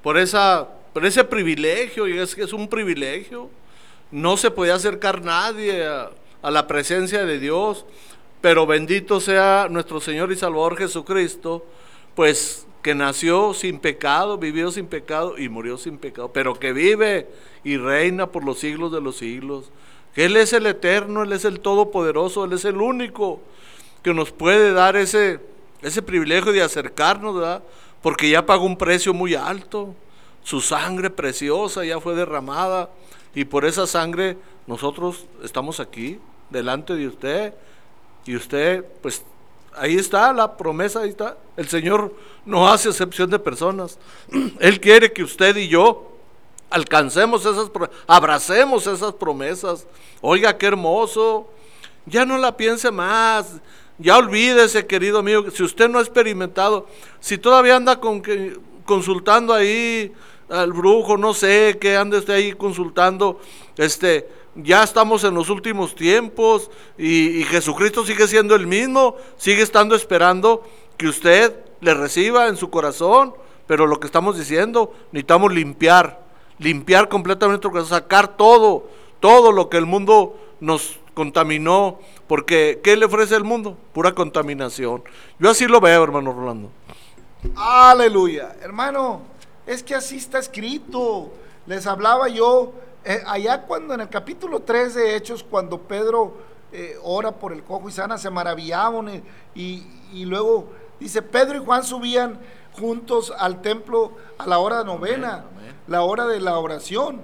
por 0.02 0.16
esa, 0.16 0.68
por 0.92 1.04
ese 1.04 1.24
privilegio, 1.24 2.06
y 2.06 2.16
es 2.16 2.34
que 2.34 2.44
es 2.44 2.52
un 2.52 2.68
privilegio. 2.68 3.50
No 4.10 4.36
se 4.36 4.50
podía 4.50 4.74
acercar 4.74 5.22
nadie 5.22 5.86
a, 5.86 6.10
la 6.42 6.66
presencia 6.68 7.24
de 7.24 7.40
Dios, 7.40 7.84
pero 8.40 8.66
bendito 8.66 9.20
sea 9.20 9.66
nuestro 9.68 10.00
Señor 10.00 10.30
y 10.30 10.36
Salvador 10.36 10.76
Jesucristo, 10.76 11.66
pues 12.14 12.66
que 12.82 12.94
nació 12.94 13.52
sin 13.52 13.80
pecado, 13.80 14.38
vivió 14.38 14.70
sin 14.70 14.86
pecado 14.86 15.36
y 15.38 15.48
murió 15.48 15.76
sin 15.76 15.98
pecado, 15.98 16.30
pero 16.32 16.54
que 16.54 16.72
vive 16.72 17.26
y 17.64 17.78
reina 17.78 18.28
por 18.28 18.44
los 18.44 18.60
siglos 18.60 18.92
de 18.92 19.00
los 19.00 19.16
siglos. 19.16 19.72
Él 20.14 20.36
es 20.36 20.52
el 20.52 20.66
eterno, 20.66 21.24
Él 21.24 21.32
es 21.32 21.44
el 21.44 21.58
todopoderoso, 21.58 22.44
Él 22.44 22.52
es 22.52 22.64
el 22.64 22.76
único 22.76 23.40
que 24.02 24.14
nos 24.14 24.30
puede 24.30 24.72
dar 24.72 24.94
ese, 24.94 25.40
ese 25.82 26.00
privilegio 26.00 26.52
de 26.52 26.62
acercarnos, 26.62 27.34
¿verdad? 27.34 27.62
Porque 28.02 28.30
ya 28.30 28.46
pagó 28.46 28.64
un 28.64 28.78
precio 28.78 29.12
muy 29.12 29.34
alto. 29.34 29.94
Su 30.44 30.60
sangre 30.60 31.10
preciosa 31.10 31.84
ya 31.84 31.98
fue 31.98 32.14
derramada. 32.14 32.88
Y 33.36 33.44
por 33.44 33.66
esa 33.66 33.86
sangre 33.86 34.38
nosotros 34.66 35.26
estamos 35.44 35.78
aquí, 35.78 36.18
delante 36.48 36.94
de 36.94 37.06
usted. 37.06 37.54
Y 38.24 38.34
usted, 38.34 38.82
pues, 39.02 39.22
ahí 39.76 39.96
está 39.96 40.32
la 40.32 40.56
promesa, 40.56 41.00
ahí 41.00 41.10
está. 41.10 41.36
El 41.54 41.68
Señor 41.68 42.14
no 42.46 42.66
hace 42.66 42.88
excepción 42.88 43.28
de 43.28 43.38
personas. 43.38 43.98
Él 44.58 44.80
quiere 44.80 45.12
que 45.12 45.22
usted 45.22 45.54
y 45.56 45.68
yo 45.68 46.16
alcancemos 46.70 47.44
esas, 47.44 47.68
pro- 47.68 47.90
abracemos 48.06 48.86
esas 48.86 49.12
promesas. 49.12 49.86
Oiga, 50.22 50.56
qué 50.56 50.66
hermoso. 50.66 51.46
Ya 52.06 52.24
no 52.24 52.38
la 52.38 52.56
piense 52.56 52.90
más. 52.90 53.60
Ya 53.98 54.16
olvídese, 54.16 54.86
querido 54.86 55.18
amigo, 55.18 55.50
si 55.50 55.62
usted 55.62 55.90
no 55.90 55.98
ha 55.98 56.02
experimentado, 56.02 56.86
si 57.20 57.36
todavía 57.36 57.76
anda 57.76 58.00
consultando 58.86 59.52
ahí 59.52 60.12
al 60.48 60.72
brujo, 60.72 61.16
no 61.16 61.34
sé, 61.34 61.78
que 61.80 61.96
ande 61.96 62.18
usted 62.18 62.34
ahí 62.34 62.52
consultando, 62.52 63.40
este, 63.76 64.28
ya 64.54 64.82
estamos 64.82 65.24
en 65.24 65.34
los 65.34 65.50
últimos 65.50 65.94
tiempos 65.94 66.70
y, 66.96 67.44
Jesucristo 67.44 68.04
sigue 68.04 68.26
siendo 68.26 68.54
el 68.54 68.66
mismo, 68.66 69.16
sigue 69.36 69.62
estando 69.62 69.94
esperando 69.94 70.64
que 70.96 71.08
usted 71.08 71.54
le 71.80 71.94
reciba 71.94 72.48
en 72.48 72.56
su 72.56 72.70
corazón, 72.70 73.34
pero 73.66 73.86
lo 73.86 74.00
que 74.00 74.06
estamos 74.06 74.38
diciendo, 74.38 74.92
necesitamos 75.12 75.52
limpiar, 75.52 76.20
limpiar 76.58 77.08
completamente, 77.08 77.66
nuestro 77.66 77.70
corazón, 77.70 77.98
sacar 77.98 78.36
todo, 78.36 78.88
todo 79.20 79.52
lo 79.52 79.68
que 79.68 79.76
el 79.76 79.86
mundo 79.86 80.38
nos 80.60 80.98
contaminó, 81.14 81.98
porque 82.26 82.80
¿qué 82.82 82.96
le 82.96 83.06
ofrece 83.06 83.34
el 83.36 83.44
mundo? 83.44 83.76
Pura 83.92 84.12
contaminación. 84.12 85.02
Yo 85.38 85.50
así 85.50 85.66
lo 85.66 85.80
veo, 85.80 86.02
hermano 86.02 86.32
Rolando. 86.32 86.70
Aleluya. 87.54 88.56
Hermano, 88.62 89.22
es 89.66 89.82
que 89.82 89.94
así 89.94 90.16
está 90.16 90.38
escrito. 90.38 91.32
Les 91.66 91.86
hablaba 91.86 92.28
yo 92.28 92.72
eh, 93.04 93.22
allá 93.26 93.62
cuando 93.62 93.94
en 93.94 94.00
el 94.00 94.08
capítulo 94.08 94.60
3 94.60 94.94
de 94.94 95.16
Hechos, 95.16 95.42
cuando 95.42 95.78
Pedro 95.80 96.34
eh, 96.72 96.96
ora 97.02 97.32
por 97.32 97.52
el 97.52 97.62
cojo 97.62 97.88
y 97.88 97.92
sana, 97.92 98.18
se 98.18 98.30
maravillaban 98.30 99.08
y, 99.08 99.22
y, 99.54 99.86
y 100.12 100.24
luego 100.24 100.68
dice, 101.00 101.22
Pedro 101.22 101.56
y 101.56 101.64
Juan 101.64 101.84
subían 101.84 102.38
juntos 102.78 103.32
al 103.38 103.62
templo 103.62 104.12
a 104.38 104.46
la 104.46 104.58
hora 104.58 104.84
novena, 104.84 105.34
Amén, 105.34 105.48
amén. 105.58 105.74
la 105.86 106.02
hora 106.02 106.26
de 106.26 106.40
la 106.40 106.58
oración. 106.58 107.20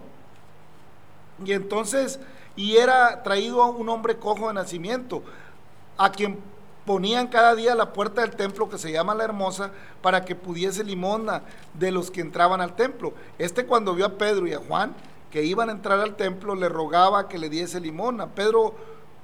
Y 1.45 1.53
entonces, 1.53 2.21
y 2.57 2.77
era 2.77 3.23
traído 3.23 3.63
a 3.63 3.67
un 3.69 3.89
hombre 3.89 4.17
cojo 4.17 4.49
de 4.49 4.55
nacimiento, 4.55 5.23
a 5.97 6.11
quien 6.11 6.39
ponían 6.85 7.29
cada 7.29 7.55
día 7.55 7.75
la 7.75 7.93
puerta 7.93 8.23
del 8.23 8.33
templo 8.33 8.69
que 8.69 8.79
se 8.79 8.93
llama 8.93 9.15
la 9.15 9.25
hermosa 9.25 9.71
para 10.01 10.25
que 10.25 10.35
pudiese 10.35 10.85
limosna 10.85 11.43
de 11.75 11.91
los 11.91 12.11
que 12.11 12.21
entraban 12.21 12.61
al 12.61 12.75
templo. 12.75 13.13
Este 13.39 13.67
cuando 13.67 13.95
vio 13.95 14.07
a 14.07 14.19
Pedro 14.19 14.47
y 14.47 14.55
a 14.55 14.59
Juan 14.59 14.95
que 15.31 15.45
iban 15.45 15.69
a 15.69 15.73
entrar 15.73 16.01
al 16.01 16.17
templo 16.17 16.55
le 16.55 16.69
rogaba 16.69 17.29
que 17.29 17.39
le 17.39 17.49
diese 17.49 17.81
limosna. 17.81 18.29
Pedro 18.29 18.75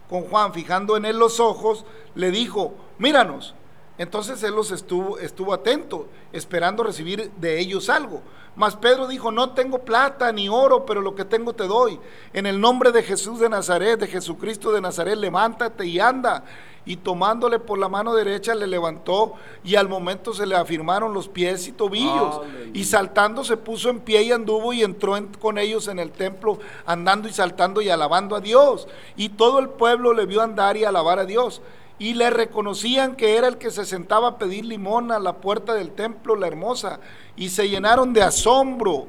con 0.08 0.22
Juan 0.22 0.54
fijando 0.54 0.96
en 0.96 1.04
él 1.04 1.18
los 1.18 1.40
ojos 1.40 1.84
le 2.14 2.30
dijo, 2.30 2.74
míranos. 2.98 3.54
Entonces 3.98 4.40
él 4.44 4.54
los 4.54 4.70
estuvo, 4.70 5.18
estuvo 5.18 5.52
atento, 5.52 6.06
esperando 6.32 6.84
recibir 6.84 7.32
de 7.32 7.58
ellos 7.58 7.90
algo. 7.90 8.22
Mas 8.54 8.76
Pedro 8.76 9.06
dijo, 9.06 9.30
no 9.30 9.50
tengo 9.50 9.80
plata 9.80 10.32
ni 10.32 10.48
oro, 10.48 10.86
pero 10.86 11.00
lo 11.00 11.14
que 11.14 11.24
tengo 11.24 11.52
te 11.52 11.66
doy. 11.66 11.98
En 12.32 12.46
el 12.46 12.60
nombre 12.60 12.90
de 12.92 13.02
Jesús 13.02 13.40
de 13.40 13.48
Nazaret, 13.48 14.00
de 14.00 14.06
Jesucristo 14.06 14.72
de 14.72 14.80
Nazaret, 14.80 15.16
levántate 15.16 15.86
y 15.86 16.00
anda. 16.00 16.44
Y 16.88 16.96
tomándole 16.96 17.58
por 17.58 17.78
la 17.78 17.88
mano 17.90 18.14
derecha 18.14 18.54
le 18.54 18.66
levantó 18.66 19.34
y 19.62 19.74
al 19.76 19.88
momento 19.90 20.32
se 20.32 20.46
le 20.46 20.56
afirmaron 20.56 21.12
los 21.12 21.28
pies 21.28 21.68
y 21.68 21.72
tobillos. 21.72 22.38
Aleluya. 22.38 22.70
Y 22.72 22.84
saltando 22.84 23.44
se 23.44 23.58
puso 23.58 23.90
en 23.90 24.00
pie 24.00 24.22
y 24.22 24.32
anduvo 24.32 24.72
y 24.72 24.82
entró 24.82 25.16
en- 25.18 25.26
con 25.34 25.58
ellos 25.58 25.86
en 25.88 25.98
el 25.98 26.10
templo, 26.10 26.58
andando 26.86 27.28
y 27.28 27.32
saltando 27.32 27.82
y 27.82 27.90
alabando 27.90 28.34
a 28.36 28.40
Dios. 28.40 28.88
Y 29.16 29.28
todo 29.28 29.58
el 29.58 29.68
pueblo 29.68 30.14
le 30.14 30.24
vio 30.24 30.40
andar 30.40 30.78
y 30.78 30.84
alabar 30.84 31.18
a 31.18 31.26
Dios. 31.26 31.60
Y 31.98 32.14
le 32.14 32.30
reconocían 32.30 33.16
que 33.16 33.36
era 33.36 33.48
el 33.48 33.58
que 33.58 33.70
se 33.70 33.84
sentaba 33.84 34.28
a 34.28 34.38
pedir 34.38 34.64
limón 34.64 35.12
a 35.12 35.18
la 35.18 35.34
puerta 35.34 35.74
del 35.74 35.90
templo, 35.90 36.36
la 36.36 36.46
hermosa. 36.46 37.00
Y 37.36 37.50
se 37.50 37.68
llenaron 37.68 38.14
de 38.14 38.22
asombro 38.22 39.08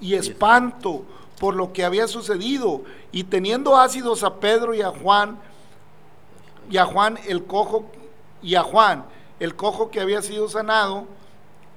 y 0.00 0.14
espanto 0.14 1.04
por 1.38 1.54
lo 1.54 1.72
que 1.72 1.84
había 1.84 2.08
sucedido. 2.08 2.82
Y 3.12 3.24
teniendo 3.24 3.76
ácidos 3.76 4.24
a 4.24 4.36
Pedro 4.36 4.74
y 4.74 4.82
a 4.82 4.88
Juan, 4.90 5.38
y 6.70 6.76
a 6.76 6.84
Juan 6.84 7.18
el 7.26 7.44
cojo, 7.44 7.84
y 8.42 8.54
a 8.54 8.62
Juan 8.62 9.04
el 9.40 9.56
cojo 9.56 9.90
que 9.90 10.00
había 10.00 10.22
sido 10.22 10.48
sanado, 10.48 11.06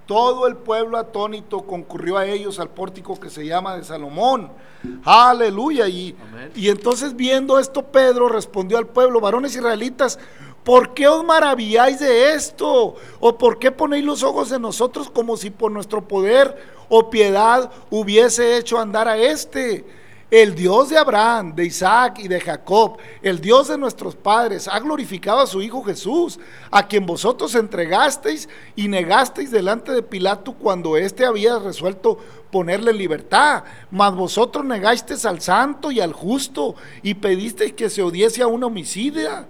todo 0.05 0.45
el 0.45 0.55
pueblo 0.55 0.97
atónito 0.97 1.61
concurrió 1.61 2.17
a 2.17 2.27
ellos 2.27 2.59
al 2.59 2.69
pórtico 2.69 3.19
que 3.19 3.29
se 3.29 3.45
llama 3.45 3.75
de 3.75 3.83
Salomón. 3.83 4.51
Aleluya. 5.03 5.87
Y, 5.87 6.15
y 6.53 6.69
entonces 6.69 7.15
viendo 7.15 7.57
esto, 7.57 7.83
Pedro 7.83 8.29
respondió 8.29 8.77
al 8.77 8.85
pueblo, 8.85 9.19
varones 9.19 9.55
israelitas, 9.55 10.19
¿por 10.63 10.93
qué 10.93 11.07
os 11.07 11.23
maravilláis 11.23 11.99
de 11.99 12.33
esto? 12.33 12.95
¿O 13.19 13.37
por 13.37 13.57
qué 13.57 13.71
ponéis 13.71 14.05
los 14.05 14.21
ojos 14.21 14.51
en 14.51 14.61
nosotros 14.61 15.09
como 15.09 15.37
si 15.37 15.49
por 15.49 15.71
nuestro 15.71 16.07
poder 16.07 16.55
o 16.87 17.09
piedad 17.09 17.71
hubiese 17.89 18.57
hecho 18.57 18.77
andar 18.77 19.07
a 19.07 19.17
este? 19.17 19.85
El 20.31 20.55
Dios 20.55 20.89
de 20.89 20.97
Abraham, 20.97 21.53
de 21.53 21.65
Isaac 21.65 22.17
y 22.17 22.27
de 22.27 22.41
Jacob, 22.41 22.97
el 23.21 23.39
Dios 23.39 23.67
de 23.67 23.77
nuestros 23.77 24.15
padres, 24.15 24.67
ha 24.67 24.79
glorificado 24.79 25.39
a 25.39 25.45
su 25.45 25.61
Hijo 25.61 25.83
Jesús, 25.83 26.39
a 26.71 26.87
quien 26.87 27.05
vosotros 27.05 27.53
entregasteis 27.53 28.49
y 28.75 28.87
negasteis 28.87 29.51
delante 29.51 29.91
de 29.91 30.01
Pilato 30.01 30.53
cuando 30.53 30.97
éste 30.97 31.25
había 31.25 31.59
resuelto 31.59 32.17
ponerle 32.51 32.89
en 32.89 32.97
libertad. 32.97 33.65
Mas 33.91 34.15
vosotros 34.15 34.65
negasteis 34.65 35.25
al 35.25 35.41
santo 35.41 35.91
y 35.91 35.99
al 35.99 36.13
justo 36.13 36.73
y 37.03 37.13
pedisteis 37.13 37.73
que 37.73 37.91
se 37.91 38.01
odiese 38.01 38.41
a 38.41 38.47
una 38.47 38.65
homicida. 38.65 39.45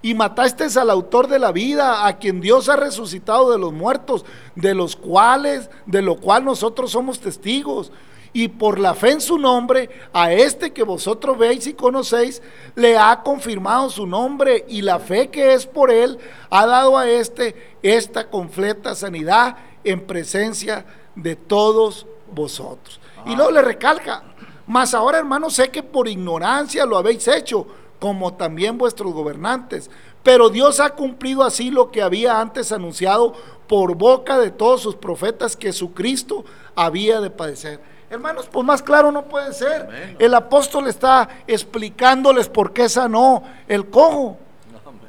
Y 0.00 0.14
matasteis 0.14 0.76
al 0.76 0.90
autor 0.90 1.26
de 1.26 1.40
la 1.40 1.50
vida, 1.50 2.06
a 2.06 2.18
quien 2.18 2.40
Dios 2.40 2.68
ha 2.68 2.76
resucitado 2.76 3.50
de 3.50 3.58
los 3.58 3.72
muertos, 3.72 4.24
de 4.54 4.74
los 4.74 4.94
cuales, 4.94 5.70
de 5.86 6.02
lo 6.02 6.16
cual 6.16 6.44
nosotros 6.44 6.92
somos 6.92 7.18
testigos. 7.18 7.90
Y 8.32 8.48
por 8.48 8.78
la 8.78 8.94
fe 8.94 9.10
en 9.10 9.20
su 9.20 9.38
nombre, 9.38 9.90
a 10.12 10.32
este 10.32 10.72
que 10.72 10.84
vosotros 10.84 11.36
veis 11.36 11.66
y 11.66 11.74
conocéis, 11.74 12.40
le 12.76 12.96
ha 12.96 13.22
confirmado 13.22 13.90
su 13.90 14.06
nombre 14.06 14.64
y 14.68 14.82
la 14.82 15.00
fe 15.00 15.28
que 15.28 15.52
es 15.52 15.66
por 15.66 15.90
él 15.90 16.18
ha 16.48 16.66
dado 16.66 16.96
a 16.96 17.08
este 17.08 17.76
esta 17.82 18.28
completa 18.28 18.94
sanidad 18.94 19.56
en 19.82 20.06
presencia 20.06 20.84
de 21.16 21.34
todos 21.34 22.06
vosotros. 22.32 23.00
Y 23.26 23.34
luego 23.34 23.50
le 23.50 23.62
recalca, 23.62 24.22
mas 24.66 24.94
ahora 24.94 25.18
hermanos 25.18 25.54
sé 25.54 25.70
que 25.70 25.82
por 25.82 26.06
ignorancia 26.06 26.86
lo 26.86 26.96
habéis 26.96 27.26
hecho, 27.26 27.66
como 27.98 28.34
también 28.34 28.78
vuestros 28.78 29.12
gobernantes. 29.12 29.90
Pero 30.22 30.50
Dios 30.50 30.80
ha 30.80 30.90
cumplido 30.90 31.42
así 31.42 31.70
lo 31.70 31.90
que 31.90 32.02
había 32.02 32.40
antes 32.40 32.72
anunciado 32.72 33.34
por 33.66 33.94
boca 33.94 34.38
de 34.38 34.50
todos 34.50 34.82
sus 34.82 34.96
profetas 34.96 35.56
que 35.56 35.72
su 35.72 35.92
Cristo 35.92 36.44
había 36.74 37.20
de 37.20 37.30
padecer. 37.30 37.80
Hermanos, 38.10 38.48
pues 38.50 38.66
más 38.66 38.82
claro 38.82 39.12
no 39.12 39.24
puede 39.24 39.52
ser. 39.54 39.82
Amén. 39.82 40.16
El 40.18 40.34
apóstol 40.34 40.88
está 40.88 41.28
explicándoles 41.46 42.48
por 42.48 42.72
qué 42.72 42.88
sanó 42.88 43.44
el 43.68 43.88
cojo. 43.88 44.36
Amén. 44.84 45.00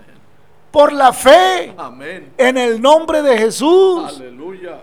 Por 0.70 0.94
la 0.94 1.12
fe 1.12 1.74
Amén. 1.76 2.32
en 2.38 2.58
el 2.60 2.80
nombre 2.80 3.24
de 3.24 3.40
Jesús. 3.40 4.18
Aleluya. 4.18 4.82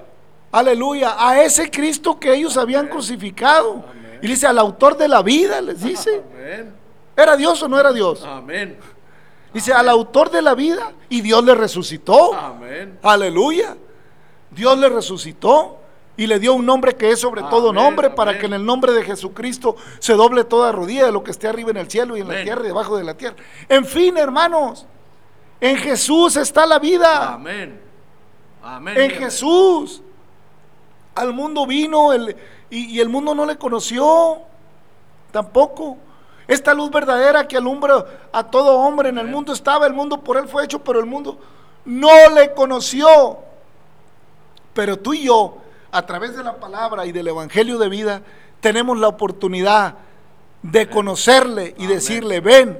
Aleluya, 0.51 1.15
a 1.17 1.43
ese 1.43 1.71
Cristo 1.71 2.19
que 2.19 2.35
ellos 2.35 2.57
habían 2.57 2.89
crucificado. 2.89 3.85
Y 4.21 4.27
dice 4.27 4.49
al 4.49 4.59
autor 4.59 4.97
de 4.97 5.07
la 5.07 5.23
vida, 5.23 5.61
les 5.61 5.81
dice. 5.81 6.23
¿era 7.17 7.37
Dios 7.37 7.63
o 7.63 7.69
no 7.69 7.79
era 7.79 7.93
Dios? 7.93 8.25
Amén. 8.25 8.79
Dice 9.55 9.73
al 9.73 9.89
autor 9.89 10.31
de 10.31 10.43
la 10.43 10.55
vida 10.55 10.93
y 11.09 11.21
Dios 11.21 11.45
le 11.45 11.55
resucitó. 11.55 12.35
Amén. 12.35 12.99
Aleluya. 13.03 13.77
Dios 14.51 14.77
le 14.79 14.89
resucitó 14.89 15.78
y 16.19 16.27
le 16.27 16.39
dio 16.39 16.53
un 16.53 16.67
nombre 16.67 16.95
que 16.97 17.11
es 17.13 17.21
sobre 17.21 17.43
todo 17.45 17.71
Amén, 17.71 17.83
nombre 17.83 18.11
para 18.11 18.39
que 18.39 18.45
en 18.47 18.53
el 18.53 18.65
nombre 18.67 18.93
de 18.93 19.03
Jesucristo 19.05 19.77
se 20.01 20.13
doble 20.15 20.45
toda 20.45 20.73
rodilla 20.73 21.07
de 21.07 21.13
lo 21.13 21.23
que 21.25 21.31
esté 21.31 21.49
arriba 21.49 21.71
en 21.71 21.77
el 21.79 21.89
cielo 21.91 22.17
y 22.17 22.21
en 22.21 22.29
la 22.29 22.43
tierra 22.43 22.63
y 22.65 22.67
debajo 22.67 22.97
de 22.99 23.05
la 23.05 23.15
tierra. 23.17 23.37
En 23.69 23.87
fin, 23.87 24.17
hermanos, 24.19 24.85
en 25.61 25.77
Jesús 25.77 26.37
está 26.37 26.67
la 26.67 26.79
vida. 26.79 27.33
Amén. 27.35 27.81
Amén. 28.63 29.01
En. 29.01 29.11
Jesús. 29.13 30.03
Al 31.15 31.33
mundo 31.33 31.67
vino 31.67 32.13
el- 32.13 32.37
y, 32.71 32.97
y 32.97 33.01
el 33.01 33.09
mundo 33.09 33.35
no 33.35 33.47
le 33.47 33.57
conoció. 33.57 34.39
Tampoco. 35.31 35.97
Esta 36.49 36.75
luz 36.75 36.91
verdadera 36.91 37.47
que 37.47 37.57
alumbra 37.57 38.05
a 38.33 38.43
todo 38.43 38.75
hombre 38.79 39.11
en 39.11 39.19
el 39.19 39.27
mundo 39.29 39.53
estaba, 39.53 39.87
el 39.87 39.93
mundo 39.93 40.21
por 40.23 40.37
él 40.37 40.49
fue 40.49 40.65
hecho, 40.65 40.83
pero 40.83 40.99
el 40.99 41.07
mundo 41.07 41.39
no 41.85 42.31
le 42.35 42.53
conoció. 42.55 43.39
Pero 44.75 44.97
tú 44.99 45.13
y 45.15 45.25
yo, 45.25 45.59
a 45.91 46.07
través 46.07 46.37
de 46.37 46.45
la 46.45 46.57
palabra 46.59 47.07
y 47.07 47.13
del 47.13 47.29
Evangelio 47.29 47.79
de 47.79 47.89
vida, 47.89 48.23
tenemos 48.61 48.99
la 48.99 49.09
oportunidad 49.09 49.95
de 50.63 50.89
conocerle 50.89 51.75
y 51.79 51.87
decirle, 51.87 52.41
ven 52.41 52.79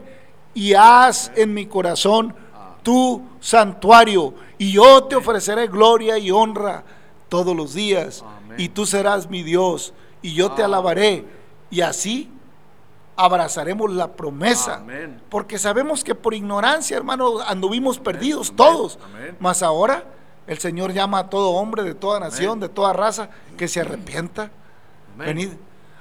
y 0.55 0.75
haz 0.75 1.31
en 1.37 1.55
mi 1.55 1.67
corazón 1.67 2.35
tu 2.83 3.23
santuario 3.41 4.35
y 4.59 4.73
yo 4.73 5.05
te 5.05 5.17
ofreceré 5.17 5.69
gloria 5.69 6.19
y 6.19 6.31
honra 6.31 6.85
todos 7.29 7.55
los 7.55 7.75
días 7.75 8.25
y 8.57 8.71
tú 8.71 8.87
serás 8.87 9.29
mi 9.31 9.43
Dios 9.43 9.93
y 10.23 10.35
yo 10.35 10.49
te 10.53 10.63
Amén. 10.63 10.75
alabaré 10.75 11.25
y 11.71 11.81
así 11.83 12.31
abrazaremos 13.17 13.93
la 13.93 14.13
promesa. 14.13 14.77
Amén. 14.77 15.21
porque 15.29 15.59
sabemos 15.59 16.03
que 16.03 16.15
por 16.15 16.35
ignorancia 16.35 16.97
hermano 16.97 17.41
anduvimos 17.41 17.99
perdidos 17.99 18.49
amén, 18.49 18.57
todos 18.57 18.99
amén. 19.05 19.37
mas 19.39 19.63
ahora 19.63 20.05
el 20.49 20.59
Señor 20.59 20.93
llama 20.93 21.21
a 21.21 21.31
todo 21.31 21.51
hombre 21.51 21.85
de 21.85 21.95
toda 21.95 22.19
nación 22.19 22.53
Amén. 22.53 22.61
de 22.61 22.69
toda 22.71 22.93
raza 22.93 23.31
que 23.57 23.69
se 23.69 23.81
arrepienta 23.81 24.51
Amén. 25.15 25.27
Venid. 25.27 25.51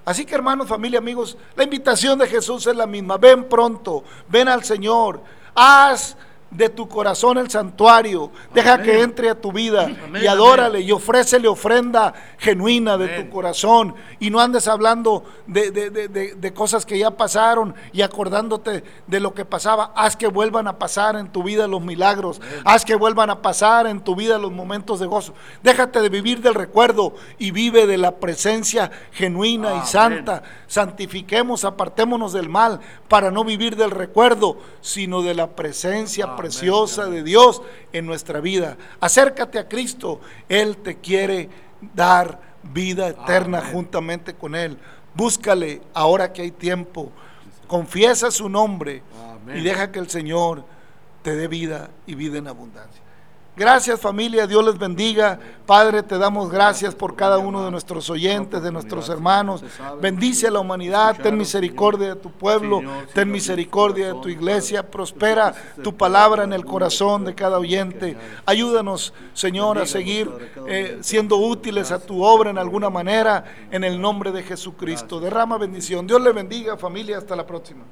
Así 0.05 0.25
que 0.25 0.35
hermanos, 0.35 0.67
familia, 0.67 0.99
amigos, 0.99 1.37
la 1.55 1.65
invitación 1.65 2.17
de 2.17 2.27
Jesús 2.27 2.65
es 2.65 2.75
la 2.75 2.87
misma. 2.87 3.17
Ven 3.17 3.43
pronto, 3.43 4.05
ven 4.29 4.47
al 4.47 4.63
Señor, 4.63 5.21
haz 5.53 6.15
de 6.49 6.69
tu 6.69 6.87
corazón 6.87 7.37
el 7.37 7.49
santuario, 7.49 8.31
deja 8.53 8.75
Amén. 8.75 8.85
que 8.85 9.01
entre 9.01 9.29
a 9.29 9.35
tu 9.39 9.51
vida 9.51 9.83
Amén, 9.83 10.23
y 10.23 10.27
adórale 10.27 10.79
y 10.81 10.91
ofrécele 10.91 11.47
ofrenda 11.47 12.13
genuina 12.37 12.97
de 12.97 13.09
tu 13.21 13.29
corazón 13.29 13.95
y 14.19 14.29
no 14.29 14.39
andes 14.39 14.67
hablando 14.67 15.25
de, 15.45 15.71
de- 15.71 15.89
de- 15.89 16.07
de- 16.35 16.53
cosas 16.53 16.85
que 16.85 16.97
ya 16.97 17.11
pasaron 17.11 17.75
y 17.91 18.01
acordándote 18.01 18.83
de 19.07 19.19
lo 19.19 19.33
que 19.33 19.43
pasaba. 19.45 19.91
Haz 19.95 20.15
que 20.15 20.27
vuelvan 20.27 20.67
a 20.67 20.79
pasar 20.79 21.17
en 21.17 21.27
tu 21.31 21.43
vida 21.43 21.67
los 21.67 21.81
milagros, 21.81 22.41
haz 22.63 22.85
que 22.85 22.95
vuelvan 22.95 23.29
a 23.29 23.41
pasar 23.41 23.85
en 23.85 23.99
tu 24.01 24.15
vida 24.15 24.37
los 24.37 24.51
momentos 24.51 24.99
de 24.99 25.05
gozo. 25.05 25.33
Déjate 25.63 26.01
de 26.01 26.09
vivir 26.09 26.41
del 26.41 26.53
recuerdo 26.55 27.13
y 27.37 27.51
vive 27.51 27.85
de 27.87 27.97
la 27.97 28.13
presencia 28.19 28.89
genuina 29.11 29.81
y 29.83 29.85
santa. 29.87 30.43
Santifiquemos, 30.67 31.65
apartémonos 31.65 32.31
del 32.33 32.47
mal 32.49 32.79
para 33.09 33.31
no 33.31 33.43
vivir 33.43 33.75
del 33.75 33.91
recuerdo, 33.91 34.57
sino 34.81 35.21
de 35.21 35.33
la 35.33 35.47
presencia 35.47 36.36
preciosa 36.38 37.07
de 37.07 37.23
Dios 37.23 37.61
en 37.91 38.05
nuestra 38.05 38.39
vida. 38.39 38.77
Acércate 39.01 39.59
a 39.59 39.67
Cristo, 39.67 40.21
Él 40.47 40.77
te 40.77 40.95
quiere 40.95 41.49
dar 41.93 42.39
vida 42.63 43.09
eterna 43.09 43.61
juntamente 43.61 44.33
con 44.33 44.55
Él. 44.55 44.77
Búscale 45.13 45.81
ahora 45.93 46.31
que 46.31 46.43
hay 46.43 46.51
tiempo. 46.51 47.11
Confiesa 47.67 48.31
su 48.31 48.47
nombre 48.47 49.03
Amén. 49.21 49.57
y 49.57 49.61
deja 49.61 49.91
que 49.91 49.99
el 49.99 50.09
Señor 50.09 50.63
te 51.21 51.35
dé 51.35 51.49
vida 51.49 51.89
y 52.05 52.15
vida 52.15 52.38
en 52.38 52.47
abundancia. 52.47 53.01
Gracias 53.57 53.99
familia, 53.99 54.45
Dios 54.45 54.63
les 54.63 54.77
bendiga. 54.77 55.39
Padre, 55.65 56.03
te 56.03 56.19
damos 56.19 56.51
gracias 56.51 56.93
por 56.93 57.15
cada 57.15 57.39
uno 57.39 57.65
de 57.65 57.71
nuestros 57.71 58.07
oyentes, 58.11 58.61
de 58.61 58.71
nuestros 58.71 59.09
hermanos. 59.09 59.63
Bendice 59.99 60.45
a 60.45 60.51
la 60.51 60.59
humanidad, 60.59 61.17
ten 61.17 61.35
misericordia 61.35 62.09
de 62.09 62.15
tu 62.17 62.29
pueblo, 62.29 62.83
ten 63.15 63.31
misericordia 63.31 64.13
de 64.13 64.21
tu 64.21 64.29
iglesia, 64.29 64.87
prospera 64.87 65.55
tu 65.83 65.97
palabra 65.97 66.43
en 66.43 66.53
el 66.53 66.65
corazón 66.65 67.25
de 67.25 67.33
cada 67.33 67.57
oyente. 67.57 68.15
Ayúdanos, 68.45 69.11
Señor, 69.33 69.79
a 69.79 69.87
seguir 69.87 70.29
eh, 70.67 70.99
siendo 71.01 71.37
útiles 71.37 71.91
a 71.91 71.97
tu 71.97 72.23
obra 72.23 72.51
en 72.51 72.59
alguna 72.59 72.91
manera, 72.91 73.43
en 73.71 73.83
el 73.83 73.99
nombre 73.99 74.31
de 74.31 74.43
Jesucristo. 74.43 75.19
Derrama 75.19 75.57
bendición. 75.57 76.05
Dios 76.05 76.21
le 76.21 76.31
bendiga 76.31 76.77
familia, 76.77 77.17
hasta 77.17 77.35
la 77.35 77.47
próxima. 77.47 77.85